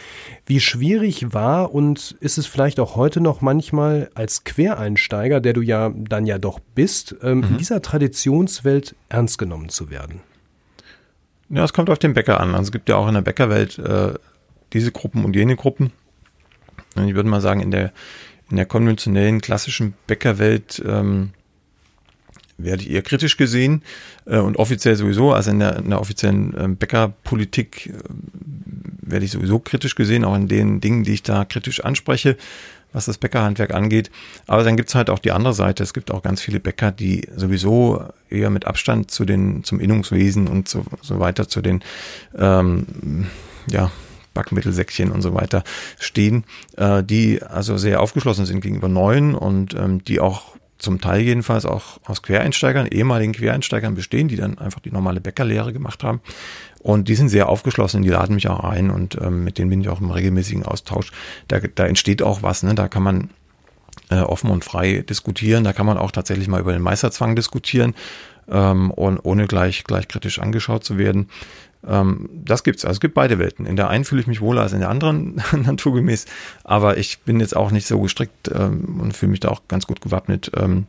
Wie 0.46 0.60
schwierig 0.60 1.32
war 1.32 1.74
und 1.74 2.16
ist 2.20 2.38
es 2.38 2.46
vielleicht 2.46 2.80
auch 2.80 2.96
heute 2.96 3.20
noch 3.20 3.40
manchmal 3.40 4.10
als 4.14 4.44
Quereinsteiger, 4.44 5.40
der 5.40 5.52
du 5.52 5.62
ja 5.62 5.92
dann 5.94 6.26
ja 6.26 6.38
doch 6.38 6.60
bist, 6.74 7.16
ähm, 7.22 7.38
mhm. 7.38 7.44
in 7.44 7.58
dieser 7.58 7.82
Traditionswelt 7.82 8.94
ernst 9.08 9.38
genommen 9.38 9.68
zu 9.68 9.90
werden? 9.90 10.20
Ja, 11.50 11.64
es 11.64 11.72
kommt 11.72 11.90
auf 11.90 11.98
den 11.98 12.14
Bäcker 12.14 12.40
an. 12.40 12.50
Also 12.50 12.64
es 12.64 12.72
gibt 12.72 12.88
ja 12.88 12.96
auch 12.96 13.08
in 13.08 13.14
der 13.14 13.22
Bäckerwelt 13.22 13.78
äh, 13.78 14.14
diese 14.72 14.92
Gruppen 14.92 15.24
und 15.24 15.34
jene 15.34 15.56
Gruppen. 15.56 15.92
Ich 16.94 17.14
würde 17.14 17.28
mal 17.28 17.40
sagen, 17.40 17.60
in 17.60 17.70
der 17.70 17.92
in 18.50 18.56
der 18.56 18.66
konventionellen 18.66 19.40
klassischen 19.40 19.94
Bäckerwelt 20.06 20.82
ähm, 20.86 21.30
werde 22.56 22.82
ich 22.82 22.90
eher 22.90 23.02
kritisch 23.02 23.36
gesehen 23.36 23.82
äh, 24.24 24.38
und 24.38 24.56
offiziell 24.56 24.96
sowieso, 24.96 25.32
also 25.32 25.50
in 25.50 25.60
der, 25.60 25.76
in 25.76 25.90
der 25.90 26.00
offiziellen 26.00 26.54
äh, 26.56 26.68
Bäckerpolitik 26.68 27.86
äh, 27.86 27.92
werde 29.10 29.24
ich 29.24 29.30
sowieso 29.30 29.58
kritisch 29.58 29.94
gesehen, 29.94 30.24
auch 30.24 30.34
in 30.34 30.48
den 30.48 30.80
Dingen, 30.80 31.04
die 31.04 31.14
ich 31.14 31.22
da 31.22 31.44
kritisch 31.44 31.84
anspreche, 31.84 32.36
was 32.92 33.04
das 33.04 33.18
Bäckerhandwerk 33.18 33.74
angeht. 33.74 34.10
Aber 34.46 34.64
dann 34.64 34.76
gibt's 34.76 34.94
halt 34.94 35.10
auch 35.10 35.18
die 35.18 35.32
andere 35.32 35.54
Seite. 35.54 35.82
Es 35.82 35.94
gibt 35.94 36.10
auch 36.10 36.22
ganz 36.22 36.40
viele 36.40 36.60
Bäcker, 36.60 36.90
die 36.90 37.28
sowieso 37.36 38.04
eher 38.30 38.50
mit 38.50 38.66
Abstand 38.66 39.10
zu 39.10 39.24
den, 39.24 39.64
zum 39.64 39.80
Innungswesen 39.80 40.48
und 40.48 40.68
so, 40.68 40.84
so 41.02 41.20
weiter, 41.20 41.48
zu 41.48 41.60
den 41.60 41.82
ähm, 42.36 43.26
ja, 43.70 43.90
Backmittelsäckchen 44.34 45.10
und 45.10 45.22
so 45.22 45.34
weiter 45.34 45.64
stehen, 45.98 46.44
äh, 46.76 47.02
die 47.02 47.42
also 47.42 47.76
sehr 47.76 48.00
aufgeschlossen 48.00 48.46
sind 48.46 48.60
gegenüber 48.60 48.88
neuen 48.88 49.34
und 49.34 49.74
ähm, 49.74 50.04
die 50.04 50.20
auch 50.20 50.56
zum 50.78 51.00
Teil 51.00 51.22
jedenfalls 51.22 51.66
auch 51.66 51.98
aus 52.04 52.22
Quereinsteigern, 52.22 52.86
ehemaligen 52.86 53.32
Quereinsteigern 53.32 53.94
bestehen, 53.96 54.28
die 54.28 54.36
dann 54.36 54.58
einfach 54.58 54.80
die 54.80 54.92
normale 54.92 55.20
Bäckerlehre 55.20 55.72
gemacht 55.72 56.04
haben. 56.04 56.20
Und 56.80 57.08
die 57.08 57.16
sind 57.16 57.28
sehr 57.28 57.48
aufgeschlossen, 57.48 58.02
die 58.02 58.08
laden 58.08 58.34
mich 58.34 58.48
auch 58.48 58.60
ein 58.60 58.90
und 58.90 59.18
ähm, 59.20 59.44
mit 59.44 59.58
denen 59.58 59.70
bin 59.70 59.80
ich 59.80 59.88
auch 59.88 60.00
im 60.00 60.10
regelmäßigen 60.10 60.64
Austausch. 60.64 61.10
Da, 61.48 61.58
da 61.58 61.86
entsteht 61.86 62.22
auch 62.22 62.42
was, 62.42 62.62
ne? 62.62 62.74
da 62.74 62.88
kann 62.88 63.02
man 63.02 63.30
äh, 64.10 64.20
offen 64.20 64.50
und 64.50 64.64
frei 64.64 65.04
diskutieren, 65.08 65.64
da 65.64 65.72
kann 65.72 65.86
man 65.86 65.98
auch 65.98 66.12
tatsächlich 66.12 66.48
mal 66.48 66.60
über 66.60 66.72
den 66.72 66.82
Meisterzwang 66.82 67.34
diskutieren 67.34 67.94
ähm, 68.48 68.90
und 68.90 69.18
ohne 69.18 69.46
gleich, 69.46 69.84
gleich 69.84 70.08
kritisch 70.08 70.38
angeschaut 70.38 70.84
zu 70.84 70.98
werden. 70.98 71.28
Ähm, 71.86 72.28
das 72.32 72.64
gibt's. 72.64 72.84
Also 72.84 72.96
es 72.96 73.00
gibt 73.00 73.14
beide 73.14 73.38
Welten. 73.38 73.66
In 73.66 73.76
der 73.76 73.88
einen 73.88 74.04
fühle 74.04 74.20
ich 74.20 74.26
mich 74.26 74.40
wohler 74.40 74.62
als 74.62 74.72
in 74.72 74.80
der 74.80 74.88
anderen, 74.88 75.42
naturgemäß. 75.52 76.26
Aber 76.64 76.96
ich 76.96 77.20
bin 77.20 77.40
jetzt 77.40 77.56
auch 77.56 77.70
nicht 77.70 77.86
so 77.86 78.00
gestrickt 78.00 78.50
ähm, 78.54 79.00
und 79.00 79.16
fühle 79.16 79.30
mich 79.30 79.40
da 79.40 79.48
auch 79.48 79.62
ganz 79.68 79.86
gut 79.86 80.00
gewappnet, 80.00 80.50
ähm, 80.56 80.86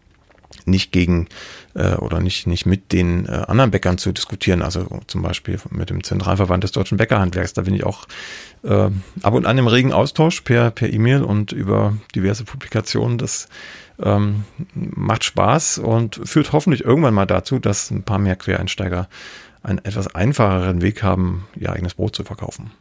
nicht 0.65 0.91
gegen 0.91 1.27
äh, 1.75 1.95
oder 1.95 2.19
nicht, 2.19 2.47
nicht 2.47 2.65
mit 2.65 2.91
den 2.91 3.27
äh, 3.27 3.43
anderen 3.47 3.71
Bäckern 3.71 3.97
zu 3.97 4.11
diskutieren. 4.11 4.61
Also 4.61 4.87
zum 5.07 5.21
Beispiel 5.21 5.59
mit 5.69 5.89
dem 5.89 6.03
Zentralverband 6.03 6.63
des 6.63 6.71
deutschen 6.71 6.97
Bäckerhandwerks. 6.97 7.53
Da 7.53 7.61
bin 7.63 7.73
ich 7.73 7.83
auch 7.83 8.07
äh, 8.63 8.89
ab 9.21 9.33
und 9.33 9.45
an 9.45 9.57
im 9.57 9.67
regen 9.67 9.93
Austausch 9.93 10.41
per 10.41 10.71
per 10.71 10.91
E-Mail 10.91 11.23
und 11.23 11.51
über 11.51 11.97
diverse 12.15 12.43
Publikationen. 12.43 13.17
Das 13.17 13.47
ähm, 14.01 14.45
macht 14.73 15.23
Spaß 15.23 15.79
und 15.79 16.21
führt 16.23 16.53
hoffentlich 16.53 16.83
irgendwann 16.83 17.13
mal 17.13 17.25
dazu, 17.25 17.59
dass 17.59 17.91
ein 17.91 18.03
paar 18.03 18.19
mehr 18.19 18.35
Quereinsteiger 18.35 19.09
einen 19.61 19.79
etwas 19.79 20.13
einfacheren 20.15 20.81
Weg 20.81 21.03
haben, 21.03 21.47
ihr 21.55 21.71
eigenes 21.71 21.95
Brot 21.95 22.15
zu 22.15 22.23
verkaufen. 22.23 22.71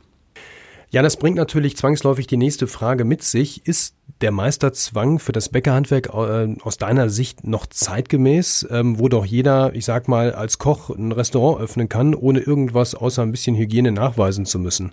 Ja, 0.90 1.03
das 1.03 1.18
bringt 1.18 1.37
natürlich 1.37 1.77
zwangsläufig 1.77 2.27
die 2.27 2.38
nächste 2.38 2.66
Frage 2.66 3.05
mit 3.05 3.22
sich. 3.22 3.66
Ist 3.66 3.94
der 4.22 4.33
Meisterzwang 4.33 5.18
für 5.18 5.33
das 5.33 5.51
Bäckerhandwerk 5.51 6.09
äh, 6.14 6.57
aus 6.62 6.79
deiner 6.79 7.11
Sicht 7.11 7.46
noch 7.46 7.66
zeitgemäß, 7.66 8.66
ähm, 8.70 8.98
wo 8.98 9.09
doch 9.09 9.27
jeder, 9.27 9.74
ich 9.74 9.85
sag 9.85 10.09
mal, 10.09 10.33
als 10.33 10.59
Koch 10.59 10.88
ein 10.90 11.12
Restaurant 11.12 11.61
öffnen 11.61 11.90
kann, 11.90 12.14
ohne 12.14 12.40
irgendwas 12.40 12.94
außer 12.94 13.22
ein 13.22 13.33
bisschen 13.33 13.55
Hygiene 13.55 13.92
nachweisen 13.92 14.46
zu 14.46 14.59
müssen? 14.59 14.92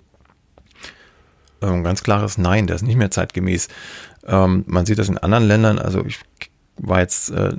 Ein 1.60 1.76
ähm, 1.76 1.84
ganz 1.84 2.02
klares 2.02 2.36
Nein, 2.36 2.66
das 2.66 2.82
ist 2.82 2.86
nicht 2.86 2.98
mehr 2.98 3.10
zeitgemäß. 3.10 3.68
Ähm, 4.26 4.64
man 4.66 4.84
sieht 4.84 4.98
das 4.98 5.08
in 5.08 5.16
anderen 5.16 5.48
Ländern. 5.48 5.78
Also 5.78 6.04
ich 6.04 6.20
war 6.76 7.00
jetzt 7.00 7.30
äh, 7.30 7.54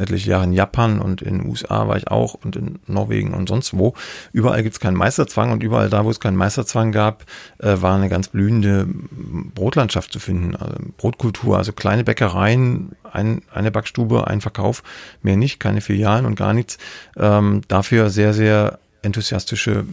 etliche 0.00 0.30
Jahre 0.30 0.44
in 0.44 0.52
Japan 0.52 1.00
und 1.00 1.22
in 1.22 1.38
den 1.38 1.48
USA 1.48 1.86
war 1.86 1.96
ich 1.96 2.08
auch 2.08 2.34
und 2.34 2.56
in 2.56 2.78
Norwegen 2.86 3.34
und 3.34 3.48
sonst 3.48 3.76
wo. 3.76 3.94
Überall 4.32 4.62
gibt 4.62 4.74
es 4.74 4.80
keinen 4.80 4.96
Meisterzwang 4.96 5.52
und 5.52 5.62
überall 5.62 5.90
da, 5.90 6.04
wo 6.04 6.10
es 6.10 6.20
keinen 6.20 6.36
Meisterzwang 6.36 6.92
gab, 6.92 7.24
äh, 7.58 7.76
war 7.80 7.96
eine 7.96 8.08
ganz 8.08 8.28
blühende 8.28 8.86
Brotlandschaft 8.88 10.12
zu 10.12 10.18
finden. 10.18 10.56
Also 10.56 10.74
Brotkultur, 10.96 11.58
also 11.58 11.72
kleine 11.72 12.04
Bäckereien, 12.04 12.92
ein, 13.12 13.42
eine 13.52 13.70
Backstube, 13.70 14.26
ein 14.26 14.40
Verkauf, 14.40 14.82
mehr 15.22 15.36
nicht, 15.36 15.60
keine 15.60 15.80
Filialen 15.80 16.26
und 16.26 16.36
gar 16.36 16.54
nichts. 16.54 16.78
Ähm, 17.16 17.62
dafür 17.68 18.10
sehr, 18.10 18.34
sehr 18.34 18.78
enthusiastische 19.02 19.84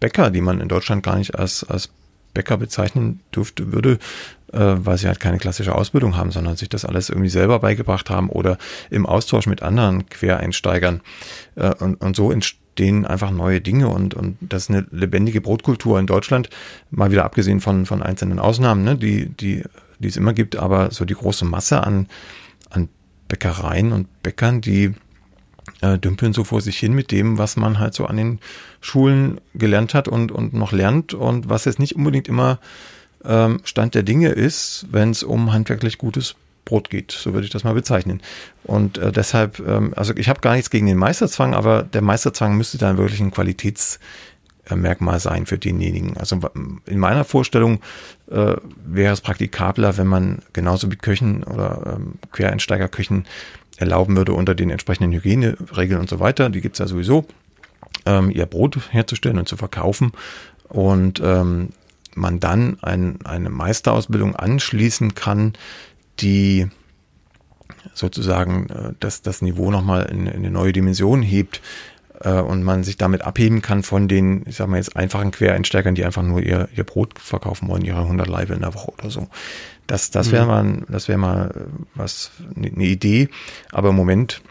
Bäcker, 0.00 0.30
die 0.30 0.40
man 0.40 0.60
in 0.60 0.68
Deutschland 0.68 1.02
gar 1.02 1.16
nicht 1.16 1.38
als, 1.38 1.64
als 1.64 1.90
Bäcker 2.36 2.58
bezeichnen 2.58 3.20
dürfte, 3.34 3.72
würde, 3.72 3.98
weil 4.58 4.98
sie 4.98 5.06
halt 5.06 5.20
keine 5.20 5.38
klassische 5.38 5.74
Ausbildung 5.74 6.16
haben, 6.16 6.30
sondern 6.30 6.56
sich 6.56 6.68
das 6.68 6.84
alles 6.84 7.10
irgendwie 7.10 7.28
selber 7.28 7.58
beigebracht 7.58 8.10
haben 8.10 8.30
oder 8.30 8.58
im 8.90 9.06
Austausch 9.06 9.46
mit 9.46 9.62
anderen 9.62 10.08
Quereinsteigern. 10.08 11.00
Äh, 11.56 11.74
und, 11.74 12.00
und 12.00 12.16
so 12.16 12.30
entstehen 12.30 13.06
einfach 13.06 13.30
neue 13.30 13.60
Dinge 13.60 13.88
und, 13.88 14.14
und 14.14 14.36
das 14.40 14.64
ist 14.64 14.70
eine 14.70 14.86
lebendige 14.90 15.40
Brotkultur 15.40 15.98
in 15.98 16.06
Deutschland, 16.06 16.50
mal 16.90 17.10
wieder 17.10 17.24
abgesehen 17.24 17.60
von, 17.60 17.86
von 17.86 18.02
einzelnen 18.02 18.38
Ausnahmen, 18.38 18.84
ne, 18.84 18.96
die, 18.96 19.28
die, 19.28 19.62
die 19.98 20.08
es 20.08 20.16
immer 20.16 20.32
gibt, 20.32 20.56
aber 20.56 20.90
so 20.90 21.04
die 21.04 21.14
große 21.14 21.44
Masse 21.44 21.82
an, 21.84 22.06
an 22.70 22.88
Bäckereien 23.28 23.92
und 23.92 24.22
Bäckern, 24.22 24.60
die 24.60 24.94
äh, 25.80 25.98
dümpeln 25.98 26.32
so 26.32 26.44
vor 26.44 26.60
sich 26.60 26.78
hin 26.78 26.92
mit 26.92 27.10
dem, 27.10 27.38
was 27.38 27.56
man 27.56 27.78
halt 27.78 27.94
so 27.94 28.06
an 28.06 28.16
den 28.16 28.40
Schulen 28.80 29.40
gelernt 29.54 29.94
hat 29.94 30.08
und, 30.08 30.30
und 30.32 30.54
noch 30.54 30.72
lernt 30.72 31.14
und 31.14 31.48
was 31.48 31.64
jetzt 31.64 31.78
nicht 31.78 31.96
unbedingt 31.96 32.28
immer 32.28 32.58
ähm, 33.26 33.60
Stand 33.64 33.94
der 33.94 34.02
Dinge 34.02 34.30
ist, 34.30 34.86
wenn 34.90 35.10
es 35.10 35.22
um 35.22 35.52
handwerklich 35.52 35.98
gutes 35.98 36.34
Brot 36.66 36.90
geht, 36.90 37.12
so 37.12 37.32
würde 37.32 37.46
ich 37.46 37.52
das 37.52 37.64
mal 37.64 37.74
bezeichnen. 37.74 38.20
Und 38.64 38.98
äh, 38.98 39.12
deshalb, 39.12 39.60
ähm, 39.60 39.94
also 39.96 40.14
ich 40.16 40.28
habe 40.28 40.40
gar 40.40 40.54
nichts 40.54 40.68
gegen 40.68 40.86
den 40.86 40.98
Meisterzwang, 40.98 41.54
aber 41.54 41.82
der 41.82 42.02
Meisterzwang 42.02 42.56
müsste 42.56 42.76
dann 42.76 42.98
wirklich 42.98 43.20
ein 43.20 43.30
Qualitätsmerkmal 43.30 45.20
sein 45.20 45.46
für 45.46 45.58
denjenigen. 45.58 46.16
Also 46.16 46.40
in 46.86 46.98
meiner 46.98 47.24
Vorstellung 47.24 47.80
äh, 48.30 48.56
wäre 48.84 49.12
es 49.12 49.20
praktikabler, 49.20 49.96
wenn 49.96 50.08
man 50.08 50.42
genauso 50.52 50.90
wie 50.90 50.96
Köchen 50.96 51.44
oder 51.44 51.94
ähm, 51.96 52.14
Quereinsteigerköchen 52.32 53.26
erlauben 53.78 54.16
würde 54.16 54.32
unter 54.32 54.54
den 54.54 54.70
entsprechenden 54.70 55.12
Hygieneregeln 55.12 56.00
und 56.00 56.08
so 56.08 56.18
weiter, 56.18 56.50
die 56.50 56.60
gibt's 56.60 56.80
ja 56.80 56.86
sowieso, 56.86 57.26
ähm, 58.06 58.30
ihr 58.30 58.46
Brot 58.46 58.76
herzustellen 58.90 59.38
und 59.38 59.48
zu 59.48 59.56
verkaufen 59.56 60.12
und 60.68 61.20
ähm, 61.22 61.68
man 62.16 62.40
dann 62.40 62.78
ein, 62.82 63.18
eine 63.24 63.50
Meisterausbildung 63.50 64.34
anschließen 64.34 65.14
kann, 65.14 65.52
die 66.20 66.68
sozusagen 67.94 68.68
äh, 68.68 68.92
das, 69.00 69.22
das 69.22 69.42
Niveau 69.42 69.70
nochmal 69.70 70.06
in, 70.06 70.26
in 70.26 70.36
eine 70.36 70.50
neue 70.50 70.72
Dimension 70.72 71.22
hebt 71.22 71.60
äh, 72.20 72.30
und 72.30 72.62
man 72.62 72.84
sich 72.84 72.96
damit 72.96 73.22
abheben 73.22 73.62
kann 73.62 73.82
von 73.82 74.08
den, 74.08 74.44
ich 74.46 74.56
sag 74.56 74.68
mal 74.68 74.78
jetzt, 74.78 74.96
einfachen 74.96 75.30
Quereinsteigern, 75.30 75.94
die 75.94 76.04
einfach 76.04 76.22
nur 76.22 76.42
ihr, 76.42 76.68
ihr 76.74 76.84
Brot 76.84 77.18
verkaufen 77.18 77.68
wollen, 77.68 77.84
ihre 77.84 78.00
100 78.00 78.26
Leibe 78.26 78.54
in 78.54 78.60
der 78.60 78.74
Woche 78.74 78.92
oder 78.92 79.10
so. 79.10 79.28
Das, 79.86 80.10
das 80.10 80.32
wäre 80.32 80.44
mhm. 80.44 80.50
mal, 80.50 80.86
das 80.88 81.08
wäre 81.08 81.18
mal 81.18 81.68
was, 81.94 82.32
eine 82.56 82.70
ne 82.70 82.84
Idee. 82.86 83.28
Aber 83.70 83.90
im 83.90 83.96
Moment, 83.96 84.42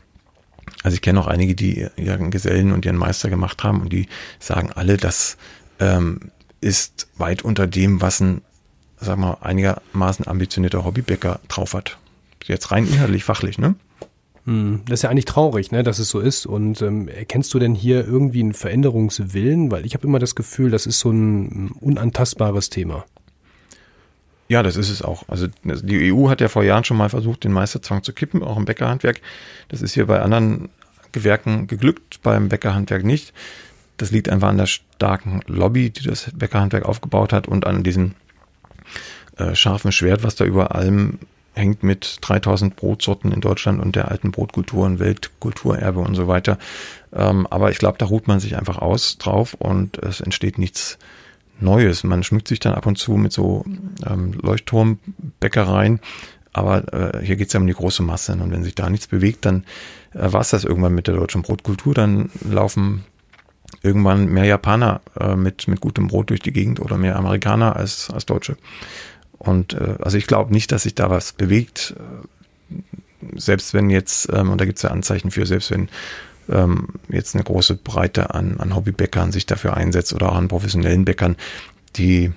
also 0.84 0.96
ich 0.96 1.02
kenne 1.02 1.20
auch 1.20 1.28
einige, 1.28 1.56
die 1.56 1.88
ihren 1.98 2.32
Gesellen 2.32 2.72
und 2.72 2.86
ihren 2.86 2.98
Meister 2.98 3.30
gemacht 3.30 3.64
haben 3.64 3.82
und 3.82 3.92
die 3.92 4.08
sagen 4.40 4.72
alle, 4.74 4.98
das 4.98 5.38
ähm, 5.80 6.20
ist 6.66 7.08
weit 7.18 7.44
unter 7.44 7.68
dem, 7.68 8.02
was 8.02 8.20
ein, 8.20 8.42
sag 9.00 9.20
mal, 9.20 9.38
einigermaßen 9.42 10.28
ambitionierter 10.28 10.84
Hobbybäcker 10.84 11.40
drauf 11.48 11.76
hat. 11.76 12.00
Jetzt 12.44 12.72
rein 12.72 12.88
inhaltlich, 12.88 13.24
fachlich, 13.24 13.60
ne? 13.60 13.76
Hm, 14.46 14.82
das 14.88 15.00
ist 15.00 15.04
ja 15.04 15.12
eigentlich 15.12 15.26
traurig, 15.26 15.72
ne, 15.72 15.84
dass 15.84 16.00
es 16.00 16.10
so 16.10 16.20
ist. 16.20 16.48
Und 16.48 16.82
ähm, 16.82 17.08
erkennst 17.08 17.54
du 17.54 17.60
denn 17.60 17.76
hier 17.76 18.06
irgendwie 18.06 18.40
einen 18.40 18.54
Veränderungswillen? 18.54 19.70
Weil 19.70 19.86
ich 19.86 19.94
habe 19.94 20.08
immer 20.08 20.18
das 20.18 20.34
Gefühl, 20.34 20.72
das 20.72 20.88
ist 20.88 21.00
so 21.00 21.12
ein 21.12 21.72
unantastbares 21.80 22.72
Thema. 22.72 23.06
Ja, 24.48 24.64
das 24.64 24.76
ist 24.76 24.90
es 24.90 25.04
auch. 25.04 25.24
Also 25.28 25.48
die 25.64 26.12
EU 26.12 26.30
hat 26.30 26.42
ja 26.42 26.48
vor 26.48 26.64
Jahren 26.64 26.84
schon 26.84 26.98
mal 26.98 27.10
versucht, 27.10 27.44
den 27.44 27.52
Meisterzwang 27.52 28.02
zu 28.02 28.12
kippen, 28.12 28.42
auch 28.44 28.58
im 28.58 28.66
Bäckerhandwerk. 28.66 29.22
Das 29.70 29.84
ist 29.84 29.94
hier 29.94 30.08
bei 30.08 30.20
anderen 30.20 30.70
Gewerken 31.12 31.68
geglückt, 31.68 32.22
beim 32.24 32.50
Bäckerhandwerk 32.50 33.04
nicht. 33.04 33.34
Das 33.98 34.12
liegt 34.12 34.30
einfach 34.30 34.50
an 34.50 34.58
der 34.58 34.66
starken 34.66 35.42
Lobby, 35.48 35.90
die 35.90 36.04
das 36.04 36.32
Bäckerhandwerk 36.34 36.86
aufgebaut 36.86 37.34
hat 37.34 37.48
und 37.48 37.66
an 37.66 37.84
diesem 37.84 38.16
äh, 39.38 39.56
scharfen 39.56 39.92
Schwert, 39.92 40.24
was 40.24 40.36
da 40.36 40.46
über 40.46 40.76
allem 40.76 41.20
hängt 41.54 41.84
mit 41.84 42.18
3000 42.22 42.76
Brotsorten 42.76 43.32
in 43.32 43.42
Deutschland 43.42 43.82
und 43.82 43.96
der 43.96 44.12
alten 44.12 44.32
Brotkultur 44.32 44.86
und 44.86 45.00
Weltkulturerbe 45.00 46.00
und 46.00 46.16
so 46.16 46.28
weiter. 46.28 46.58
Ähm, 47.14 47.48
aber 47.48 47.72
ich 47.72 47.78
glaube, 47.78 47.98
da 47.98 48.06
ruht 48.06 48.28
man 48.28 48.40
sich 48.40 48.58
einfach 48.58 48.78
aus 48.78 49.18
drauf 49.18 49.54
und 49.54 49.98
es 50.00 50.20
entsteht 50.20 50.58
nichts 50.58 50.98
Neues. 51.60 52.04
Man 52.04 52.24
schmückt 52.24 52.50
sich 52.50 52.60
dann 52.60 52.74
ab 52.74 52.86
und 52.86 52.98
zu 52.98 53.14
mit 53.14 53.32
so 53.32 53.64
ähm, 54.06 54.34
Leuchtturmbäckereien, 54.42 56.02
aber 56.52 56.94
äh, 56.94 57.26
hier 57.26 57.38
geht 57.38 57.48
es 57.48 57.54
ja 57.54 57.60
um 57.62 57.68
die 57.68 57.74
große 57.74 58.04
Masse. 58.04 58.34
Und 58.34 58.52
wenn 58.52 58.64
sich 58.64 58.76
da 58.76 58.90
nichts 58.90 59.08
bewegt, 59.08 59.46
dann 59.46 59.64
äh, 60.14 60.34
war 60.34 60.42
es 60.42 60.50
das 60.50 60.66
irgendwann 60.66 60.94
mit 60.94 61.08
der 61.08 61.16
deutschen 61.16 61.42
Brotkultur. 61.42 61.94
Dann 61.94 62.30
laufen 62.42 63.06
irgendwann 63.82 64.28
mehr 64.28 64.46
Japaner 64.46 65.02
äh, 65.20 65.36
mit, 65.36 65.68
mit 65.68 65.82
gutem 65.82 66.08
Brot 66.08 66.30
durch 66.30 66.40
die 66.40 66.54
Gegend 66.54 66.80
oder 66.80 66.98
mehr 66.98 67.16
Amerikaner 67.16 67.76
als, 67.76 68.10
als 68.10 68.26
Deutsche. 68.26 68.58
Und 69.38 69.74
äh, 69.74 69.96
also 70.00 70.18
ich 70.18 70.28
glaube 70.28 70.52
nicht, 70.52 70.72
dass 70.72 70.84
sich 70.84 70.96
da 70.96 71.10
was 71.10 71.34
bewegt. 71.34 71.96
Selbst 73.36 73.74
wenn 73.74 73.90
jetzt, 73.90 74.30
ähm, 74.34 74.50
und 74.50 74.60
da 74.60 74.66
gibt 74.66 74.78
es 74.78 74.84
ja 74.84 74.92
Anzeichen 74.92 75.32
für, 75.32 75.46
selbst 75.46 75.72
wenn 75.72 75.90
ähm, 76.50 76.90
jetzt 77.10 77.36
eine 77.36 77.44
große 77.44 77.76
Breite 77.76 78.34
an, 78.34 78.60
an 78.60 78.76
Hobbybäckern 78.76 79.32
sich 79.32 79.46
dafür 79.46 79.76
einsetzt 79.76 80.14
oder 80.14 80.32
auch 80.32 80.36
an 80.36 80.48
professionellen 80.48 81.06
Bäckern, 81.06 81.36
die, 81.96 82.32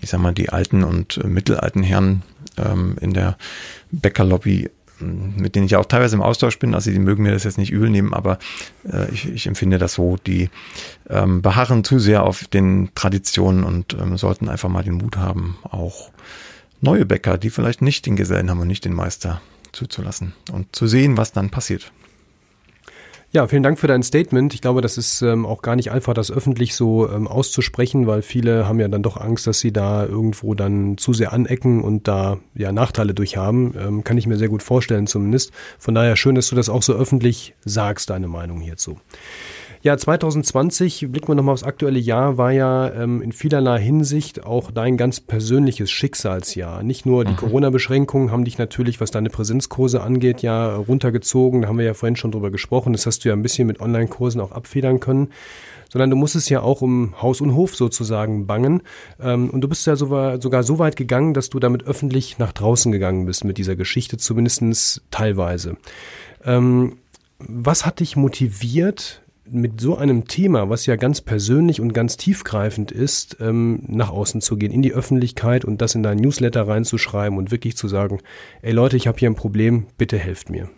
ich 0.00 0.10
sag 0.10 0.20
mal, 0.20 0.34
die 0.34 0.50
alten 0.50 0.84
und 0.84 1.18
äh, 1.18 1.26
mittelalten 1.26 1.82
Herren 1.82 2.22
ähm, 2.56 2.96
in 3.00 3.12
der 3.12 3.36
Bäckerlobby, 3.90 4.70
mit 4.98 5.54
denen 5.54 5.66
ich 5.66 5.76
auch 5.76 5.84
teilweise 5.84 6.16
im 6.16 6.22
Austausch 6.22 6.58
bin, 6.58 6.74
also 6.74 6.90
die 6.90 6.98
mögen 6.98 7.22
mir 7.22 7.32
das 7.32 7.44
jetzt 7.44 7.58
nicht 7.58 7.70
übel 7.70 7.90
nehmen, 7.90 8.14
aber 8.14 8.38
äh, 8.90 9.10
ich, 9.12 9.28
ich 9.28 9.46
empfinde 9.46 9.78
das 9.78 9.94
so, 9.94 10.16
die 10.26 10.50
ähm, 11.08 11.42
beharren 11.42 11.84
zu 11.84 11.98
sehr 11.98 12.22
auf 12.22 12.46
den 12.46 12.90
Traditionen 12.94 13.64
und 13.64 13.94
ähm, 13.94 14.16
sollten 14.16 14.48
einfach 14.48 14.68
mal 14.68 14.82
den 14.82 14.94
Mut 14.94 15.16
haben, 15.16 15.58
auch 15.62 16.10
neue 16.80 17.06
Bäcker, 17.06 17.38
die 17.38 17.50
vielleicht 17.50 17.82
nicht 17.82 18.06
den 18.06 18.16
Gesellen 18.16 18.50
haben 18.50 18.60
und 18.60 18.68
nicht 18.68 18.84
den 18.84 18.94
Meister 18.94 19.40
zuzulassen 19.72 20.32
und 20.52 20.74
zu 20.74 20.86
sehen, 20.86 21.16
was 21.16 21.32
dann 21.32 21.50
passiert. 21.50 21.92
Ja, 23.32 23.46
vielen 23.48 23.64
Dank 23.64 23.78
für 23.78 23.88
dein 23.88 24.02
Statement. 24.02 24.54
Ich 24.54 24.62
glaube, 24.62 24.80
das 24.80 24.96
ist 24.96 25.20
ähm, 25.20 25.44
auch 25.46 25.60
gar 25.60 25.76
nicht 25.76 25.90
einfach, 25.90 26.14
das 26.14 26.30
öffentlich 26.30 26.74
so 26.74 27.10
ähm, 27.10 27.26
auszusprechen, 27.26 28.06
weil 28.06 28.22
viele 28.22 28.66
haben 28.68 28.78
ja 28.78 28.88
dann 28.88 29.02
doch 29.02 29.16
Angst, 29.16 29.46
dass 29.46 29.58
sie 29.58 29.72
da 29.72 30.06
irgendwo 30.06 30.54
dann 30.54 30.96
zu 30.96 31.12
sehr 31.12 31.32
anecken 31.32 31.82
und 31.82 32.08
da 32.08 32.38
ja 32.54 32.72
Nachteile 32.72 33.14
durch 33.14 33.36
haben. 33.36 33.74
Ähm, 33.78 34.04
kann 34.04 34.16
ich 34.16 34.26
mir 34.26 34.36
sehr 34.36 34.48
gut 34.48 34.62
vorstellen 34.62 35.06
zumindest. 35.06 35.52
Von 35.78 35.94
daher 35.94 36.16
schön, 36.16 36.36
dass 36.36 36.48
du 36.48 36.56
das 36.56 36.68
auch 36.68 36.82
so 36.82 36.94
öffentlich 36.94 37.54
sagst, 37.64 38.10
deine 38.10 38.28
Meinung 38.28 38.60
hierzu. 38.60 38.98
Ja, 39.86 39.96
2020, 39.96 41.12
blicken 41.12 41.28
wir 41.28 41.36
nochmal 41.36 41.52
aufs 41.52 41.62
aktuelle 41.62 42.00
Jahr, 42.00 42.36
war 42.38 42.50
ja 42.50 42.92
ähm, 42.92 43.22
in 43.22 43.30
vielerlei 43.30 43.78
Hinsicht 43.78 44.44
auch 44.44 44.72
dein 44.72 44.96
ganz 44.96 45.20
persönliches 45.20 45.92
Schicksalsjahr. 45.92 46.82
Nicht 46.82 47.06
nur 47.06 47.24
die 47.24 47.30
mhm. 47.30 47.36
Corona-Beschränkungen 47.36 48.32
haben 48.32 48.44
dich 48.44 48.58
natürlich, 48.58 49.00
was 49.00 49.12
deine 49.12 49.30
Präsenzkurse 49.30 50.02
angeht, 50.02 50.42
ja 50.42 50.74
runtergezogen. 50.74 51.62
Da 51.62 51.68
haben 51.68 51.78
wir 51.78 51.84
ja 51.84 51.94
vorhin 51.94 52.16
schon 52.16 52.32
drüber 52.32 52.50
gesprochen. 52.50 52.94
Das 52.94 53.06
hast 53.06 53.24
du 53.24 53.28
ja 53.28 53.36
ein 53.36 53.42
bisschen 53.42 53.68
mit 53.68 53.78
Online-Kursen 53.78 54.40
auch 54.40 54.50
abfedern 54.50 54.98
können 54.98 55.28
sondern 55.88 56.10
du 56.10 56.16
musstest 56.16 56.50
ja 56.50 56.62
auch 56.62 56.82
um 56.82 57.14
Haus 57.22 57.40
und 57.40 57.54
Hof 57.54 57.76
sozusagen 57.76 58.48
bangen. 58.48 58.82
Ähm, 59.20 59.50
und 59.50 59.60
du 59.60 59.68
bist 59.68 59.86
ja 59.86 59.94
sogar, 59.94 60.42
sogar 60.42 60.64
so 60.64 60.80
weit 60.80 60.96
gegangen, 60.96 61.32
dass 61.32 61.48
du 61.48 61.60
damit 61.60 61.84
öffentlich 61.86 62.40
nach 62.40 62.50
draußen 62.52 62.90
gegangen 62.90 63.24
bist 63.24 63.44
mit 63.44 63.56
dieser 63.56 63.76
Geschichte, 63.76 64.16
zumindest 64.16 65.02
teilweise. 65.12 65.76
Ähm, 66.44 66.96
was 67.38 67.86
hat 67.86 68.00
dich 68.00 68.16
motiviert, 68.16 69.22
mit 69.50 69.80
so 69.80 69.96
einem 69.96 70.26
Thema, 70.26 70.68
was 70.68 70.86
ja 70.86 70.96
ganz 70.96 71.20
persönlich 71.20 71.80
und 71.80 71.92
ganz 71.92 72.16
tiefgreifend 72.16 72.90
ist, 72.90 73.36
ähm, 73.40 73.82
nach 73.86 74.10
außen 74.10 74.40
zu 74.40 74.56
gehen, 74.56 74.72
in 74.72 74.82
die 74.82 74.92
Öffentlichkeit 74.92 75.64
und 75.64 75.80
das 75.80 75.94
in 75.94 76.02
dein 76.02 76.18
Newsletter 76.18 76.66
reinzuschreiben 76.66 77.38
und 77.38 77.50
wirklich 77.50 77.76
zu 77.76 77.88
sagen, 77.88 78.20
ey 78.62 78.72
Leute, 78.72 78.96
ich 78.96 79.06
habe 79.06 79.18
hier 79.18 79.30
ein 79.30 79.36
Problem, 79.36 79.86
bitte 79.98 80.18
helft 80.18 80.50
mir. 80.50 80.68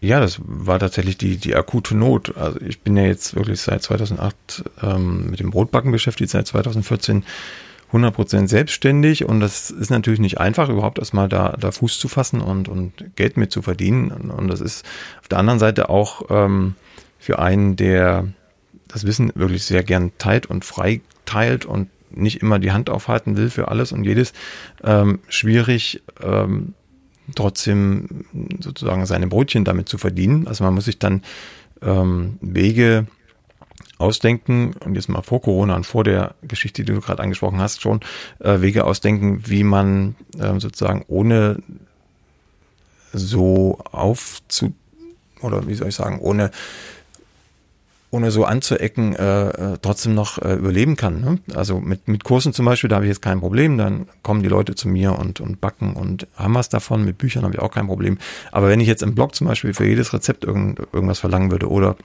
Ja, 0.00 0.20
das 0.20 0.38
war 0.44 0.78
tatsächlich 0.78 1.16
die, 1.16 1.38
die 1.38 1.54
akute 1.54 1.96
Not. 1.96 2.36
Also 2.36 2.60
ich 2.60 2.80
bin 2.80 2.96
ja 2.96 3.04
jetzt 3.04 3.36
wirklich 3.36 3.60
seit 3.60 3.82
2008 3.82 4.64
ähm, 4.82 5.30
mit 5.30 5.40
dem 5.40 5.50
Brotbacken 5.50 5.92
beschäftigt, 5.92 6.30
seit 6.30 6.46
2014 6.46 7.24
100% 7.94 8.48
selbstständig 8.48 9.24
und 9.24 9.40
das 9.40 9.70
ist 9.70 9.90
natürlich 9.90 10.18
nicht 10.18 10.38
einfach, 10.38 10.68
überhaupt 10.68 10.98
erstmal 10.98 11.28
da, 11.28 11.56
da 11.58 11.70
Fuß 11.70 11.98
zu 11.98 12.08
fassen 12.08 12.40
und, 12.40 12.68
und 12.68 13.16
Geld 13.16 13.36
mit 13.36 13.52
zu 13.52 13.62
verdienen. 13.62 14.10
Und 14.10 14.48
das 14.48 14.60
ist 14.60 14.84
auf 15.20 15.28
der 15.28 15.38
anderen 15.38 15.60
Seite 15.60 15.88
auch 15.88 16.26
ähm, 16.28 16.74
für 17.24 17.38
einen, 17.38 17.74
der 17.76 18.28
das 18.86 19.06
Wissen 19.06 19.32
wirklich 19.34 19.64
sehr 19.64 19.82
gern 19.82 20.12
teilt 20.18 20.44
und 20.44 20.62
frei 20.62 21.00
teilt 21.24 21.64
und 21.64 21.88
nicht 22.10 22.42
immer 22.42 22.58
die 22.58 22.70
Hand 22.70 22.90
aufhalten 22.90 23.38
will 23.38 23.48
für 23.48 23.68
alles 23.68 23.92
und 23.92 24.04
jedes, 24.04 24.34
ähm, 24.82 25.20
schwierig, 25.28 26.02
ähm, 26.22 26.74
trotzdem 27.34 28.26
sozusagen 28.60 29.06
seine 29.06 29.26
Brötchen 29.26 29.64
damit 29.64 29.88
zu 29.88 29.96
verdienen. 29.96 30.46
Also 30.46 30.64
man 30.64 30.74
muss 30.74 30.84
sich 30.84 30.98
dann 30.98 31.22
ähm, 31.80 32.36
Wege 32.42 33.06
ausdenken 33.96 34.74
und 34.84 34.94
jetzt 34.94 35.08
mal 35.08 35.22
vor 35.22 35.40
Corona 35.40 35.76
und 35.76 35.86
vor 35.86 36.04
der 36.04 36.34
Geschichte, 36.42 36.84
die 36.84 36.92
du 36.92 37.00
gerade 37.00 37.22
angesprochen 37.22 37.60
hast, 37.60 37.80
schon 37.80 38.00
äh, 38.40 38.60
Wege 38.60 38.84
ausdenken, 38.84 39.44
wie 39.46 39.64
man 39.64 40.14
äh, 40.38 40.60
sozusagen 40.60 41.06
ohne 41.08 41.62
so 43.14 43.78
aufzu 43.92 44.74
oder 45.40 45.66
wie 45.66 45.74
soll 45.74 45.88
ich 45.88 45.94
sagen, 45.94 46.18
ohne 46.18 46.50
ohne 48.14 48.30
so 48.30 48.44
anzuecken, 48.44 49.16
äh, 49.16 49.48
äh, 49.48 49.78
trotzdem 49.82 50.14
noch 50.14 50.38
äh, 50.38 50.54
überleben 50.54 50.94
kann. 50.94 51.20
Ne? 51.20 51.38
Also 51.54 51.80
mit, 51.80 52.06
mit 52.06 52.22
Kursen 52.22 52.52
zum 52.52 52.64
Beispiel, 52.64 52.88
da 52.88 52.96
habe 52.96 53.06
ich 53.06 53.10
jetzt 53.10 53.22
kein 53.22 53.40
Problem. 53.40 53.76
Dann 53.76 54.06
kommen 54.22 54.44
die 54.44 54.48
Leute 54.48 54.76
zu 54.76 54.88
mir 54.88 55.18
und, 55.18 55.40
und 55.40 55.60
backen 55.60 55.94
und 55.94 56.28
haben 56.36 56.54
was 56.54 56.68
davon. 56.68 57.04
Mit 57.04 57.18
Büchern 57.18 57.42
habe 57.42 57.54
ich 57.54 57.60
auch 57.60 57.72
kein 57.72 57.88
Problem. 57.88 58.18
Aber 58.52 58.68
wenn 58.68 58.78
ich 58.78 58.86
jetzt 58.86 59.02
im 59.02 59.16
Blog 59.16 59.34
zum 59.34 59.48
Beispiel 59.48 59.74
für 59.74 59.84
jedes 59.84 60.12
Rezept 60.12 60.44
irgend, 60.44 60.78
irgendwas 60.92 61.18
verlangen 61.18 61.50
würde 61.50 61.68
oder 61.68 61.96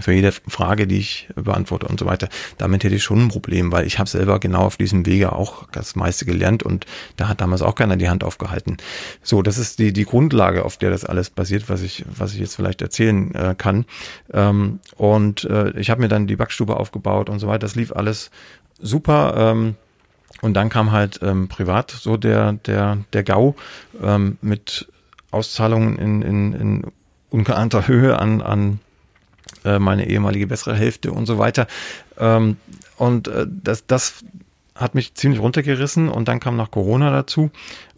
für 0.00 0.12
jede 0.12 0.32
Frage, 0.32 0.86
die 0.86 0.98
ich 0.98 1.28
beantworte 1.34 1.86
und 1.86 1.98
so 1.98 2.06
weiter. 2.06 2.28
Damit 2.58 2.84
hätte 2.84 2.94
ich 2.94 3.02
schon 3.02 3.24
ein 3.24 3.28
Problem, 3.28 3.72
weil 3.72 3.86
ich 3.86 3.98
habe 3.98 4.08
selber 4.08 4.40
genau 4.40 4.62
auf 4.62 4.76
diesem 4.76 5.06
Wege 5.06 5.32
auch 5.32 5.68
das 5.72 5.96
meiste 5.96 6.24
gelernt 6.24 6.62
und 6.62 6.86
da 7.16 7.28
hat 7.28 7.40
damals 7.40 7.62
auch 7.62 7.74
keiner 7.74 7.96
die 7.96 8.08
Hand 8.08 8.24
aufgehalten. 8.24 8.76
So, 9.22 9.42
das 9.42 9.58
ist 9.58 9.78
die 9.78 9.92
die 9.92 10.04
Grundlage, 10.04 10.64
auf 10.64 10.76
der 10.76 10.90
das 10.90 11.04
alles 11.04 11.30
basiert, 11.30 11.68
was 11.68 11.82
ich 11.82 12.04
was 12.16 12.34
ich 12.34 12.40
jetzt 12.40 12.56
vielleicht 12.56 12.82
erzählen 12.82 13.34
äh, 13.34 13.54
kann. 13.56 13.84
Ähm, 14.32 14.80
und 14.96 15.44
äh, 15.44 15.70
ich 15.78 15.90
habe 15.90 16.00
mir 16.00 16.08
dann 16.08 16.26
die 16.26 16.36
Backstube 16.36 16.76
aufgebaut 16.76 17.28
und 17.28 17.38
so 17.38 17.46
weiter. 17.46 17.60
Das 17.60 17.76
lief 17.76 17.92
alles 17.92 18.30
super. 18.80 19.34
Ähm, 19.36 19.76
und 20.40 20.54
dann 20.54 20.68
kam 20.68 20.92
halt 20.92 21.20
ähm, 21.22 21.48
privat 21.48 21.90
so 21.90 22.16
der 22.16 22.52
der 22.52 22.98
der 23.12 23.22
GAU 23.22 23.54
ähm, 24.02 24.38
mit 24.42 24.88
Auszahlungen 25.30 25.98
in, 25.98 26.22
in, 26.22 26.52
in 26.52 26.86
ungeahnter 27.30 27.88
Höhe 27.88 28.18
an 28.18 28.42
an 28.42 28.80
äh, 29.64 29.78
meine 29.78 30.08
ehemalige 30.08 30.46
bessere 30.46 30.74
Hälfte 30.74 31.12
und 31.12 31.26
so 31.26 31.38
weiter. 31.38 31.66
Ähm, 32.18 32.56
und 32.96 33.28
äh, 33.28 33.46
das, 33.48 33.86
das 33.86 34.24
hat 34.74 34.94
mich 34.94 35.14
ziemlich 35.14 35.40
runtergerissen 35.40 36.08
und 36.08 36.28
dann 36.28 36.40
kam 36.40 36.56
noch 36.56 36.70
Corona 36.70 37.10
dazu. 37.10 37.50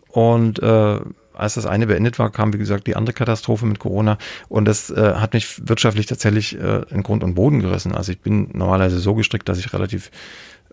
Und 0.08 0.62
äh, 0.62 1.00
als 1.34 1.54
das 1.54 1.66
eine 1.66 1.86
beendet 1.86 2.18
war, 2.18 2.30
kam 2.30 2.52
wie 2.52 2.58
gesagt 2.58 2.86
die 2.86 2.96
andere 2.96 3.12
Katastrophe 3.12 3.66
mit 3.66 3.78
Corona 3.78 4.16
und 4.48 4.64
das 4.64 4.90
äh, 4.90 5.14
hat 5.16 5.34
mich 5.34 5.68
wirtschaftlich 5.68 6.06
tatsächlich 6.06 6.58
äh, 6.58 6.82
in 6.90 7.02
Grund 7.02 7.22
und 7.22 7.34
Boden 7.34 7.60
gerissen. 7.60 7.94
Also 7.94 8.12
ich 8.12 8.20
bin 8.20 8.48
normalerweise 8.54 8.98
so 8.98 9.14
gestrickt, 9.14 9.48
dass 9.48 9.58
ich 9.58 9.72
relativ 9.72 10.10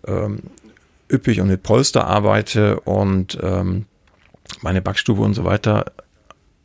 ähm, 0.06 0.38
üppig 1.12 1.40
und 1.40 1.48
mit 1.48 1.62
Polster 1.62 2.06
arbeite 2.06 2.80
und 2.80 3.38
ähm, 3.42 3.84
meine 4.62 4.82
Backstube 4.82 5.20
und 5.22 5.34
so 5.34 5.44
weiter 5.44 5.86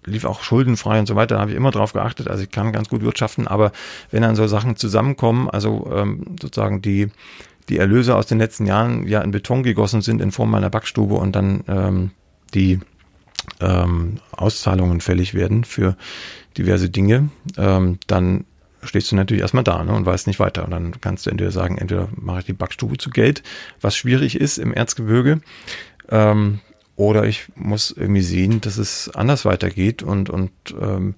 lief 0.06 0.26
auch 0.26 0.44
schuldenfrei 0.44 1.00
und 1.00 1.08
so 1.08 1.16
weiter, 1.16 1.36
da 1.36 1.42
habe 1.42 1.52
ich 1.52 1.58
immer 1.58 1.72
drauf 1.72 1.94
geachtet. 1.94 2.30
Also 2.30 2.44
ich 2.44 2.52
kann 2.52 2.72
ganz 2.72 2.90
gut 2.90 3.02
wirtschaften, 3.02 3.48
aber 3.48 3.72
wenn 4.12 4.22
dann 4.22 4.36
so 4.36 4.48
Sachen 4.48 4.76
zusammenkommen, 4.76 5.50
also 5.50 5.90
ähm, 5.94 6.36
sozusagen 6.42 6.82
die, 6.82 7.12
die 7.70 7.78
Erlöse 7.78 8.16
aus 8.16 8.26
den 8.26 8.38
letzten 8.38 8.66
Jahren 8.66 9.08
ja 9.08 9.22
in 9.22 9.32
Beton 9.32 9.64
gegossen 9.64 10.02
sind 10.02 10.22
in 10.22 10.32
Form 10.32 10.52
meiner 10.52 10.70
Backstube 10.70 11.16
und 11.16 11.36
dann 11.36 11.64
ähm, 11.68 12.12
die 12.54 12.80
ähm, 13.60 14.20
Auszahlungen 14.32 15.02
fällig 15.02 15.34
werden 15.34 15.64
für 15.64 15.96
diverse 16.58 16.90
Dinge, 16.90 17.30
ähm, 17.58 18.00
dann 18.08 18.46
stehst 18.84 19.12
du 19.12 19.16
natürlich 19.16 19.42
erstmal 19.42 19.64
da 19.64 19.84
ne, 19.84 19.94
und 19.94 20.06
weißt 20.06 20.28
nicht 20.28 20.40
weiter. 20.40 20.64
Und 20.66 20.72
dann 20.72 21.02
kannst 21.02 21.26
du 21.26 21.30
entweder 21.30 21.52
sagen, 21.52 21.78
entweder 21.78 22.10
mache 22.16 22.40
ich 22.40 22.46
die 22.46 22.54
Backstube 22.54 22.98
zu 22.98 23.10
Geld, 23.10 23.44
was 23.82 23.96
schwierig 23.96 24.40
ist 24.40 24.58
im 24.58 24.74
Erzgebirge, 24.74 25.42
ähm, 26.10 26.60
oder 27.00 27.24
ich 27.24 27.48
muss 27.56 27.92
irgendwie 27.92 28.22
sehen, 28.22 28.60
dass 28.60 28.78
es 28.78 29.10
anders 29.16 29.46
weitergeht 29.46 30.04
und, 30.04 30.30
und 30.30 30.52
ähm, 30.82 31.16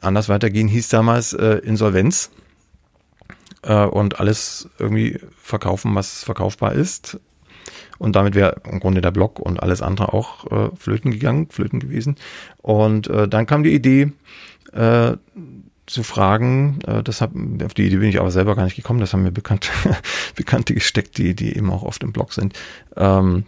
anders 0.00 0.28
weitergehen 0.28 0.68
hieß 0.68 0.88
damals 0.88 1.32
äh, 1.32 1.56
Insolvenz 1.64 2.30
äh, 3.62 3.86
und 3.86 4.20
alles 4.20 4.68
irgendwie 4.78 5.18
verkaufen, 5.36 5.96
was 5.96 6.22
verkaufbar 6.22 6.74
ist. 6.74 7.18
Und 7.98 8.14
damit 8.14 8.36
wäre 8.36 8.62
im 8.70 8.78
Grunde 8.78 9.00
der 9.00 9.10
Block 9.10 9.40
und 9.40 9.60
alles 9.60 9.82
andere 9.82 10.12
auch 10.12 10.46
äh, 10.52 10.70
flöten 10.76 11.10
gegangen, 11.10 11.48
flöten 11.50 11.80
gewesen. 11.80 12.14
Und 12.58 13.08
äh, 13.08 13.26
dann 13.26 13.46
kam 13.46 13.64
die 13.64 13.74
Idee, 13.74 14.12
äh, 14.74 15.16
zu 15.86 16.04
fragen, 16.04 16.78
äh, 16.86 17.02
das 17.02 17.20
hab, 17.20 17.32
auf 17.64 17.74
die 17.74 17.86
Idee 17.86 17.96
bin 17.96 18.08
ich 18.08 18.20
aber 18.20 18.30
selber 18.30 18.54
gar 18.54 18.64
nicht 18.64 18.76
gekommen, 18.76 19.00
das 19.00 19.12
haben 19.12 19.24
mir 19.24 19.32
bekannte, 19.32 19.70
Bekannte 20.36 20.72
gesteckt, 20.72 21.18
die, 21.18 21.34
die 21.34 21.56
eben 21.56 21.70
auch 21.72 21.82
oft 21.82 22.04
im 22.04 22.12
Blog 22.12 22.32
sind, 22.32 22.56
ähm, 22.96 23.44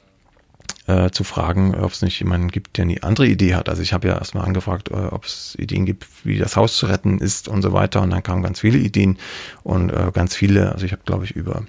äh, 0.86 1.10
zu 1.10 1.24
fragen, 1.24 1.74
ob 1.74 1.92
es 1.92 2.02
nicht 2.02 2.18
jemanden 2.18 2.48
gibt, 2.48 2.76
der 2.76 2.84
eine 2.84 3.02
andere 3.02 3.26
Idee 3.26 3.54
hat. 3.54 3.68
Also 3.68 3.82
ich 3.82 3.92
habe 3.92 4.08
ja 4.08 4.14
erstmal 4.14 4.44
angefragt, 4.44 4.90
äh, 4.90 4.94
ob 4.94 5.24
es 5.24 5.56
Ideen 5.58 5.86
gibt, 5.86 6.06
wie 6.24 6.38
das 6.38 6.56
Haus 6.56 6.76
zu 6.76 6.86
retten 6.86 7.18
ist 7.18 7.48
und 7.48 7.62
so 7.62 7.72
weiter. 7.72 8.02
Und 8.02 8.10
dann 8.10 8.22
kamen 8.22 8.42
ganz 8.42 8.60
viele 8.60 8.78
Ideen 8.78 9.18
und 9.62 9.90
äh, 9.90 10.10
ganz 10.12 10.34
viele, 10.34 10.72
also 10.72 10.86
ich 10.86 10.92
habe 10.92 11.02
glaube 11.04 11.24
ich 11.24 11.32
über 11.32 11.64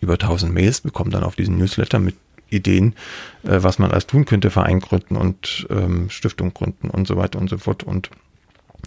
über 0.00 0.14
1000 0.14 0.52
Mails 0.52 0.80
bekommen 0.80 1.10
dann 1.10 1.24
auf 1.24 1.36
diesen 1.36 1.58
Newsletter 1.58 1.98
mit 1.98 2.14
Ideen, 2.48 2.94
äh, 3.42 3.62
was 3.62 3.78
man 3.78 3.90
alles 3.90 4.06
tun 4.06 4.24
könnte, 4.24 4.50
Verein 4.50 4.80
gründen 4.80 5.16
und 5.16 5.66
ähm, 5.70 6.10
Stiftung 6.10 6.54
gründen 6.54 6.90
und 6.90 7.06
so 7.06 7.16
weiter 7.16 7.38
und 7.38 7.48
so 7.48 7.58
fort 7.58 7.82
und 7.82 8.10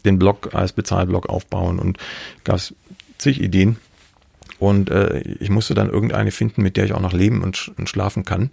den 0.05 0.19
Blog 0.19 0.53
als 0.53 0.73
Bezahlblog 0.73 1.29
aufbauen 1.29 1.79
und 1.79 1.97
gab 2.43 2.57
es 2.57 2.73
zig 3.17 3.41
Ideen. 3.41 3.77
Und 4.59 4.89
äh, 4.89 5.19
ich 5.19 5.49
musste 5.49 5.73
dann 5.73 5.89
irgendeine 5.89 6.31
finden, 6.31 6.61
mit 6.61 6.77
der 6.77 6.85
ich 6.85 6.93
auch 6.93 7.01
noch 7.01 7.13
leben 7.13 7.43
und, 7.43 7.57
sch 7.57 7.71
und 7.77 7.89
schlafen 7.89 8.23
kann. 8.23 8.49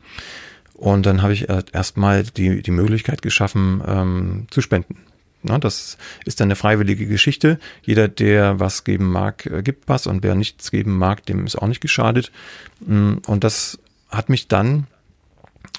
Und 0.81 1.05
dann 1.05 1.21
habe 1.21 1.35
ich 1.35 1.47
erstmal 1.73 2.23
die, 2.23 2.63
die 2.63 2.71
Möglichkeit 2.71 3.21
geschaffen, 3.21 3.83
ähm, 3.87 4.47
zu 4.51 4.63
spenden. 4.63 4.97
Na, 5.43 5.59
das 5.59 5.99
ist 6.25 6.41
dann 6.41 6.47
eine 6.47 6.57
freiwillige 6.57 7.07
Geschichte. 7.07 7.59
Jeder, 7.83 8.09
der 8.09 8.61
was 8.61 8.85
geben 8.85 9.13
mag, 9.13 9.45
äh, 9.45 9.63
gibt 9.63 9.89
was 9.89 10.07
und 10.07 10.23
wer 10.23 10.35
nichts 10.35 10.71
geben 10.71 10.97
mag, 10.97 11.27
dem 11.27 11.45
ist 11.45 11.57
auch 11.57 11.67
nicht 11.67 11.83
geschadet. 11.83 12.33
Mm, 12.81 13.17
und 13.27 13.45
das 13.45 13.79
hat 14.09 14.31
mich 14.31 14.49
dann 14.49 14.87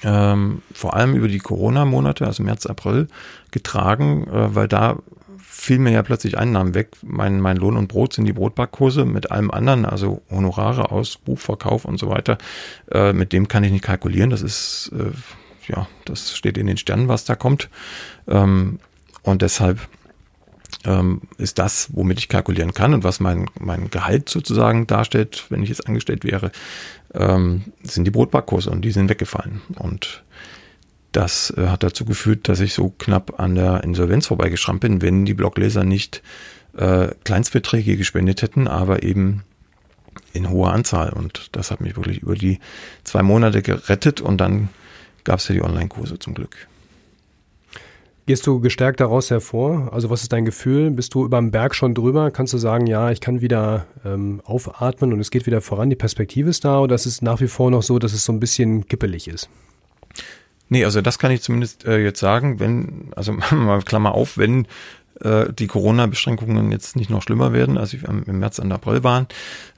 ähm, 0.04 0.62
vor 0.72 0.94
allem 0.94 1.16
über 1.16 1.26
die 1.26 1.40
Corona-Monate, 1.40 2.24
also 2.24 2.44
März, 2.44 2.66
April, 2.66 3.08
getragen, 3.50 4.28
äh, 4.28 4.54
weil 4.54 4.68
da 4.68 4.98
fielen 5.62 5.84
mir 5.84 5.92
ja 5.92 6.02
plötzlich 6.02 6.36
Einnahmen 6.36 6.74
weg. 6.74 6.88
Mein, 7.02 7.40
mein 7.40 7.56
Lohn 7.56 7.76
und 7.76 7.86
Brot 7.86 8.14
sind 8.14 8.24
die 8.24 8.32
Brotbackkurse 8.32 9.04
mit 9.04 9.30
allem 9.30 9.52
anderen, 9.52 9.84
also 9.84 10.20
Honorare 10.28 10.90
aus 10.90 11.16
Buchverkauf 11.16 11.84
und 11.84 11.98
so 11.98 12.10
weiter. 12.10 12.36
Äh, 12.90 13.12
mit 13.12 13.32
dem 13.32 13.46
kann 13.46 13.62
ich 13.62 13.70
nicht 13.70 13.84
kalkulieren. 13.84 14.30
Das 14.30 14.42
ist, 14.42 14.90
äh, 14.98 15.12
ja, 15.72 15.86
das 16.04 16.36
steht 16.36 16.58
in 16.58 16.66
den 16.66 16.78
Sternen, 16.78 17.06
was 17.06 17.24
da 17.24 17.36
kommt. 17.36 17.68
Ähm, 18.26 18.80
und 19.22 19.42
deshalb 19.42 19.78
ähm, 20.84 21.20
ist 21.38 21.60
das, 21.60 21.90
womit 21.92 22.18
ich 22.18 22.28
kalkulieren 22.28 22.74
kann 22.74 22.92
und 22.92 23.04
was 23.04 23.20
mein, 23.20 23.46
mein 23.60 23.88
Gehalt 23.88 24.28
sozusagen 24.28 24.88
darstellt, 24.88 25.46
wenn 25.48 25.62
ich 25.62 25.68
jetzt 25.68 25.86
angestellt 25.86 26.24
wäre, 26.24 26.50
ähm, 27.14 27.66
sind 27.84 28.04
die 28.04 28.10
Brotbackkurse 28.10 28.68
und 28.68 28.82
die 28.82 28.90
sind 28.90 29.08
weggefallen. 29.08 29.62
Und 29.76 30.24
das 31.12 31.52
äh, 31.56 31.68
hat 31.68 31.82
dazu 31.82 32.04
geführt, 32.04 32.48
dass 32.48 32.60
ich 32.60 32.74
so 32.74 32.92
knapp 32.98 33.38
an 33.38 33.54
der 33.54 33.84
Insolvenz 33.84 34.26
vorbeigeschrammt 34.26 34.80
bin, 34.80 35.02
wenn 35.02 35.24
die 35.24 35.34
Blogleser 35.34 35.84
nicht 35.84 36.22
äh, 36.76 37.08
Kleinstbeträge 37.24 37.96
gespendet 37.96 38.42
hätten, 38.42 38.66
aber 38.66 39.02
eben 39.02 39.44
in 40.32 40.50
hoher 40.50 40.72
Anzahl. 40.72 41.10
Und 41.10 41.48
das 41.52 41.70
hat 41.70 41.80
mich 41.80 41.96
wirklich 41.96 42.22
über 42.22 42.34
die 42.34 42.58
zwei 43.04 43.22
Monate 43.22 43.62
gerettet 43.62 44.20
und 44.20 44.40
dann 44.40 44.68
gab 45.24 45.38
es 45.38 45.48
ja 45.48 45.54
die 45.54 45.62
Online-Kurse 45.62 46.18
zum 46.18 46.34
Glück. 46.34 46.68
Gehst 48.24 48.46
du 48.46 48.60
gestärkt 48.60 49.00
daraus 49.00 49.30
hervor? 49.30 49.92
Also 49.92 50.08
was 50.08 50.22
ist 50.22 50.32
dein 50.32 50.44
Gefühl? 50.44 50.92
Bist 50.92 51.12
du 51.14 51.24
über 51.24 51.38
dem 51.38 51.50
Berg 51.50 51.74
schon 51.74 51.92
drüber? 51.92 52.30
Kannst 52.30 52.52
du 52.52 52.58
sagen, 52.58 52.86
ja, 52.86 53.10
ich 53.10 53.20
kann 53.20 53.40
wieder 53.40 53.86
ähm, 54.04 54.40
aufatmen 54.44 55.12
und 55.12 55.18
es 55.20 55.32
geht 55.32 55.46
wieder 55.46 55.60
voran, 55.60 55.90
die 55.90 55.96
Perspektive 55.96 56.48
ist 56.48 56.64
da 56.64 56.78
oder 56.78 56.94
ist 56.94 57.06
es 57.06 57.20
nach 57.20 57.40
wie 57.40 57.48
vor 57.48 57.70
noch 57.72 57.82
so, 57.82 57.98
dass 57.98 58.12
es 58.12 58.24
so 58.24 58.32
ein 58.32 58.38
bisschen 58.38 58.86
kippelig 58.86 59.26
ist? 59.26 59.48
Nee, 60.72 60.86
also 60.86 61.02
das 61.02 61.18
kann 61.18 61.30
ich 61.30 61.42
zumindest 61.42 61.84
äh, 61.84 61.98
jetzt 61.98 62.18
sagen, 62.18 62.58
wenn, 62.58 63.10
also 63.14 63.32
mal 63.50 63.82
Klammer 63.82 64.14
auf, 64.14 64.38
wenn 64.38 64.66
äh, 65.20 65.52
die 65.52 65.66
Corona-Beschränkungen 65.66 66.72
jetzt 66.72 66.96
nicht 66.96 67.10
noch 67.10 67.22
schlimmer 67.22 67.52
werden, 67.52 67.76
als 67.76 67.90
sie 67.90 68.00
im 68.08 68.38
März 68.38 68.58
und 68.58 68.72
April 68.72 69.04
waren. 69.04 69.26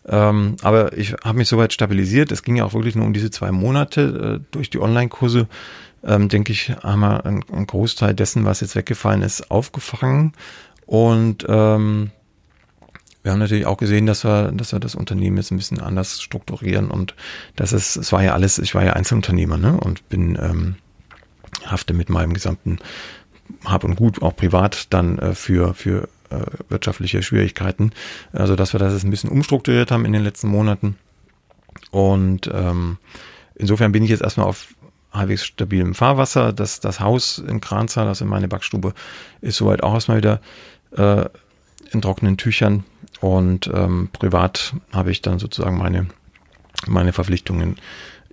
Ähm, 0.06 0.54
aber 0.62 0.96
ich 0.96 1.14
habe 1.24 1.38
mich 1.38 1.48
soweit 1.48 1.72
stabilisiert. 1.72 2.30
Es 2.30 2.44
ging 2.44 2.54
ja 2.54 2.64
auch 2.64 2.74
wirklich 2.74 2.94
nur 2.94 3.06
um 3.06 3.12
diese 3.12 3.32
zwei 3.32 3.50
Monate 3.50 4.38
äh, 4.40 4.46
durch 4.52 4.70
die 4.70 4.78
Online-Kurse. 4.78 5.48
Ähm, 6.04 6.28
denke 6.28 6.52
ich, 6.52 6.70
haben 6.70 7.00
wir 7.00 7.26
einen, 7.26 7.42
einen 7.50 7.66
Großteil 7.66 8.14
dessen, 8.14 8.44
was 8.44 8.60
jetzt 8.60 8.76
weggefallen 8.76 9.22
ist, 9.22 9.50
aufgefangen. 9.50 10.32
Und 10.86 11.44
ähm, 11.48 12.12
wir 13.24 13.32
haben 13.32 13.40
natürlich 13.40 13.66
auch 13.66 13.78
gesehen, 13.78 14.06
dass 14.06 14.22
wir, 14.22 14.52
dass 14.52 14.70
wir 14.70 14.78
das 14.78 14.94
Unternehmen 14.94 15.38
jetzt 15.38 15.50
ein 15.50 15.56
bisschen 15.56 15.80
anders 15.80 16.22
strukturieren 16.22 16.92
und 16.92 17.16
das 17.56 17.72
ist, 17.72 17.96
es 17.96 18.12
war 18.12 18.22
ja 18.22 18.34
alles, 18.34 18.58
ich 18.58 18.76
war 18.76 18.84
ja 18.84 18.92
Einzelunternehmer, 18.92 19.56
ne? 19.56 19.76
Und 19.80 20.06
bin 20.10 20.38
ähm, 20.40 20.76
hafte 21.64 21.94
mit 21.94 22.08
meinem 22.08 22.34
gesamten 22.34 22.78
Hab 23.64 23.84
und 23.84 23.96
Gut, 23.96 24.22
auch 24.22 24.36
privat, 24.36 24.92
dann 24.92 25.18
äh, 25.18 25.34
für, 25.34 25.74
für 25.74 26.08
äh, 26.30 26.40
wirtschaftliche 26.68 27.22
Schwierigkeiten. 27.22 27.92
Also, 28.32 28.56
dass 28.56 28.72
wir 28.72 28.80
das 28.80 28.92
jetzt 28.92 29.04
ein 29.04 29.10
bisschen 29.10 29.30
umstrukturiert 29.30 29.90
haben 29.90 30.04
in 30.04 30.12
den 30.12 30.22
letzten 30.22 30.48
Monaten. 30.48 30.96
Und 31.90 32.50
ähm, 32.52 32.98
insofern 33.54 33.92
bin 33.92 34.02
ich 34.02 34.10
jetzt 34.10 34.22
erstmal 34.22 34.46
auf 34.46 34.68
halbwegs 35.12 35.44
stabilem 35.44 35.94
Fahrwasser. 35.94 36.52
Das, 36.52 36.80
das 36.80 37.00
Haus 37.00 37.38
in 37.38 37.60
Kranzahl, 37.60 38.08
also 38.08 38.24
meine 38.24 38.48
Backstube, 38.48 38.94
ist 39.40 39.56
soweit 39.56 39.82
auch 39.82 39.94
erstmal 39.94 40.18
wieder 40.18 40.40
äh, 40.96 41.26
in 41.90 42.02
trockenen 42.02 42.36
Tüchern. 42.36 42.84
Und 43.20 43.70
ähm, 43.72 44.08
privat 44.12 44.74
habe 44.92 45.10
ich 45.10 45.22
dann 45.22 45.38
sozusagen 45.38 45.78
meine, 45.78 46.06
meine 46.86 47.12
Verpflichtungen 47.12 47.76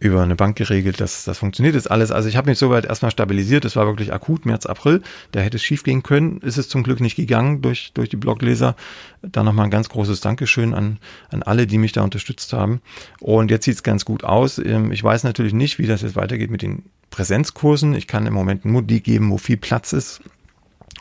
über 0.02 0.24
eine 0.24 0.36
Bank 0.36 0.58
geregelt. 0.58 0.99
Das, 0.99 1.26
das 1.26 1.38
funktioniert 1.38 1.76
jetzt 1.76 1.89
alles. 1.89 2.10
Also 2.10 2.28
ich 2.28 2.36
habe 2.36 2.49
mich 2.49 2.58
soweit 2.58 2.86
erstmal 2.86 3.12
stabilisiert. 3.12 3.66
Es 3.66 3.76
war 3.76 3.86
wirklich 3.86 4.12
akut, 4.12 4.47
März, 4.47 4.66
April. 4.66 5.04
Da 5.32 5.41
hätte 5.41 5.58
es 5.58 5.64
schief 5.64 5.84
gehen 5.84 6.02
können. 6.02 6.39
Ist 6.39 6.58
es 6.58 6.68
zum 6.68 6.82
Glück 6.82 7.02
nicht 7.02 7.16
gegangen 7.16 7.62
durch, 7.62 7.91
durch 7.93 8.10
die 8.10 8.18
Blogleser. 8.18 8.76
Da 9.22 9.43
nochmal 9.43 9.66
ein 9.66 9.72
ganz 9.72 9.89
großes 9.89 10.20
Dankeschön 10.20 10.74
an, 10.74 10.97
an 11.30 11.43
alle, 11.43 11.68
die 11.68 11.78
mich 11.78 11.91
da 11.91 12.02
unterstützt 12.02 12.52
haben. 12.52 12.82
Und 13.20 13.52
jetzt 13.52 13.66
sieht 13.66 13.76
es 13.76 13.84
ganz 13.84 14.04
gut 14.04 14.24
aus. 14.24 14.58
Ähm, 14.58 14.91
ich 14.91 15.04
weiß 15.04 15.24
natürlich 15.24 15.54
nicht, 15.54 15.78
wie 15.78 15.86
das 15.86 16.02
jetzt 16.02 16.16
weitergeht 16.16 16.49
mit 16.49 16.64
den 16.64 16.82
Präsenzkursen. 17.12 17.93
Ich 17.93 18.08
kann 18.08 18.26
im 18.26 18.34
Moment 18.34 18.66
nur 18.66 18.82
die 18.82 19.04
geben, 19.04 19.30
wo 19.30 19.38
viel 19.38 19.58
Platz 19.58 19.93
ist 19.93 20.22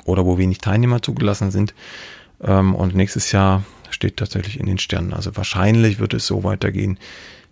oder 0.04 0.26
wo 0.26 0.36
wenig 0.36 0.58
Teilnehmer 0.58 1.00
zugelassen 1.00 1.50
sind. 1.50 1.72
Ähm, 2.42 2.74
und 2.74 2.94
nächstes 2.94 3.32
Jahr 3.32 3.64
steht 3.88 4.18
tatsächlich 4.18 4.60
in 4.60 4.66
den 4.66 4.78
Sternen. 4.78 5.14
Also 5.14 5.34
wahrscheinlich 5.38 6.00
wird 6.00 6.12
es 6.12 6.26
so 6.26 6.44
weitergehen 6.44 6.98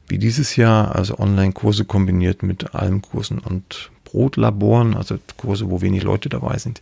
wie 0.09 0.18
dieses 0.18 0.56
Jahr, 0.56 0.94
also 0.94 1.18
Online-Kurse 1.18 1.84
kombiniert 1.84 2.42
mit 2.42 2.74
Almkursen 2.74 3.38
und 3.38 3.90
Brotlaboren, 4.04 4.96
also 4.96 5.18
Kurse, 5.36 5.70
wo 5.70 5.80
wenig 5.80 6.02
Leute 6.02 6.28
dabei 6.28 6.59
sind. 6.59 6.80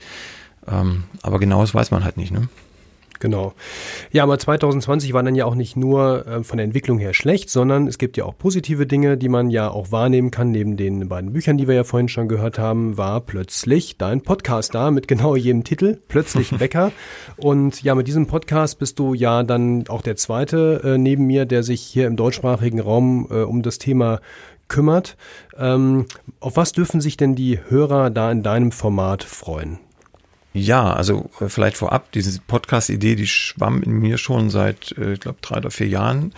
Ähm, 0.68 1.04
aber 1.22 1.38
genau 1.38 1.60
das 1.60 1.74
weiß 1.74 1.90
man 1.90 2.04
halt 2.04 2.16
nicht. 2.16 2.32
Ne? 2.32 2.48
Genau. 3.20 3.54
Ja, 4.12 4.22
aber 4.22 4.38
2020 4.38 5.12
war 5.12 5.22
dann 5.22 5.34
ja 5.34 5.44
auch 5.44 5.54
nicht 5.54 5.76
nur 5.76 6.26
äh, 6.26 6.44
von 6.44 6.58
der 6.58 6.64
Entwicklung 6.64 6.98
her 6.98 7.14
schlecht, 7.14 7.50
sondern 7.50 7.86
es 7.86 7.98
gibt 7.98 8.16
ja 8.16 8.24
auch 8.24 8.36
positive 8.36 8.86
Dinge, 8.86 9.16
die 9.16 9.28
man 9.28 9.50
ja 9.50 9.70
auch 9.70 9.92
wahrnehmen 9.92 10.30
kann. 10.30 10.50
Neben 10.50 10.76
den 10.76 11.08
beiden 11.08 11.32
Büchern, 11.32 11.58
die 11.58 11.68
wir 11.68 11.74
ja 11.74 11.84
vorhin 11.84 12.08
schon 12.08 12.28
gehört 12.28 12.58
haben, 12.58 12.96
war 12.96 13.20
plötzlich 13.20 13.96
dein 13.96 14.20
Podcast 14.20 14.74
da 14.74 14.90
mit 14.90 15.08
genau 15.08 15.36
jedem 15.36 15.64
Titel, 15.64 15.98
Plötzlich 16.08 16.50
Bäcker. 16.58 16.92
Und 17.36 17.82
ja, 17.82 17.94
mit 17.94 18.06
diesem 18.06 18.26
Podcast 18.26 18.78
bist 18.78 18.98
du 18.98 19.14
ja 19.14 19.42
dann 19.42 19.86
auch 19.88 20.02
der 20.02 20.16
zweite 20.16 20.80
äh, 20.84 20.98
neben 20.98 21.26
mir, 21.26 21.46
der 21.46 21.62
sich 21.62 21.82
hier 21.82 22.06
im 22.06 22.16
deutschsprachigen 22.16 22.80
Raum 22.80 23.28
äh, 23.30 23.42
um 23.42 23.62
das 23.62 23.78
Thema 23.78 24.20
kümmert. 24.68 25.16
Ähm, 25.56 26.06
auf 26.40 26.56
was 26.56 26.72
dürfen 26.72 27.00
sich 27.00 27.16
denn 27.16 27.34
die 27.34 27.60
Hörer 27.68 28.10
da 28.10 28.30
in 28.30 28.42
deinem 28.42 28.72
Format 28.72 29.22
freuen? 29.22 29.78
Ja, 30.56 30.90
also 30.90 31.28
äh, 31.40 31.50
vielleicht 31.50 31.76
vorab, 31.76 32.10
diese 32.12 32.40
Podcast-Idee, 32.40 33.14
die 33.14 33.26
schwamm 33.26 33.82
in 33.82 33.92
mir 33.92 34.16
schon 34.16 34.48
seit, 34.48 34.96
äh, 34.96 35.12
ich 35.12 35.20
glaube, 35.20 35.38
drei 35.42 35.58
oder 35.58 35.70
vier 35.70 35.86
Jahren 35.86 36.32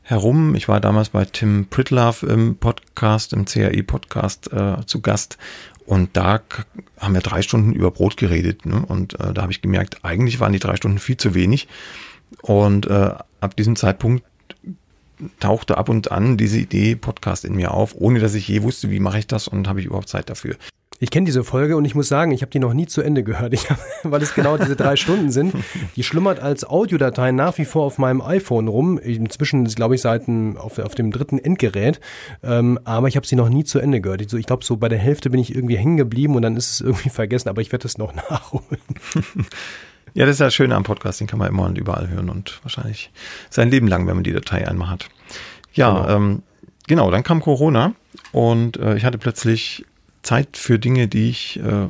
herum. 0.00 0.54
Ich 0.54 0.68
war 0.68 0.80
damals 0.80 1.10
bei 1.10 1.26
Tim 1.26 1.66
Pritlove 1.68 2.26
im 2.26 2.56
Podcast, 2.56 3.34
im 3.34 3.44
CAE-Podcast 3.44 4.50
äh, 4.54 4.86
zu 4.86 5.02
Gast 5.02 5.36
und 5.84 6.16
da 6.16 6.40
haben 6.98 7.12
wir 7.12 7.20
drei 7.20 7.42
Stunden 7.42 7.74
über 7.74 7.90
Brot 7.90 8.16
geredet. 8.16 8.64
Ne? 8.64 8.82
Und 8.86 9.20
äh, 9.20 9.34
da 9.34 9.42
habe 9.42 9.52
ich 9.52 9.60
gemerkt, 9.60 10.02
eigentlich 10.02 10.40
waren 10.40 10.54
die 10.54 10.58
drei 10.58 10.76
Stunden 10.76 10.98
viel 10.98 11.18
zu 11.18 11.34
wenig. 11.34 11.68
Und 12.40 12.86
äh, 12.86 13.12
ab 13.40 13.54
diesem 13.54 13.76
Zeitpunkt 13.76 14.24
tauchte 15.40 15.76
ab 15.76 15.90
und 15.90 16.10
an 16.10 16.38
diese 16.38 16.58
Idee 16.58 16.96
Podcast 16.96 17.44
in 17.44 17.54
mir 17.54 17.74
auf, 17.74 17.94
ohne 17.94 18.18
dass 18.18 18.34
ich 18.34 18.48
je 18.48 18.62
wusste, 18.62 18.90
wie 18.90 19.00
mache 19.00 19.18
ich 19.18 19.26
das 19.26 19.46
und 19.46 19.68
habe 19.68 19.80
ich 19.80 19.86
überhaupt 19.86 20.08
Zeit 20.08 20.30
dafür. 20.30 20.56
Ich 21.00 21.10
kenne 21.10 21.26
diese 21.26 21.44
Folge 21.44 21.76
und 21.76 21.84
ich 21.84 21.94
muss 21.94 22.08
sagen, 22.08 22.32
ich 22.32 22.42
habe 22.42 22.50
die 22.50 22.58
noch 22.58 22.74
nie 22.74 22.86
zu 22.86 23.02
Ende 23.02 23.22
gehört, 23.22 23.52
ich 23.52 23.70
hab, 23.70 23.78
weil 24.02 24.20
es 24.20 24.34
genau 24.34 24.56
diese 24.56 24.74
drei 24.74 24.96
Stunden 24.96 25.30
sind. 25.30 25.54
Die 25.94 26.02
schlummert 26.02 26.40
als 26.40 26.64
Audiodatei 26.64 27.30
nach 27.30 27.56
wie 27.58 27.64
vor 27.64 27.84
auf 27.84 27.98
meinem 27.98 28.20
iPhone 28.20 28.66
rum. 28.66 28.98
Inzwischen, 28.98 29.64
glaube 29.66 29.94
ich, 29.94 30.00
seit 30.00 30.28
auf, 30.56 30.78
auf 30.78 30.94
dem 30.96 31.12
dritten 31.12 31.38
Endgerät. 31.38 32.00
Ähm, 32.42 32.80
aber 32.84 33.06
ich 33.06 33.16
habe 33.16 33.26
sie 33.26 33.36
noch 33.36 33.48
nie 33.48 33.62
zu 33.62 33.78
Ende 33.78 34.00
gehört. 34.00 34.22
Ich, 34.22 34.28
so, 34.28 34.36
ich 34.36 34.46
glaube, 34.46 34.64
so 34.64 34.76
bei 34.76 34.88
der 34.88 34.98
Hälfte 34.98 35.30
bin 35.30 35.40
ich 35.40 35.54
irgendwie 35.54 35.76
hängen 35.76 35.96
geblieben 35.96 36.34
und 36.34 36.42
dann 36.42 36.56
ist 36.56 36.72
es 36.72 36.80
irgendwie 36.80 37.08
vergessen. 37.10 37.48
Aber 37.48 37.60
ich 37.60 37.70
werde 37.70 37.86
es 37.86 37.96
noch 37.96 38.14
nachholen. 38.30 38.80
Ja, 40.14 40.26
das 40.26 40.36
ist 40.36 40.40
ja 40.40 40.50
schön 40.50 40.72
am 40.72 40.82
Podcast. 40.82 41.20
Den 41.20 41.28
kann 41.28 41.38
man 41.38 41.48
immer 41.48 41.64
und 41.64 41.78
überall 41.78 42.08
hören 42.08 42.28
und 42.28 42.58
wahrscheinlich 42.62 43.12
sein 43.50 43.70
Leben 43.70 43.86
lang, 43.86 44.06
wenn 44.08 44.16
man 44.16 44.24
die 44.24 44.32
Datei 44.32 44.66
einmal 44.66 44.90
hat. 44.90 45.08
Ja, 45.74 46.02
genau, 46.02 46.08
ähm, 46.08 46.42
genau 46.88 47.10
dann 47.12 47.22
kam 47.22 47.40
Corona 47.40 47.94
und 48.32 48.78
äh, 48.78 48.96
ich 48.96 49.04
hatte 49.04 49.18
plötzlich 49.18 49.84
Zeit 50.22 50.56
für 50.56 50.78
Dinge, 50.78 51.08
die 51.08 51.30
ich 51.30 51.58
äh, 51.60 51.88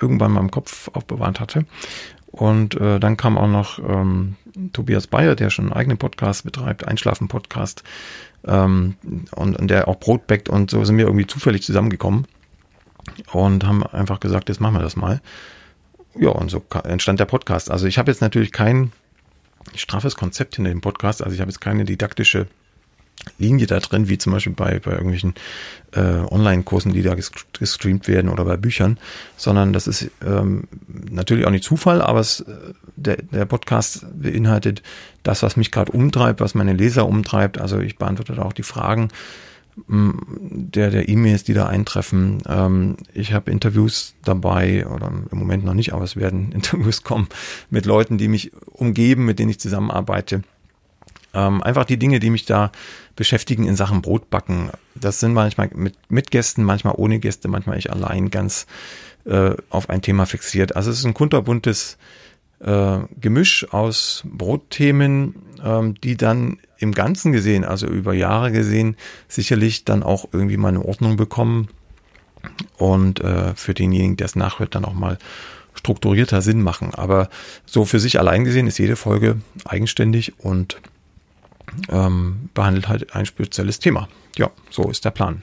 irgendwann 0.00 0.32
mal 0.32 0.40
im 0.40 0.50
Kopf 0.50 0.88
aufbewahrt 0.92 1.40
hatte. 1.40 1.64
Und 2.30 2.74
äh, 2.80 3.00
dann 3.00 3.16
kam 3.16 3.38
auch 3.38 3.48
noch 3.48 3.78
ähm, 3.78 4.36
Tobias 4.72 5.06
Bayer, 5.06 5.34
der 5.34 5.50
schon 5.50 5.66
einen 5.66 5.74
eigenen 5.74 5.98
Podcast 5.98 6.44
betreibt, 6.44 6.86
Einschlafen-Podcast, 6.86 7.82
ähm, 8.46 8.96
und, 9.34 9.58
und 9.58 9.68
der 9.68 9.88
auch 9.88 9.98
Brot 9.98 10.26
backt 10.26 10.48
und 10.48 10.70
so 10.70 10.84
sind 10.84 10.96
wir 10.98 11.06
irgendwie 11.06 11.26
zufällig 11.26 11.62
zusammengekommen 11.62 12.26
und 13.32 13.64
haben 13.64 13.82
einfach 13.82 14.20
gesagt, 14.20 14.48
jetzt 14.48 14.60
machen 14.60 14.74
wir 14.74 14.82
das 14.82 14.96
mal. 14.96 15.20
Ja, 16.14 16.30
und 16.30 16.50
so 16.50 16.62
entstand 16.84 17.20
der 17.20 17.26
Podcast. 17.26 17.70
Also 17.70 17.86
ich 17.86 17.98
habe 17.98 18.10
jetzt 18.10 18.20
natürlich 18.20 18.52
kein 18.52 18.92
straffes 19.74 20.16
Konzept 20.16 20.56
hinter 20.56 20.70
dem 20.70 20.80
Podcast, 20.80 21.22
also 21.22 21.34
ich 21.34 21.40
habe 21.40 21.50
jetzt 21.50 21.60
keine 21.60 21.84
didaktische 21.84 22.46
Linie 23.38 23.66
da 23.66 23.78
drin, 23.80 24.08
wie 24.08 24.18
zum 24.18 24.32
Beispiel 24.32 24.52
bei, 24.52 24.78
bei 24.78 24.92
irgendwelchen 24.92 25.34
äh, 25.92 26.00
Online-Kursen, 26.00 26.92
die 26.92 27.02
da 27.02 27.14
gestreamt 27.14 28.08
werden 28.08 28.28
oder 28.30 28.44
bei 28.44 28.56
Büchern, 28.56 28.98
sondern 29.36 29.72
das 29.72 29.86
ist 29.86 30.10
ähm, 30.24 30.64
natürlich 31.10 31.46
auch 31.46 31.50
nicht 31.50 31.64
Zufall, 31.64 32.02
aber 32.02 32.20
es, 32.20 32.40
äh, 32.40 32.54
der, 32.96 33.16
der 33.16 33.44
Podcast 33.44 34.06
beinhaltet 34.20 34.82
das, 35.22 35.42
was 35.42 35.56
mich 35.56 35.70
gerade 35.70 35.92
umtreibt, 35.92 36.40
was 36.40 36.54
meine 36.54 36.72
Leser 36.72 37.06
umtreibt. 37.06 37.58
Also 37.58 37.80
ich 37.80 37.96
beantworte 37.96 38.34
da 38.34 38.42
auch 38.42 38.52
die 38.52 38.62
Fragen 38.62 39.08
mm, 39.86 40.10
der, 40.50 40.90
der 40.90 41.08
E-Mails, 41.08 41.44
die 41.44 41.54
da 41.54 41.66
eintreffen. 41.66 42.42
Ähm, 42.46 42.96
ich 43.14 43.32
habe 43.32 43.50
Interviews 43.50 44.14
dabei, 44.24 44.86
oder 44.86 45.10
im 45.30 45.38
Moment 45.38 45.64
noch 45.64 45.74
nicht, 45.74 45.92
aber 45.92 46.04
es 46.04 46.16
werden 46.16 46.52
Interviews 46.54 47.02
kommen 47.02 47.28
mit 47.70 47.86
Leuten, 47.86 48.18
die 48.18 48.28
mich 48.28 48.52
umgeben, 48.66 49.24
mit 49.24 49.38
denen 49.38 49.50
ich 49.50 49.60
zusammenarbeite. 49.60 50.42
Ähm, 51.34 51.62
einfach 51.62 51.84
die 51.84 51.98
Dinge, 51.98 52.20
die 52.20 52.30
mich 52.30 52.46
da 52.46 52.72
beschäftigen 53.16 53.66
in 53.66 53.76
Sachen 53.76 54.02
Brotbacken. 54.02 54.70
Das 54.94 55.20
sind 55.20 55.34
manchmal 55.34 55.70
mit, 55.74 55.96
mit 56.08 56.30
Gästen, 56.30 56.62
manchmal 56.62 56.94
ohne 56.96 57.18
Gäste, 57.18 57.48
manchmal 57.48 57.78
ich 57.78 57.92
allein 57.92 58.30
ganz 58.30 58.66
äh, 59.24 59.52
auf 59.70 59.90
ein 59.90 60.02
Thema 60.02 60.26
fixiert. 60.26 60.76
Also 60.76 60.90
es 60.90 61.00
ist 61.00 61.04
ein 61.04 61.14
kunterbuntes 61.14 61.98
äh, 62.60 62.98
Gemisch 63.20 63.66
aus 63.72 64.22
Brotthemen, 64.24 65.34
ähm, 65.64 65.94
die 66.00 66.16
dann 66.16 66.58
im 66.78 66.92
Ganzen 66.92 67.32
gesehen, 67.32 67.64
also 67.64 67.86
über 67.86 68.14
Jahre 68.14 68.52
gesehen, 68.52 68.96
sicherlich 69.26 69.84
dann 69.84 70.02
auch 70.02 70.28
irgendwie 70.32 70.56
mal 70.56 70.68
eine 70.68 70.84
Ordnung 70.84 71.16
bekommen 71.16 71.68
und 72.76 73.20
äh, 73.20 73.54
für 73.54 73.74
denjenigen, 73.74 74.16
der 74.16 74.26
es 74.26 74.36
nachhört, 74.36 74.74
dann 74.74 74.84
auch 74.84 74.94
mal 74.94 75.18
strukturierter 75.74 76.42
Sinn 76.42 76.62
machen. 76.62 76.94
Aber 76.94 77.28
so 77.66 77.84
für 77.84 78.00
sich 78.00 78.18
allein 78.18 78.44
gesehen 78.44 78.66
ist 78.66 78.78
jede 78.78 78.96
Folge 78.96 79.36
eigenständig 79.64 80.38
und 80.38 80.80
ähm, 81.90 82.50
behandelt 82.54 82.88
halt 82.88 83.14
ein 83.14 83.26
spezielles 83.26 83.78
Thema. 83.78 84.08
Ja, 84.36 84.50
so 84.70 84.90
ist 84.90 85.04
der 85.04 85.10
Plan. 85.10 85.42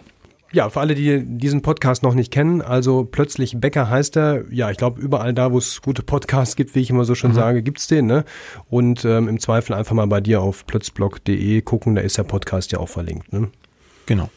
Ja, 0.52 0.70
für 0.70 0.80
alle, 0.80 0.96
die 0.96 1.22
diesen 1.26 1.62
Podcast 1.62 2.02
noch 2.02 2.14
nicht 2.14 2.32
kennen, 2.32 2.62
also 2.62 3.04
plötzlich 3.04 3.60
Bäcker 3.60 3.90
heißt 3.90 4.16
er. 4.16 4.46
Ja, 4.54 4.72
ich 4.72 4.78
glaube, 4.78 5.02
überall 5.02 5.34
da, 5.34 5.52
wo 5.52 5.58
es 5.58 5.82
gute 5.82 6.02
Podcasts 6.02 6.56
gibt, 6.56 6.76
wie 6.76 6.80
ich 6.80 6.90
immer 6.90 7.04
so 7.04 7.14
schon 7.14 7.32
mhm. 7.32 7.36
sage, 7.36 7.62
gibt's 7.62 7.88
den. 7.88 8.06
Ne? 8.06 8.24
Und 8.70 9.04
ähm, 9.04 9.28
im 9.28 9.40
Zweifel 9.40 9.74
einfach 9.74 9.96
mal 9.96 10.08
bei 10.08 10.22
dir 10.22 10.42
auf 10.42 10.66
plötzblog.de 10.66 11.62
gucken, 11.62 11.96
da 11.96 12.02
ist 12.02 12.18
der 12.18 12.24
Podcast 12.24 12.72
ja 12.72 12.80
auch 12.80 12.88
verlinkt. 12.88 13.34
Ne? 13.34 13.50
Genau. 14.06 14.30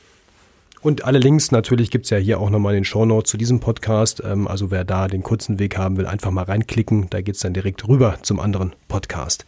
Und 0.80 1.04
alle 1.04 1.18
Links 1.18 1.50
natürlich 1.50 1.90
gibt's 1.90 2.10
ja 2.10 2.18
hier 2.18 2.40
auch 2.40 2.50
nochmal 2.50 2.74
in 2.74 2.80
den 2.80 2.84
Show 2.84 3.04
Notes 3.04 3.30
zu 3.30 3.36
diesem 3.36 3.60
Podcast. 3.60 4.22
Ähm, 4.24 4.46
also 4.46 4.70
wer 4.70 4.84
da 4.84 5.08
den 5.08 5.22
kurzen 5.22 5.58
Weg 5.58 5.76
haben 5.76 5.96
will, 5.96 6.06
einfach 6.06 6.30
mal 6.30 6.44
reinklicken. 6.44 7.08
Da 7.10 7.20
geht's 7.20 7.40
dann 7.40 7.54
direkt 7.54 7.86
rüber 7.88 8.18
zum 8.22 8.38
anderen 8.38 8.74
Podcast. 8.86 9.44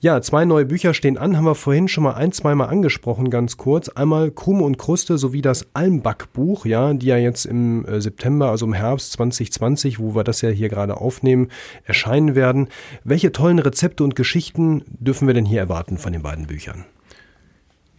Ja, 0.00 0.20
zwei 0.20 0.44
neue 0.44 0.66
Bücher 0.66 0.94
stehen 0.94 1.16
an, 1.16 1.36
haben 1.36 1.44
wir 1.44 1.54
vorhin 1.54 1.88
schon 1.88 2.04
mal 2.04 2.14
ein, 2.14 2.32
zweimal 2.32 2.68
angesprochen, 2.68 3.30
ganz 3.30 3.56
kurz. 3.56 3.88
Einmal 3.88 4.30
Krume 4.30 4.64
und 4.64 4.78
Kruste 4.78 5.18
sowie 5.18 5.42
das 5.42 5.66
Almbackbuch, 5.74 6.66
ja, 6.66 6.92
die 6.92 7.06
ja 7.06 7.16
jetzt 7.16 7.46
im 7.46 7.86
äh, 7.86 8.00
September, 8.00 8.50
also 8.50 8.66
im 8.66 8.74
Herbst 8.74 9.12
2020, 9.12 9.98
wo 9.98 10.14
wir 10.14 10.24
das 10.24 10.42
ja 10.42 10.50
hier 10.50 10.68
gerade 10.68 10.98
aufnehmen, 10.98 11.48
erscheinen 11.84 12.34
werden. 12.34 12.68
Welche 13.04 13.32
tollen 13.32 13.58
Rezepte 13.58 14.04
und 14.04 14.16
Geschichten 14.16 14.84
dürfen 14.88 15.26
wir 15.26 15.34
denn 15.34 15.46
hier 15.46 15.60
erwarten 15.60 15.98
von 15.98 16.12
den 16.12 16.22
beiden 16.22 16.46
Büchern? 16.46 16.84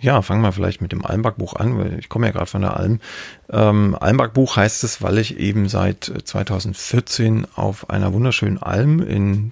Ja, 0.02 0.22
fangen 0.22 0.42
wir 0.42 0.54
vielleicht 0.54 0.82
mit 0.82 0.94
dem 0.94 1.06
Almbackbuch 1.06 1.56
an, 1.56 1.78
weil 1.78 2.00
ich 2.00 2.08
komme 2.08 2.28
ja 2.28 2.32
gerade 2.32 2.46
von 2.46 2.62
der 2.62 2.78
Alm. 2.78 3.02
Ähm, 3.50 3.98
Almbackbuch 4.00 4.56
heißt 4.56 4.84
es, 4.86 5.02
weil 5.02 5.18
ich 5.18 5.38
eben 5.38 5.68
seit 5.68 6.12
2014 6.24 7.46
auf 7.56 7.90
einer 7.90 8.14
wunderschönen 8.14 8.58
Alm 8.58 9.02
in 9.02 9.52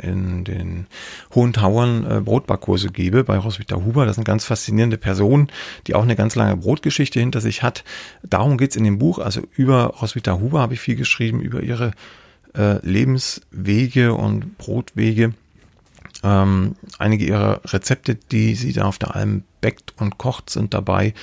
in 0.00 0.44
den 0.44 0.86
Hohen 1.34 1.52
Tauern 1.52 2.06
äh, 2.08 2.20
Brotbackkurse 2.20 2.88
gebe 2.88 3.24
bei 3.24 3.36
Roswitha 3.36 3.76
Huber. 3.76 4.04
Das 4.04 4.12
ist 4.12 4.18
eine 4.18 4.26
ganz 4.26 4.44
faszinierende 4.44 4.96
Person, 4.96 5.48
die 5.88 5.96
auch 5.96 6.04
eine 6.04 6.14
ganz 6.14 6.36
lange 6.36 6.56
Brotgeschichte 6.56 7.18
hinter 7.18 7.40
sich 7.40 7.64
hat. 7.64 7.82
Darum 8.22 8.58
geht's 8.58 8.76
in 8.76 8.84
dem 8.84 8.98
Buch. 8.98 9.18
Also 9.18 9.42
über 9.56 9.94
Roswitha 10.00 10.38
Huber 10.38 10.60
habe 10.60 10.74
ich 10.74 10.80
viel 10.80 10.94
geschrieben, 10.94 11.40
über 11.40 11.62
ihre 11.62 11.90
äh, 12.56 12.78
Lebenswege 12.86 14.14
und 14.14 14.56
Brotwege. 14.56 15.32
Äh, 16.28 16.38
Ähm, 16.38 16.74
einige 16.98 17.24
ihrer 17.24 17.60
Rezepte, 17.64 18.14
die 18.14 18.54
sie 18.54 18.72
da 18.72 18.84
auf 18.84 18.98
der 18.98 19.14
Alm 19.14 19.44
backt 19.60 19.94
und 19.98 20.18
kocht, 20.18 20.50
sind 20.50 20.74
dabei. 20.74 21.14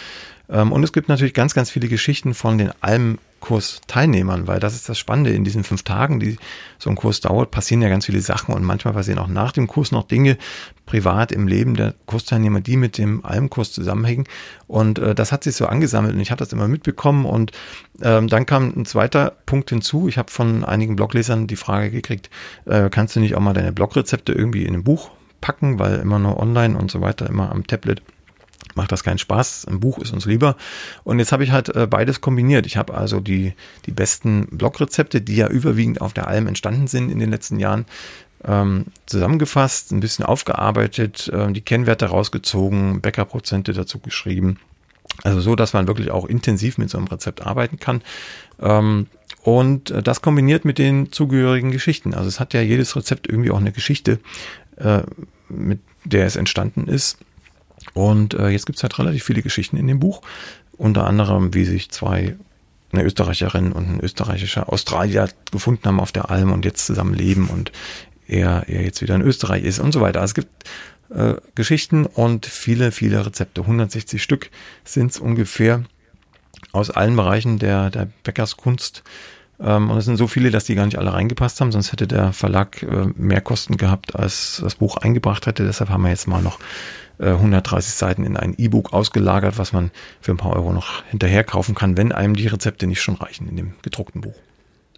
Ähm, 0.49 0.71
und 0.71 0.83
es 0.83 0.93
gibt 0.93 1.09
natürlich 1.09 1.33
ganz, 1.33 1.53
ganz 1.53 1.69
viele 1.69 1.87
Geschichten 1.87 2.33
von 2.33 2.57
den 2.57 2.71
Almkurs-Teilnehmern, 2.81 4.47
weil 4.47 4.59
das 4.59 4.75
ist 4.75 4.89
das 4.89 4.97
Spannende 4.97 5.31
in 5.31 5.43
diesen 5.43 5.63
fünf 5.63 5.83
Tagen, 5.83 6.19
die 6.19 6.37
so 6.79 6.89
ein 6.89 6.95
Kurs 6.95 7.21
dauert, 7.21 7.51
passieren 7.51 7.81
ja 7.81 7.89
ganz 7.89 8.05
viele 8.05 8.21
Sachen 8.21 8.53
und 8.53 8.63
manchmal 8.63 8.93
passieren 8.93 9.19
auch 9.19 9.27
nach 9.27 9.51
dem 9.51 9.67
Kurs 9.67 9.91
noch 9.91 10.07
Dinge 10.07 10.37
privat 10.85 11.31
im 11.31 11.47
Leben 11.47 11.75
der 11.75 11.95
Kursteilnehmer, 12.05 12.61
die 12.61 12.77
mit 12.77 12.97
dem 12.97 13.25
Almkurs 13.25 13.71
zusammenhängen. 13.71 14.25
Und 14.67 14.99
äh, 14.99 15.15
das 15.15 15.31
hat 15.31 15.43
sich 15.43 15.55
so 15.55 15.65
angesammelt 15.65 16.13
und 16.13 16.19
ich 16.19 16.31
habe 16.31 16.39
das 16.39 16.53
immer 16.53 16.67
mitbekommen. 16.67 17.25
Und 17.25 17.51
ähm, 18.01 18.27
dann 18.27 18.45
kam 18.45 18.73
ein 18.75 18.85
zweiter 18.85 19.33
Punkt 19.45 19.69
hinzu. 19.69 20.07
Ich 20.07 20.17
habe 20.17 20.31
von 20.31 20.63
einigen 20.63 20.95
Bloglesern 20.95 21.47
die 21.47 21.55
Frage 21.55 21.91
gekriegt, 21.91 22.29
äh, 22.65 22.89
kannst 22.89 23.15
du 23.15 23.19
nicht 23.19 23.35
auch 23.35 23.41
mal 23.41 23.53
deine 23.53 23.71
Blogrezepte 23.71 24.33
irgendwie 24.33 24.65
in 24.65 24.75
ein 24.75 24.83
Buch 24.83 25.11
packen, 25.41 25.79
weil 25.79 25.99
immer 25.99 26.19
nur 26.19 26.39
online 26.39 26.77
und 26.77 26.89
so 26.91 27.01
weiter, 27.01 27.27
immer 27.27 27.51
am 27.51 27.67
Tablet 27.67 28.01
macht 28.75 28.91
das 28.91 29.03
keinen 29.03 29.17
Spaß. 29.17 29.65
Ein 29.67 29.79
Buch 29.79 29.99
ist 29.99 30.11
uns 30.11 30.25
lieber. 30.25 30.55
Und 31.03 31.19
jetzt 31.19 31.31
habe 31.31 31.43
ich 31.43 31.51
halt 31.51 31.73
äh, 31.75 31.87
beides 31.87 32.21
kombiniert. 32.21 32.65
Ich 32.65 32.77
habe 32.77 32.93
also 32.93 33.19
die, 33.19 33.53
die 33.85 33.91
besten 33.91 34.47
Blogrezepte, 34.51 35.21
die 35.21 35.35
ja 35.35 35.47
überwiegend 35.47 36.01
auf 36.01 36.13
der 36.13 36.27
Alm 36.27 36.47
entstanden 36.47 36.87
sind 36.87 37.09
in 37.09 37.19
den 37.19 37.31
letzten 37.31 37.59
Jahren, 37.59 37.85
ähm, 38.43 38.85
zusammengefasst, 39.05 39.91
ein 39.91 39.99
bisschen 39.99 40.25
aufgearbeitet, 40.25 41.29
äh, 41.29 41.51
die 41.51 41.61
Kennwerte 41.61 42.07
rausgezogen, 42.07 43.01
Bäckerprozente 43.01 43.73
dazu 43.73 43.99
geschrieben. 43.99 44.59
Also 45.23 45.39
so, 45.39 45.55
dass 45.55 45.73
man 45.73 45.87
wirklich 45.87 46.11
auch 46.11 46.25
intensiv 46.25 46.77
mit 46.77 46.89
so 46.89 46.97
einem 46.97 47.07
Rezept 47.07 47.45
arbeiten 47.45 47.79
kann. 47.79 48.01
Ähm, 48.59 49.07
und 49.43 49.91
äh, 49.91 50.03
das 50.03 50.21
kombiniert 50.21 50.65
mit 50.65 50.77
den 50.77 51.11
zugehörigen 51.11 51.71
Geschichten. 51.71 52.13
Also 52.13 52.27
es 52.27 52.39
hat 52.39 52.53
ja 52.53 52.61
jedes 52.61 52.95
Rezept 52.95 53.27
irgendwie 53.27 53.51
auch 53.51 53.59
eine 53.59 53.71
Geschichte, 53.71 54.19
äh, 54.77 55.03
mit 55.49 55.79
der 56.03 56.25
es 56.25 56.35
entstanden 56.35 56.87
ist. 56.87 57.17
Und 57.93 58.33
äh, 58.33 58.49
jetzt 58.49 58.65
gibt's 58.65 58.83
halt 58.83 58.97
relativ 58.99 59.23
viele 59.23 59.41
Geschichten 59.41 59.77
in 59.77 59.87
dem 59.87 59.99
Buch. 59.99 60.21
Unter 60.77 61.05
anderem, 61.05 61.53
wie 61.53 61.65
sich 61.65 61.91
zwei, 61.91 62.35
eine 62.91 63.03
Österreicherin 63.03 63.71
und 63.71 63.87
ein 63.87 63.99
österreichischer 64.01 64.71
Australier 64.71 65.29
gefunden 65.51 65.85
haben 65.85 65.99
auf 65.99 66.11
der 66.11 66.29
Alm 66.29 66.51
und 66.51 66.65
jetzt 66.65 66.85
zusammen 66.85 67.13
leben 67.13 67.47
und 67.47 67.71
er, 68.27 68.65
er 68.67 68.83
jetzt 68.83 69.01
wieder 69.01 69.15
in 69.15 69.21
Österreich 69.21 69.63
ist 69.63 69.79
und 69.79 69.91
so 69.91 70.01
weiter. 70.01 70.21
Also 70.21 70.31
es 70.31 70.35
gibt 70.35 70.69
äh, 71.09 71.35
Geschichten 71.55 72.05
und 72.05 72.45
viele, 72.45 72.91
viele 72.91 73.25
Rezepte. 73.25 73.61
160 73.61 74.21
Stück 74.21 74.49
sind's 74.83 75.19
ungefähr 75.19 75.83
aus 76.71 76.89
allen 76.89 77.15
Bereichen 77.15 77.59
der, 77.59 77.89
der 77.89 78.07
Bäckerskunst. 78.23 79.03
Ähm, 79.59 79.89
und 79.89 79.97
es 79.97 80.05
sind 80.05 80.17
so 80.17 80.27
viele, 80.27 80.51
dass 80.51 80.65
die 80.65 80.75
gar 80.75 80.85
nicht 80.85 80.97
alle 80.97 81.13
reingepasst 81.13 81.61
haben, 81.61 81.71
sonst 81.71 81.91
hätte 81.91 82.07
der 82.07 82.33
Verlag 82.33 82.83
äh, 82.83 83.07
mehr 83.15 83.41
Kosten 83.41 83.77
gehabt, 83.77 84.15
als 84.15 84.59
das 84.61 84.75
Buch 84.75 84.97
eingebracht 84.97 85.45
hätte. 85.45 85.65
Deshalb 85.65 85.89
haben 85.89 86.03
wir 86.03 86.09
jetzt 86.09 86.27
mal 86.27 86.41
noch 86.41 86.59
130 87.19 87.93
äh, 87.93 87.97
Seiten 87.97 88.25
in 88.25 88.35
ein 88.35 88.55
E-Book 88.57 88.91
ausgelagert, 88.93 89.57
was 89.57 89.71
man 89.71 89.91
für 90.19 90.31
ein 90.31 90.37
paar 90.37 90.53
Euro 90.53 90.73
noch 90.73 91.03
hinterher 91.05 91.43
kaufen 91.43 91.75
kann, 91.75 91.97
wenn 91.97 92.11
einem 92.11 92.35
die 92.35 92.47
Rezepte 92.47 92.87
nicht 92.87 93.01
schon 93.01 93.15
reichen 93.15 93.47
in 93.47 93.55
dem 93.55 93.73
gedruckten 93.81 94.21
Buch. 94.21 94.35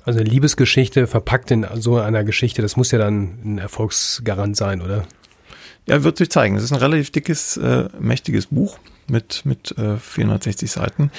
Also 0.07 0.21
eine 0.21 0.29
Liebesgeschichte 0.29 1.05
verpackt 1.05 1.51
in 1.51 1.67
so 1.75 1.97
einer 1.97 2.23
Geschichte, 2.23 2.61
das 2.61 2.77
muss 2.77 2.91
ja 2.91 2.97
dann 2.97 3.39
ein 3.43 3.57
Erfolgsgarant 3.57 4.55
sein, 4.55 4.81
oder? 4.81 5.03
Ja, 5.85 6.01
wird 6.05 6.17
sich 6.17 6.29
zeigen. 6.29 6.55
Es 6.55 6.63
ist 6.63 6.71
ein 6.71 6.79
relativ 6.79 7.11
dickes, 7.11 7.57
äh, 7.57 7.89
mächtiges 7.99 8.45
Buch 8.45 8.79
mit, 9.09 9.45
mit 9.45 9.77
äh, 9.77 9.97
460 9.97 10.71
Seiten. 10.71 11.11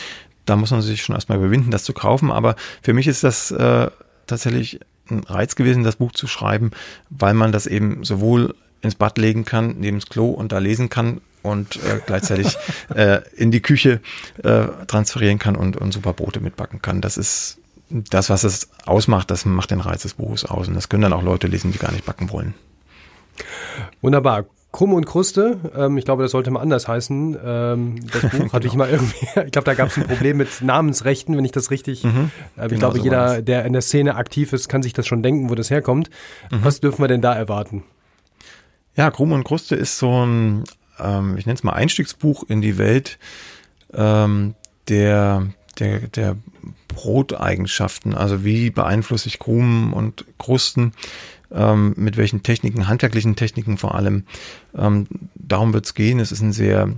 Da 0.46 0.56
muss 0.56 0.70
man 0.70 0.80
sich 0.80 1.02
schon 1.02 1.14
erstmal 1.14 1.36
überwinden, 1.36 1.70
das 1.70 1.84
zu 1.84 1.92
kaufen. 1.92 2.30
Aber 2.30 2.56
für 2.80 2.94
mich 2.94 3.06
ist 3.08 3.24
das 3.24 3.50
äh, 3.50 3.90
tatsächlich 4.26 4.80
ein 5.10 5.22
Reiz 5.24 5.54
gewesen, 5.54 5.84
das 5.84 5.96
Buch 5.96 6.12
zu 6.12 6.26
schreiben, 6.26 6.70
weil 7.10 7.34
man 7.34 7.52
das 7.52 7.66
eben 7.66 8.04
sowohl 8.04 8.54
ins 8.80 8.94
Bad 8.94 9.18
legen 9.18 9.44
kann, 9.44 9.76
neben 9.80 9.98
das 9.98 10.08
Klo 10.08 10.30
und 10.30 10.50
da 10.50 10.60
lesen 10.60 10.88
kann 10.88 11.20
und 11.42 11.76
äh, 11.76 12.00
gleichzeitig 12.06 12.56
äh, 12.94 13.20
in 13.36 13.50
die 13.50 13.60
Küche 13.60 14.00
äh, 14.42 14.64
transferieren 14.86 15.38
kann 15.38 15.56
und, 15.56 15.76
und 15.76 15.92
super 15.92 16.14
Brote 16.14 16.40
mitbacken 16.40 16.80
kann. 16.80 17.02
Das 17.02 17.18
ist 17.18 17.57
das, 17.90 18.30
was 18.30 18.44
es 18.44 18.68
ausmacht, 18.86 19.30
das 19.30 19.44
macht 19.44 19.70
den 19.70 19.80
Reiz 19.80 20.02
des 20.02 20.14
Buches 20.14 20.44
aus. 20.44 20.68
Und 20.68 20.74
das 20.74 20.88
können 20.88 21.02
dann 21.02 21.12
auch 21.12 21.22
Leute 21.22 21.46
lesen, 21.46 21.72
die 21.72 21.78
gar 21.78 21.92
nicht 21.92 22.04
backen 22.04 22.30
wollen. 22.30 22.54
Wunderbar. 24.00 24.44
Krumm 24.70 24.92
und 24.92 25.06
Kruste, 25.06 25.58
ähm, 25.74 25.96
ich 25.96 26.04
glaube, 26.04 26.22
das 26.22 26.32
sollte 26.32 26.50
mal 26.50 26.60
anders 26.60 26.88
heißen. 26.88 27.38
Ähm, 27.42 27.96
das 28.12 28.22
Buch 28.30 28.30
genau. 28.30 28.52
hatte 28.52 28.66
ich 28.66 28.74
mal 28.74 28.90
irgendwie, 28.90 29.26
ich 29.46 29.52
glaube, 29.52 29.64
da 29.64 29.74
gab 29.74 29.88
es 29.88 29.96
ein 29.96 30.06
Problem 30.06 30.36
mit 30.36 30.60
Namensrechten, 30.60 31.36
wenn 31.36 31.44
ich 31.44 31.52
das 31.52 31.70
richtig, 31.70 32.04
mhm, 32.04 32.30
äh, 32.56 32.64
ich 32.64 32.68
genau 32.68 32.78
glaube, 32.78 32.98
so 32.98 33.04
jeder, 33.04 33.40
der 33.40 33.64
in 33.64 33.72
der 33.72 33.82
Szene 33.82 34.16
aktiv 34.16 34.52
ist, 34.52 34.68
kann 34.68 34.82
sich 34.82 34.92
das 34.92 35.06
schon 35.06 35.22
denken, 35.22 35.48
wo 35.48 35.54
das 35.54 35.70
herkommt. 35.70 36.10
Mhm. 36.50 36.64
Was 36.64 36.80
dürfen 36.80 37.02
wir 37.02 37.08
denn 37.08 37.22
da 37.22 37.34
erwarten? 37.34 37.82
Ja, 38.94 39.10
Krumm 39.10 39.32
und 39.32 39.44
Kruste 39.44 39.74
ist 39.74 39.98
so 39.98 40.26
ein, 40.26 40.64
ähm, 40.98 41.38
ich 41.38 41.46
nenne 41.46 41.56
es 41.56 41.64
mal 41.64 41.72
Einstiegsbuch 41.72 42.44
in 42.48 42.60
die 42.60 42.76
Welt 42.76 43.18
ähm, 43.94 44.54
der, 44.88 45.46
der, 45.78 46.00
der 46.08 46.36
Broteigenschaften. 46.98 48.12
Also 48.12 48.44
wie 48.44 48.70
beeinflusse 48.70 49.28
ich 49.28 49.38
Krumen 49.38 49.92
und 49.92 50.24
Krusten, 50.36 50.94
ähm, 51.52 51.94
mit 51.96 52.16
welchen 52.16 52.42
Techniken, 52.42 52.88
handwerklichen 52.88 53.36
Techniken 53.36 53.78
vor 53.78 53.94
allem. 53.94 54.24
Ähm, 54.76 55.06
darum 55.36 55.72
wird 55.72 55.86
es 55.86 55.94
gehen. 55.94 56.18
Es 56.18 56.32
ist 56.32 56.40
ein 56.40 56.52
sehr 56.52 56.88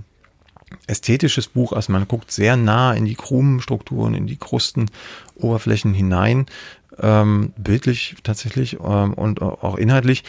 ästhetisches 0.87 1.47
Buch, 1.47 1.71
also 1.73 1.91
man 1.91 2.07
guckt 2.07 2.31
sehr 2.31 2.55
nah 2.55 2.93
in 2.93 3.05
die 3.05 3.13
Krumenstrukturen, 3.13 4.15
in 4.15 4.25
die 4.25 4.37
Krustenoberflächen 4.37 5.93
hinein, 5.93 6.47
ähm, 6.99 7.53
bildlich 7.57 8.15
tatsächlich 8.23 8.79
ähm, 8.83 9.13
und 9.13 9.39
auch 9.43 9.75
inhaltlich. 9.75 10.23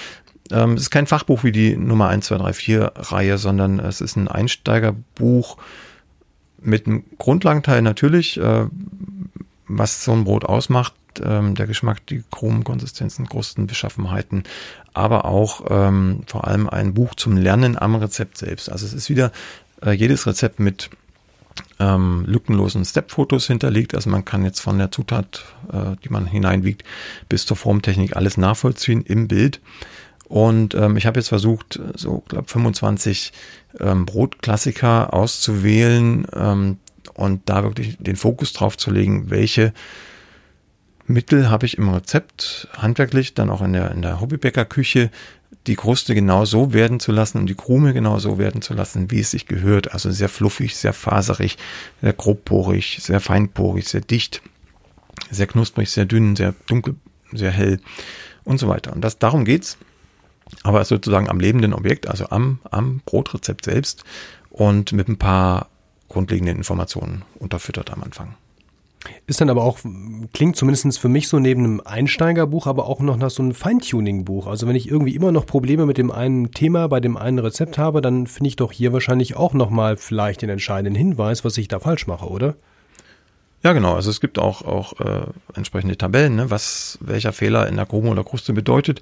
Ähm, 0.51 0.75
es 0.75 0.83
ist 0.83 0.91
kein 0.91 1.07
Fachbuch 1.07 1.45
wie 1.45 1.53
die 1.53 1.77
Nummer 1.79 2.09
1, 2.09 2.27
2, 2.27 2.37
3, 2.39 2.53
4 2.53 2.93
Reihe, 2.97 3.39
sondern 3.39 3.79
es 3.79 4.03
ist 4.03 4.17
ein 4.17 4.29
Einsteigerbuch 4.29 5.57
mit 6.61 6.87
einem 6.87 7.05
Grundlagenteil 7.17 7.81
natürlich, 7.81 8.39
äh, 8.39 8.67
was 9.69 10.05
so 10.05 10.13
ein 10.13 10.25
Brot 10.25 10.45
ausmacht, 10.45 10.95
ähm, 11.23 11.55
der 11.55 11.67
Geschmack, 11.67 12.07
die 12.07 12.23
Chromenkonsistenzen, 12.31 13.29
Krusten, 13.29 13.67
Beschaffenheiten, 13.67 14.45
aber 14.95 15.25
auch 15.25 15.65
ähm, 15.69 16.23
vor 16.27 16.47
allem 16.47 16.69
ein 16.69 16.95
Buch 16.95 17.15
zum 17.15 17.37
Lernen 17.37 17.79
am 17.79 17.95
Rezept 17.95 18.39
selbst. 18.39 18.71
Also 18.71 18.87
es 18.87 18.93
ist 18.93 19.11
wieder 19.11 19.33
äh, 19.85 19.93
jedes 19.93 20.27
Rezept 20.27 20.61
mit 20.61 20.91
ähm, 21.79 22.25
lückenlosen 22.27 22.85
Step-Fotos 22.85 23.47
hinterlegt. 23.47 23.95
Also 23.95 24.11
man 24.11 24.25
kann 24.25 24.45
jetzt 24.45 24.61
von 24.61 24.79
der 24.79 24.91
Zutat, 24.91 25.45
äh, 25.73 25.97
die 26.05 26.09
man 26.09 26.27
hineinwiegt, 26.27 26.85
bis 27.29 27.47
zur 27.47 27.57
Formtechnik 27.57 28.17
alles 28.17 28.37
nachvollziehen 28.37 29.03
im 29.03 29.29
Bild. 29.29 29.61
Und 30.29 30.75
ähm, 30.75 30.97
ich 30.97 31.05
habe 31.05 31.21
jetzt 31.21 31.29
versucht, 31.29 31.79
so 31.95 32.23
glaube 32.27 32.49
25 32.49 33.33
ähm, 33.81 34.07
Brotklassiker 34.07 35.13
auszuwählen 35.13 36.27
ähm, 36.35 36.79
und 37.15 37.43
da 37.47 37.63
wirklich 37.63 37.97
den 37.99 38.17
Fokus 38.17 38.53
drauf 38.53 38.77
zu 38.77 38.91
legen, 38.91 39.31
welche 39.31 39.73
Mittel 41.07 41.51
habe 41.51 41.67
ich 41.67 41.79
im 41.79 41.89
Rezept, 41.89 42.69
handwerklich, 42.77 43.35
dann 43.35 43.51
auch 43.51 43.63
in 43.63 43.73
der, 43.73 43.91
in 43.91 44.03
der 44.03 44.21
Hobbybäckerküche, 44.21 45.11
die 45.67 45.77
Kruste 45.77 46.15
genau 46.15 46.45
so 46.45 46.73
werden 46.73 46.99
zu 46.99 47.13
lassen 47.13 47.39
und 47.39 47.47
die 47.47 47.55
Krume 47.55 47.93
genau 47.93 48.19
so 48.19 48.39
werden 48.39 48.63
zu 48.63 48.75
lassen, 48.75 49.11
wie 49.11 49.21
es 49.21 49.31
sich 49.31 49.47
gehört. 49.47 49.93
Also 49.93 50.11
sehr 50.11 50.29
fluffig, 50.29 50.77
sehr 50.77 50.93
faserig, 50.93 51.57
sehr 52.01 52.13
grobporig, 52.13 52.99
sehr 53.01 53.21
feinporig, 53.21 53.87
sehr 53.89 54.01
dicht, 54.01 54.43
sehr 55.31 55.47
knusprig, 55.47 55.91
sehr 55.91 56.05
dünn, 56.05 56.35
sehr 56.35 56.55
dunkel, 56.67 56.97
sehr 57.33 57.51
hell 57.51 57.81
und 58.45 58.59
so 58.59 58.69
weiter. 58.69 58.93
Und 58.93 59.03
das, 59.03 59.19
darum 59.19 59.45
geht's 59.45 59.79
aber 60.65 60.85
sozusagen 60.85 61.31
am 61.31 61.41
lebenden 61.41 61.73
Objekt, 61.73 62.09
also 62.09 62.29
am, 62.31 62.59
am 62.71 63.01
Brotrezept 63.07 63.65
selbst 63.65 64.05
und 64.51 64.93
mit 64.93 65.09
ein 65.09 65.17
paar 65.17 65.69
grundlegenden 66.13 66.57
Informationen 66.57 67.23
unterfüttert 67.39 67.91
am 67.91 68.03
Anfang. 68.03 68.35
Ist 69.27 69.41
dann 69.41 69.51
aber 69.51 69.65
auch, 69.65 69.79
klingt 70.33 70.57
zumindest 70.57 70.99
für 70.99 71.09
mich 71.09 71.27
so 71.27 71.41
neben 71.41 71.65
einem 71.65 71.81
Einsteigerbuch, 71.85 72.67
aber 72.67 72.87
auch 72.87 73.01
noch 73.01 73.17
nach 73.17 73.31
so 73.31 73.43
einem 73.43 73.53
Feintuning-Buch. 73.53 74.47
Also 74.47 74.69
wenn 74.69 74.77
ich 74.77 74.89
irgendwie 74.89 75.15
immer 75.15 75.33
noch 75.33 75.45
Probleme 75.45 75.87
mit 75.87 75.99
dem 75.99 76.13
einen 76.13 76.53
Thema, 76.53 76.87
bei 76.87 77.01
dem 77.01 77.17
einen 77.17 77.41
Rezept 77.41 77.79
habe, 77.79 78.01
dann 78.01 78.29
finde 78.29 78.49
ich 78.49 78.57
doch 78.57 78.71
hier 78.71 78.93
wahrscheinlich 78.93 79.37
auch 79.37 79.55
nochmal 79.55 79.97
vielleicht 79.97 80.43
den 80.43 80.51
entscheidenden 80.51 80.95
Hinweis, 80.95 81.45
was 81.45 81.59
ich 81.59 81.67
da 81.67 81.81
falsch 81.81 82.07
mache, 82.07 82.27
oder? 82.27 82.55
Ja, 83.65 83.73
genau. 83.73 83.95
Also 83.95 84.11
es 84.11 84.21
gibt 84.21 84.39
auch, 84.39 84.63
auch 84.63 85.01
äh, 85.01 85.27
entsprechende 85.55 85.97
Tabellen, 85.97 86.37
ne, 86.37 86.51
was 86.51 86.99
welcher 87.01 87.33
Fehler 87.33 87.69
in 87.69 87.77
der 87.77 87.87
Krume 87.87 88.11
oder 88.11 88.25
Kruste 88.25 88.53
bedeutet. 88.53 89.01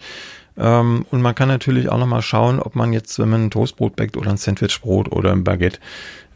Ähm, 0.59 1.07
und 1.11 1.23
man 1.23 1.35
kann 1.35 1.49
natürlich 1.49 1.89
auch 1.89 1.99
nochmal 1.99 2.23
schauen, 2.23 2.61
ob 2.61 2.75
man 2.75 2.93
jetzt, 2.93 3.19
wenn 3.19 3.31
man 3.31 3.47
ein 3.47 3.51
Toastbrot 3.51 3.97
backt 3.97 4.17
oder 4.17 4.31
ein 4.31 4.37
Sandwichbrot 4.37 5.13
oder 5.13 5.33
ein 5.33 5.45
Baguette 5.45 5.79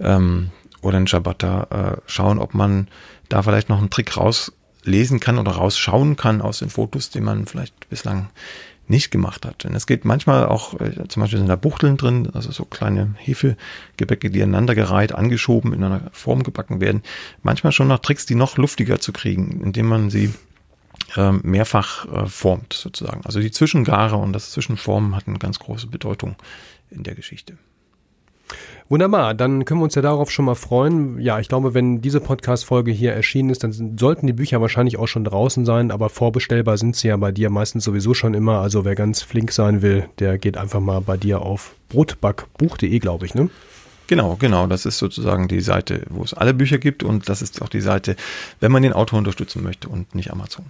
ähm, 0.00 0.50
oder 0.84 0.98
ein 0.98 1.06
Ciabatta, 1.06 1.96
äh, 1.96 2.00
schauen, 2.06 2.38
ob 2.38 2.54
man 2.54 2.88
da 3.28 3.42
vielleicht 3.42 3.68
noch 3.68 3.78
einen 3.78 3.90
Trick 3.90 4.16
rauslesen 4.16 5.18
kann 5.18 5.38
oder 5.38 5.52
rausschauen 5.52 6.16
kann 6.16 6.42
aus 6.42 6.58
den 6.58 6.70
Fotos, 6.70 7.10
die 7.10 7.20
man 7.20 7.46
vielleicht 7.46 7.88
bislang 7.88 8.28
nicht 8.86 9.10
gemacht 9.10 9.46
hat. 9.46 9.64
Denn 9.64 9.74
es 9.74 9.86
geht 9.86 10.04
manchmal 10.04 10.46
auch, 10.46 10.78
äh, 10.78 11.08
zum 11.08 11.22
Beispiel 11.22 11.38
sind 11.38 11.48
da 11.48 11.56
Buchteln 11.56 11.96
drin, 11.96 12.28
also 12.34 12.52
so 12.52 12.66
kleine 12.66 13.14
Hefegebäcke, 13.16 14.30
die 14.30 14.42
aneinandergereiht, 14.42 15.14
angeschoben, 15.14 15.72
in 15.72 15.82
einer 15.82 16.10
Form 16.12 16.42
gebacken 16.42 16.80
werden. 16.82 17.02
Manchmal 17.42 17.72
schon 17.72 17.88
noch 17.88 18.00
Tricks, 18.00 18.26
die 18.26 18.34
noch 18.34 18.58
luftiger 18.58 19.00
zu 19.00 19.12
kriegen, 19.12 19.62
indem 19.62 19.86
man 19.86 20.10
sie 20.10 20.34
ähm, 21.16 21.40
mehrfach 21.44 22.06
äh, 22.12 22.26
formt 22.26 22.74
sozusagen. 22.74 23.24
Also 23.24 23.40
die 23.40 23.50
Zwischengare 23.50 24.16
und 24.16 24.34
das 24.34 24.50
Zwischenformen 24.50 25.16
hatten 25.16 25.38
ganz 25.38 25.58
große 25.58 25.86
Bedeutung 25.86 26.36
in 26.90 27.02
der 27.04 27.14
Geschichte. 27.14 27.56
Wunderbar, 28.88 29.34
dann 29.34 29.64
können 29.64 29.80
wir 29.80 29.84
uns 29.84 29.94
ja 29.94 30.02
darauf 30.02 30.30
schon 30.30 30.44
mal 30.44 30.54
freuen. 30.54 31.18
Ja, 31.18 31.40
ich 31.40 31.48
glaube, 31.48 31.72
wenn 31.72 32.00
diese 32.00 32.20
Podcast-Folge 32.20 32.90
hier 32.90 33.12
erschienen 33.12 33.50
ist, 33.50 33.64
dann 33.64 33.96
sollten 33.98 34.26
die 34.26 34.32
Bücher 34.32 34.60
wahrscheinlich 34.60 34.98
auch 34.98 35.08
schon 35.08 35.24
draußen 35.24 35.64
sein, 35.64 35.90
aber 35.90 36.10
vorbestellbar 36.10 36.76
sind 36.76 36.94
sie 36.94 37.08
ja 37.08 37.16
bei 37.16 37.32
dir 37.32 37.48
meistens 37.48 37.84
sowieso 37.84 38.12
schon 38.12 38.34
immer. 38.34 38.60
Also 38.60 38.84
wer 38.84 38.94
ganz 38.94 39.22
flink 39.22 39.52
sein 39.52 39.80
will, 39.80 40.08
der 40.18 40.38
geht 40.38 40.58
einfach 40.58 40.80
mal 40.80 41.00
bei 41.00 41.16
dir 41.16 41.40
auf 41.40 41.74
brotbackbuch.de, 41.88 42.98
glaube 42.98 43.24
ich, 43.26 43.34
ne? 43.34 43.48
Genau, 44.06 44.36
genau. 44.36 44.66
Das 44.66 44.84
ist 44.84 44.98
sozusagen 44.98 45.48
die 45.48 45.60
Seite, 45.60 46.02
wo 46.10 46.22
es 46.22 46.34
alle 46.34 46.52
Bücher 46.52 46.78
gibt 46.78 47.02
und 47.02 47.28
das 47.28 47.40
ist 47.40 47.62
auch 47.62 47.70
die 47.70 47.80
Seite, 47.80 48.16
wenn 48.60 48.70
man 48.70 48.82
den 48.82 48.92
Autor 48.92 49.18
unterstützen 49.18 49.62
möchte 49.62 49.88
und 49.88 50.14
nicht 50.14 50.30
Amazon. 50.30 50.66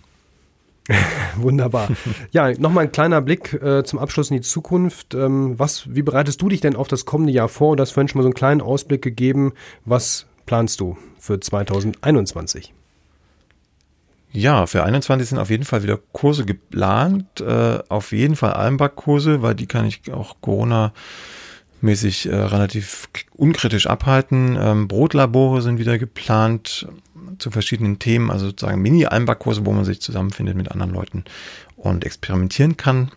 Wunderbar. 1.37 1.89
Ja, 2.33 2.53
nochmal 2.53 2.85
ein 2.85 2.93
kleiner 2.93 3.21
Blick 3.23 3.55
äh, 3.55 3.85
zum 3.85 3.99
Abschluss 3.99 4.31
in 4.31 4.37
die 4.37 4.43
Zukunft. 4.43 5.15
Ähm, 5.15 5.59
was, 5.59 5.95
wie 5.95 6.03
bereitest 6.03 6.43
du 6.43 6.49
dich 6.49 6.61
denn 6.61 6.77
auf 6.77 6.89
das 6.89 7.07
kommende 7.07 7.33
Jahr 7.33 7.49
vor? 7.49 7.77
Du 7.77 7.81
hast 7.81 7.93
vorhin 7.93 8.09
schon 8.09 8.19
mal 8.19 8.23
so 8.23 8.29
einen 8.29 8.35
kleinen 8.35 8.61
Ausblick 8.61 9.03
gegeben. 9.03 9.53
Was 9.85 10.27
planst 10.47 10.81
du 10.81 10.99
für 11.19 11.41
2021? 11.41 12.75
Ja, 14.33 14.67
für 14.67 14.83
21 14.83 15.29
sind 15.29 15.39
auf 15.39 15.49
jeden 15.49 15.65
Fall 15.65 15.85
wieder 15.85 15.99
Kurse 16.13 16.45
geplant. 16.45 17.41
Äh, 17.41 17.79
auf 17.89 18.13
jeden 18.13 18.37
Fall 18.37 18.53
Almbach-Kurse, 18.53 19.43
weil 19.43 19.55
die 19.55 19.67
kann 19.67 19.87
ich 19.87 20.13
auch 20.13 20.37
Corona 20.41 20.93
mäßig 21.81 22.27
äh, 22.27 22.35
relativ 22.35 23.09
unkritisch 23.37 23.87
abhalten. 23.87 24.59
Ähm, 24.61 24.89
Brotlabore 24.89 25.63
sind 25.63 25.79
wieder 25.79 25.99
geplant 25.99 26.89
zu 27.39 27.51
verschiedenen 27.51 27.99
Themen, 27.99 28.31
also 28.31 28.47
sozusagen 28.47 28.83
Mini-Almbach-Kurse, 28.83 29.67
wo 29.67 29.73
man 29.73 29.85
sich 29.85 30.01
zusammenfindet 30.01 30.57
mit 30.57 30.71
anderen 30.71 30.93
Leuten 30.93 31.25
und 31.77 32.05
experimentieren 32.05 32.77
kann. 32.77 33.11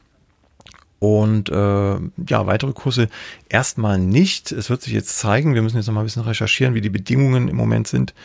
Und 1.00 1.50
äh, 1.50 1.96
ja, 2.28 2.48
weitere 2.48 2.74
Kurse 2.74 3.08
erstmal 3.50 4.00
nicht. 4.00 4.52
Es 4.52 4.70
wird 4.70 4.82
sich 4.82 4.94
jetzt 4.94 5.20
zeigen, 5.20 5.54
wir 5.54 5.62
müssen 5.62 5.78
jetzt 5.78 5.88
noch 5.88 5.94
mal 5.94 6.02
ein 6.02 6.08
bisschen 6.08 6.24
recherchieren, 6.24 6.74
wie 6.74 6.82
die 6.82 6.90
Bedingungen 6.90 7.48
im 7.48 7.56
Moment 7.56 7.88
sind 7.88 8.16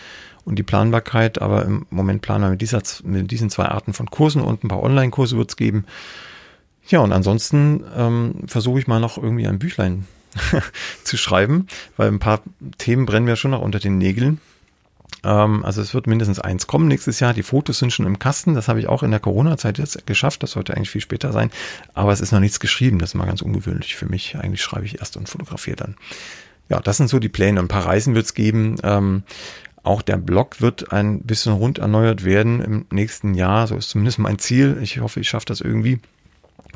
und 0.45 0.59
die 0.59 0.63
Planbarkeit. 0.63 1.43
Aber 1.43 1.65
im 1.65 1.87
Moment 1.91 2.23
planen 2.23 2.45
wir 2.45 2.51
mit, 2.51 2.63
dieser, 2.63 2.83
mit 3.05 3.31
diesen 3.31 3.51
zwei 3.51 3.67
Arten 3.67 3.93
von 3.93 4.11
Kursen 4.11 4.41
und 4.41 4.65
ein 4.65 4.69
paar 4.69 4.83
Online-Kurse 4.83 5.37
wird 5.37 5.51
es 5.51 5.57
geben. 5.57 5.85
Ja, 6.89 7.01
und 7.01 7.13
ansonsten 7.13 7.85
ähm, 7.95 8.35
versuche 8.47 8.81
ich 8.81 8.87
mal 8.87 9.01
noch 9.01 9.19
irgendwie 9.19 9.47
ein 9.47 9.59
Büchlein 9.59 10.07
zu 11.05 11.17
schreiben, 11.17 11.67
weil 11.97 12.09
ein 12.09 12.19
paar 12.19 12.43
Themen 12.79 13.07
brennen 13.07 13.27
mir 13.27 13.37
schon 13.37 13.51
noch 13.51 13.61
unter 13.61 13.79
den 13.79 13.99
Nägeln. 13.99 14.41
Ähm, 15.25 15.65
also 15.65 15.81
es 15.81 15.95
wird 15.95 16.07
mindestens 16.07 16.39
eins 16.39 16.67
kommen 16.67 16.89
nächstes 16.89 17.21
Jahr. 17.21 17.35
Die 17.35 17.43
Fotos 17.43 17.79
sind 17.79 17.93
schon 17.93 18.07
im 18.07 18.19
Kasten. 18.19 18.55
Das 18.55 18.69
habe 18.69 18.81
ich 18.81 18.89
auch 18.89 19.03
in 19.03 19.11
der 19.11 19.21
Corona-Zeit 19.21 19.79
jetzt 19.79 20.07
geschafft. 20.07 20.43
Das 20.43 20.53
sollte 20.53 20.75
eigentlich 20.75 20.91
viel 20.91 21.01
später 21.01 21.33
sein. 21.33 21.51
Aber 21.95 22.13
es 22.13 22.21
ist 22.21 22.33
noch 22.33 22.41
nichts 22.41 22.61
geschrieben. 22.61 22.99
Das 22.99 23.11
ist 23.11 23.15
mal 23.15 23.27
ganz 23.27 23.43
ungewöhnlich 23.43 23.97
für 23.97 24.07
mich. 24.07 24.37
Eigentlich 24.37 24.63
schreibe 24.63 24.87
ich 24.87 24.99
erst 25.01 25.17
und 25.17 25.29
fotografiere 25.29 25.77
dann. 25.77 25.97
Ja, 26.69 26.81
das 26.81 26.97
sind 26.97 27.09
so 27.09 27.19
die 27.19 27.29
Pläne. 27.29 27.61
Ein 27.61 27.69
paar 27.69 27.87
Reisen 27.87 28.15
wird 28.15 28.27
es 28.27 28.35
geben. 28.35 28.77
Ähm, 28.83 29.25
auch 29.83 30.03
der 30.03 30.17
Blog 30.17 30.61
wird 30.61 30.93
ein 30.93 31.23
bisschen 31.23 31.53
rund 31.53 31.79
erneuert 31.79 32.25
werden 32.25 32.61
im 32.61 32.87
nächsten 32.91 33.35
Jahr. 33.35 33.67
So 33.67 33.77
ist 33.77 33.91
zumindest 33.91 34.19
mein 34.19 34.39
Ziel. 34.39 34.79
Ich 34.81 35.01
hoffe, 35.01 35.21
ich 35.21 35.29
schaffe 35.29 35.47
das 35.47 35.61
irgendwie 35.61 35.99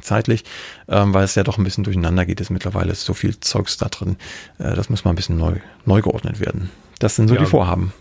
zeitlich, 0.01 0.45
ähm, 0.89 1.15
weil 1.15 1.25
es 1.25 1.35
ja 1.35 1.45
doch 1.45 1.59
ein 1.59 1.65
bisschen 1.65 1.85
durcheinander 1.85 2.27
geht. 2.27 2.41
Es 2.41 2.51
mittlerweile 2.51 2.93
ist 2.93 3.05
so 3.05 3.15
viel 3.15 3.39
Zeugs 3.41 3.77
da 3.77 3.89
drin. 3.89 4.17
Äh, 4.59 4.75
das 4.75 4.91
muss 4.91 5.05
mal 5.05 5.11
ein 5.11 5.17
bisschen 5.17 5.37
neu, 5.37 5.55
neu 5.85 6.03
geordnet 6.03 6.41
werden. 6.41 6.71
Das 6.99 7.17
sind 7.17 7.29
so 7.29 7.35
ja, 7.35 7.41
die 7.41 7.47
Vorhaben. 7.47 7.93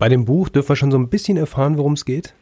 Bei 0.00 0.08
dem 0.08 0.24
Buch 0.24 0.48
dürfen 0.48 0.70
wir 0.70 0.76
schon 0.76 0.90
so 0.90 0.96
ein 0.96 1.10
bisschen 1.10 1.36
erfahren, 1.36 1.76
worum 1.76 1.92
es 1.92 2.06
geht. 2.06 2.32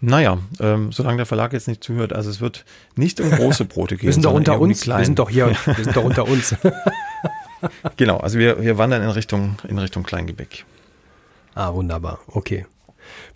Naja, 0.00 0.38
ähm, 0.58 0.90
solange 0.90 1.18
der 1.18 1.26
Verlag 1.26 1.52
jetzt 1.52 1.68
nicht 1.68 1.84
zuhört, 1.84 2.12
also 2.12 2.28
es 2.28 2.40
wird 2.40 2.64
nicht 2.96 3.20
um 3.20 3.30
große 3.30 3.64
Brote 3.64 3.96
gehen. 3.96 4.06
wir 4.06 4.12
sind 4.12 4.24
doch 4.24 4.34
unter 4.34 4.60
uns. 4.60 4.88
Um 4.88 4.96
wir 4.98 5.04
sind 5.04 5.20
doch 5.20 5.30
hier, 5.30 5.52
wir 5.64 5.84
sind 5.84 5.96
doch 5.96 6.02
unter 6.02 6.26
uns. 6.26 6.56
genau, 7.96 8.16
also 8.16 8.40
wir, 8.40 8.60
wir 8.60 8.76
wandern 8.76 9.02
in 9.02 9.10
Richtung, 9.10 9.54
in 9.68 9.78
Richtung 9.78 10.02
Kleingebäck. 10.02 10.64
Ah, 11.54 11.72
wunderbar. 11.72 12.18
Okay. 12.26 12.66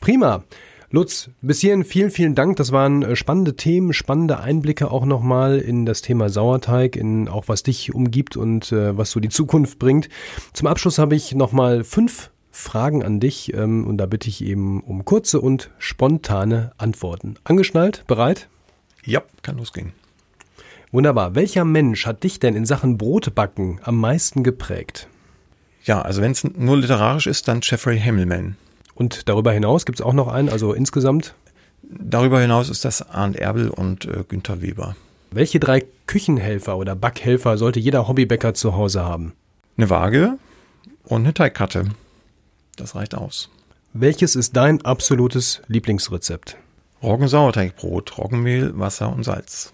Prima. 0.00 0.42
Lutz, 0.90 1.30
bis 1.42 1.60
hierhin 1.60 1.84
vielen, 1.84 2.10
vielen 2.10 2.34
Dank. 2.34 2.56
Das 2.56 2.72
waren 2.72 3.04
äh, 3.04 3.14
spannende 3.14 3.54
Themen, 3.54 3.92
spannende 3.92 4.40
Einblicke 4.40 4.90
auch 4.90 5.04
nochmal 5.06 5.60
in 5.60 5.86
das 5.86 6.02
Thema 6.02 6.28
Sauerteig, 6.28 6.96
in 6.96 7.28
auch 7.28 7.46
was 7.46 7.62
dich 7.62 7.94
umgibt 7.94 8.36
und 8.36 8.72
äh, 8.72 8.98
was 8.98 9.12
so 9.12 9.20
die 9.20 9.28
Zukunft 9.28 9.78
bringt. 9.78 10.08
Zum 10.54 10.66
Abschluss 10.66 10.98
habe 10.98 11.14
ich 11.14 11.36
nochmal 11.36 11.84
fünf 11.84 12.30
Fragen 12.50 13.02
an 13.02 13.20
dich 13.20 13.54
ähm, 13.54 13.86
und 13.86 13.98
da 13.98 14.06
bitte 14.06 14.28
ich 14.28 14.44
eben 14.44 14.80
um 14.82 15.04
kurze 15.04 15.40
und 15.40 15.70
spontane 15.78 16.72
Antworten. 16.78 17.36
Angeschnallt? 17.44 18.04
Bereit? 18.06 18.48
Ja, 19.04 19.22
kann 19.42 19.58
losgehen. 19.58 19.92
Wunderbar. 20.92 21.34
Welcher 21.36 21.64
Mensch 21.64 22.06
hat 22.06 22.24
dich 22.24 22.40
denn 22.40 22.56
in 22.56 22.66
Sachen 22.66 22.98
Brotbacken 22.98 23.80
am 23.84 23.96
meisten 23.96 24.42
geprägt? 24.42 25.08
Ja, 25.84 26.02
also 26.02 26.20
wenn 26.20 26.32
es 26.32 26.44
nur 26.44 26.76
literarisch 26.76 27.26
ist, 27.26 27.46
dann 27.48 27.60
Jeffrey 27.62 27.98
Hamilman. 27.98 28.56
Und 28.94 29.28
darüber 29.28 29.52
hinaus 29.52 29.86
gibt 29.86 30.00
es 30.00 30.04
auch 30.04 30.12
noch 30.12 30.28
einen, 30.28 30.48
also 30.48 30.72
insgesamt? 30.74 31.34
Darüber 31.82 32.40
hinaus 32.40 32.68
ist 32.68 32.84
das 32.84 33.08
Arndt 33.08 33.36
Erbel 33.36 33.70
und 33.70 34.04
äh, 34.04 34.24
Günther 34.28 34.60
Weber. 34.60 34.96
Welche 35.30 35.60
drei 35.60 35.84
Küchenhelfer 36.06 36.76
oder 36.76 36.96
Backhelfer 36.96 37.56
sollte 37.56 37.80
jeder 37.80 38.08
Hobbybäcker 38.08 38.52
zu 38.54 38.76
Hause 38.76 39.02
haben? 39.04 39.32
Eine 39.76 39.88
Waage 39.90 40.38
und 41.04 41.22
eine 41.22 41.32
Teigkarte. 41.32 41.86
Das 42.76 42.94
reicht 42.94 43.14
aus. 43.14 43.50
Welches 43.92 44.36
ist 44.36 44.56
dein 44.56 44.84
absolutes 44.84 45.62
Lieblingsrezept? 45.66 46.56
Roggensauerteigbrot, 47.02 48.18
Roggenmehl, 48.18 48.78
Wasser 48.78 49.12
und 49.12 49.24
Salz. 49.24 49.72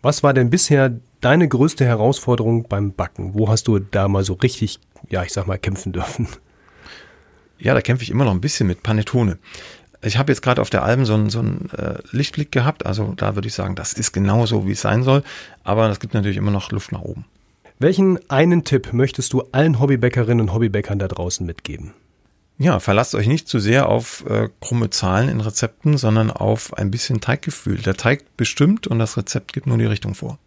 Was 0.00 0.22
war 0.22 0.32
denn 0.32 0.48
bisher 0.48 0.92
deine 1.20 1.48
größte 1.48 1.84
Herausforderung 1.84 2.68
beim 2.68 2.92
Backen? 2.92 3.34
Wo 3.34 3.48
hast 3.48 3.68
du 3.68 3.78
da 3.78 4.08
mal 4.08 4.24
so 4.24 4.34
richtig, 4.34 4.78
ja, 5.10 5.22
ich 5.22 5.32
sag 5.32 5.46
mal, 5.46 5.58
kämpfen 5.58 5.92
dürfen? 5.92 6.28
ja, 7.58 7.74
da 7.74 7.80
kämpfe 7.80 8.04
ich 8.04 8.10
immer 8.10 8.24
noch 8.24 8.32
ein 8.32 8.40
bisschen 8.40 8.66
mit 8.66 8.82
Panettone. 8.82 9.38
Ich 10.00 10.16
habe 10.16 10.30
jetzt 10.30 10.42
gerade 10.42 10.62
auf 10.62 10.70
der 10.70 10.84
Alben 10.84 11.04
so 11.04 11.14
einen, 11.14 11.28
so 11.28 11.40
einen 11.40 11.70
äh, 11.76 11.98
Lichtblick 12.12 12.52
gehabt, 12.52 12.86
also 12.86 13.14
da 13.16 13.34
würde 13.34 13.48
ich 13.48 13.54
sagen, 13.54 13.74
das 13.74 13.92
ist 13.92 14.12
genau 14.12 14.46
so, 14.46 14.66
wie 14.66 14.72
es 14.72 14.80
sein 14.80 15.02
soll, 15.02 15.24
aber 15.64 15.90
es 15.90 15.98
gibt 15.98 16.14
natürlich 16.14 16.36
immer 16.36 16.52
noch 16.52 16.70
Luft 16.70 16.92
nach 16.92 17.02
oben. 17.02 17.24
Welchen 17.80 18.18
einen 18.30 18.64
Tipp 18.64 18.92
möchtest 18.92 19.32
du 19.32 19.42
allen 19.52 19.80
Hobbybäckerinnen 19.80 20.40
und 20.40 20.54
Hobbybäckern 20.54 21.00
da 21.00 21.08
draußen 21.08 21.44
mitgeben? 21.44 21.94
Ja, 22.58 22.80
verlasst 22.80 23.14
euch 23.14 23.28
nicht 23.28 23.46
zu 23.46 23.60
sehr 23.60 23.88
auf 23.88 24.24
äh, 24.28 24.48
krumme 24.60 24.90
Zahlen 24.90 25.28
in 25.28 25.40
Rezepten, 25.40 25.96
sondern 25.96 26.32
auf 26.32 26.74
ein 26.74 26.90
bisschen 26.90 27.20
Teiggefühl. 27.20 27.78
Der 27.78 27.94
Teig 27.94 28.36
bestimmt 28.36 28.88
und 28.88 28.98
das 28.98 29.16
Rezept 29.16 29.52
gibt 29.52 29.68
nur 29.68 29.78
die 29.78 29.84
Richtung 29.84 30.16
vor. 30.16 30.38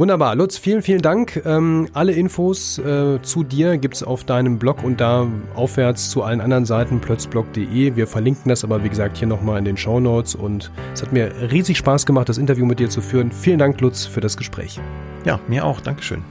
Wunderbar. 0.00 0.34
Lutz, 0.34 0.56
vielen, 0.56 0.80
vielen 0.80 1.02
Dank. 1.02 1.42
Ähm, 1.44 1.88
alle 1.92 2.12
Infos 2.12 2.78
äh, 2.78 3.20
zu 3.20 3.42
dir 3.42 3.76
gibt's 3.76 4.02
auf 4.02 4.24
deinem 4.24 4.58
Blog 4.58 4.82
und 4.82 4.98
da 4.98 5.26
aufwärts 5.54 6.08
zu 6.08 6.22
allen 6.22 6.40
anderen 6.40 6.64
Seiten 6.64 7.00
plötzblog.de. 7.00 7.96
Wir 7.96 8.06
verlinken 8.06 8.48
das 8.48 8.64
aber, 8.64 8.82
wie 8.82 8.88
gesagt, 8.88 9.18
hier 9.18 9.28
nochmal 9.28 9.58
in 9.58 9.66
den 9.66 9.76
Show 9.76 10.00
Notes 10.00 10.34
und 10.34 10.70
es 10.94 11.02
hat 11.02 11.12
mir 11.12 11.30
riesig 11.50 11.76
Spaß 11.76 12.06
gemacht, 12.06 12.30
das 12.30 12.38
Interview 12.38 12.64
mit 12.64 12.78
dir 12.78 12.88
zu 12.88 13.02
führen. 13.02 13.30
Vielen 13.30 13.58
Dank, 13.58 13.78
Lutz, 13.82 14.06
für 14.06 14.22
das 14.22 14.38
Gespräch. 14.38 14.80
Ja, 15.26 15.38
mir 15.48 15.66
auch. 15.66 15.82
Dankeschön. 15.82 16.24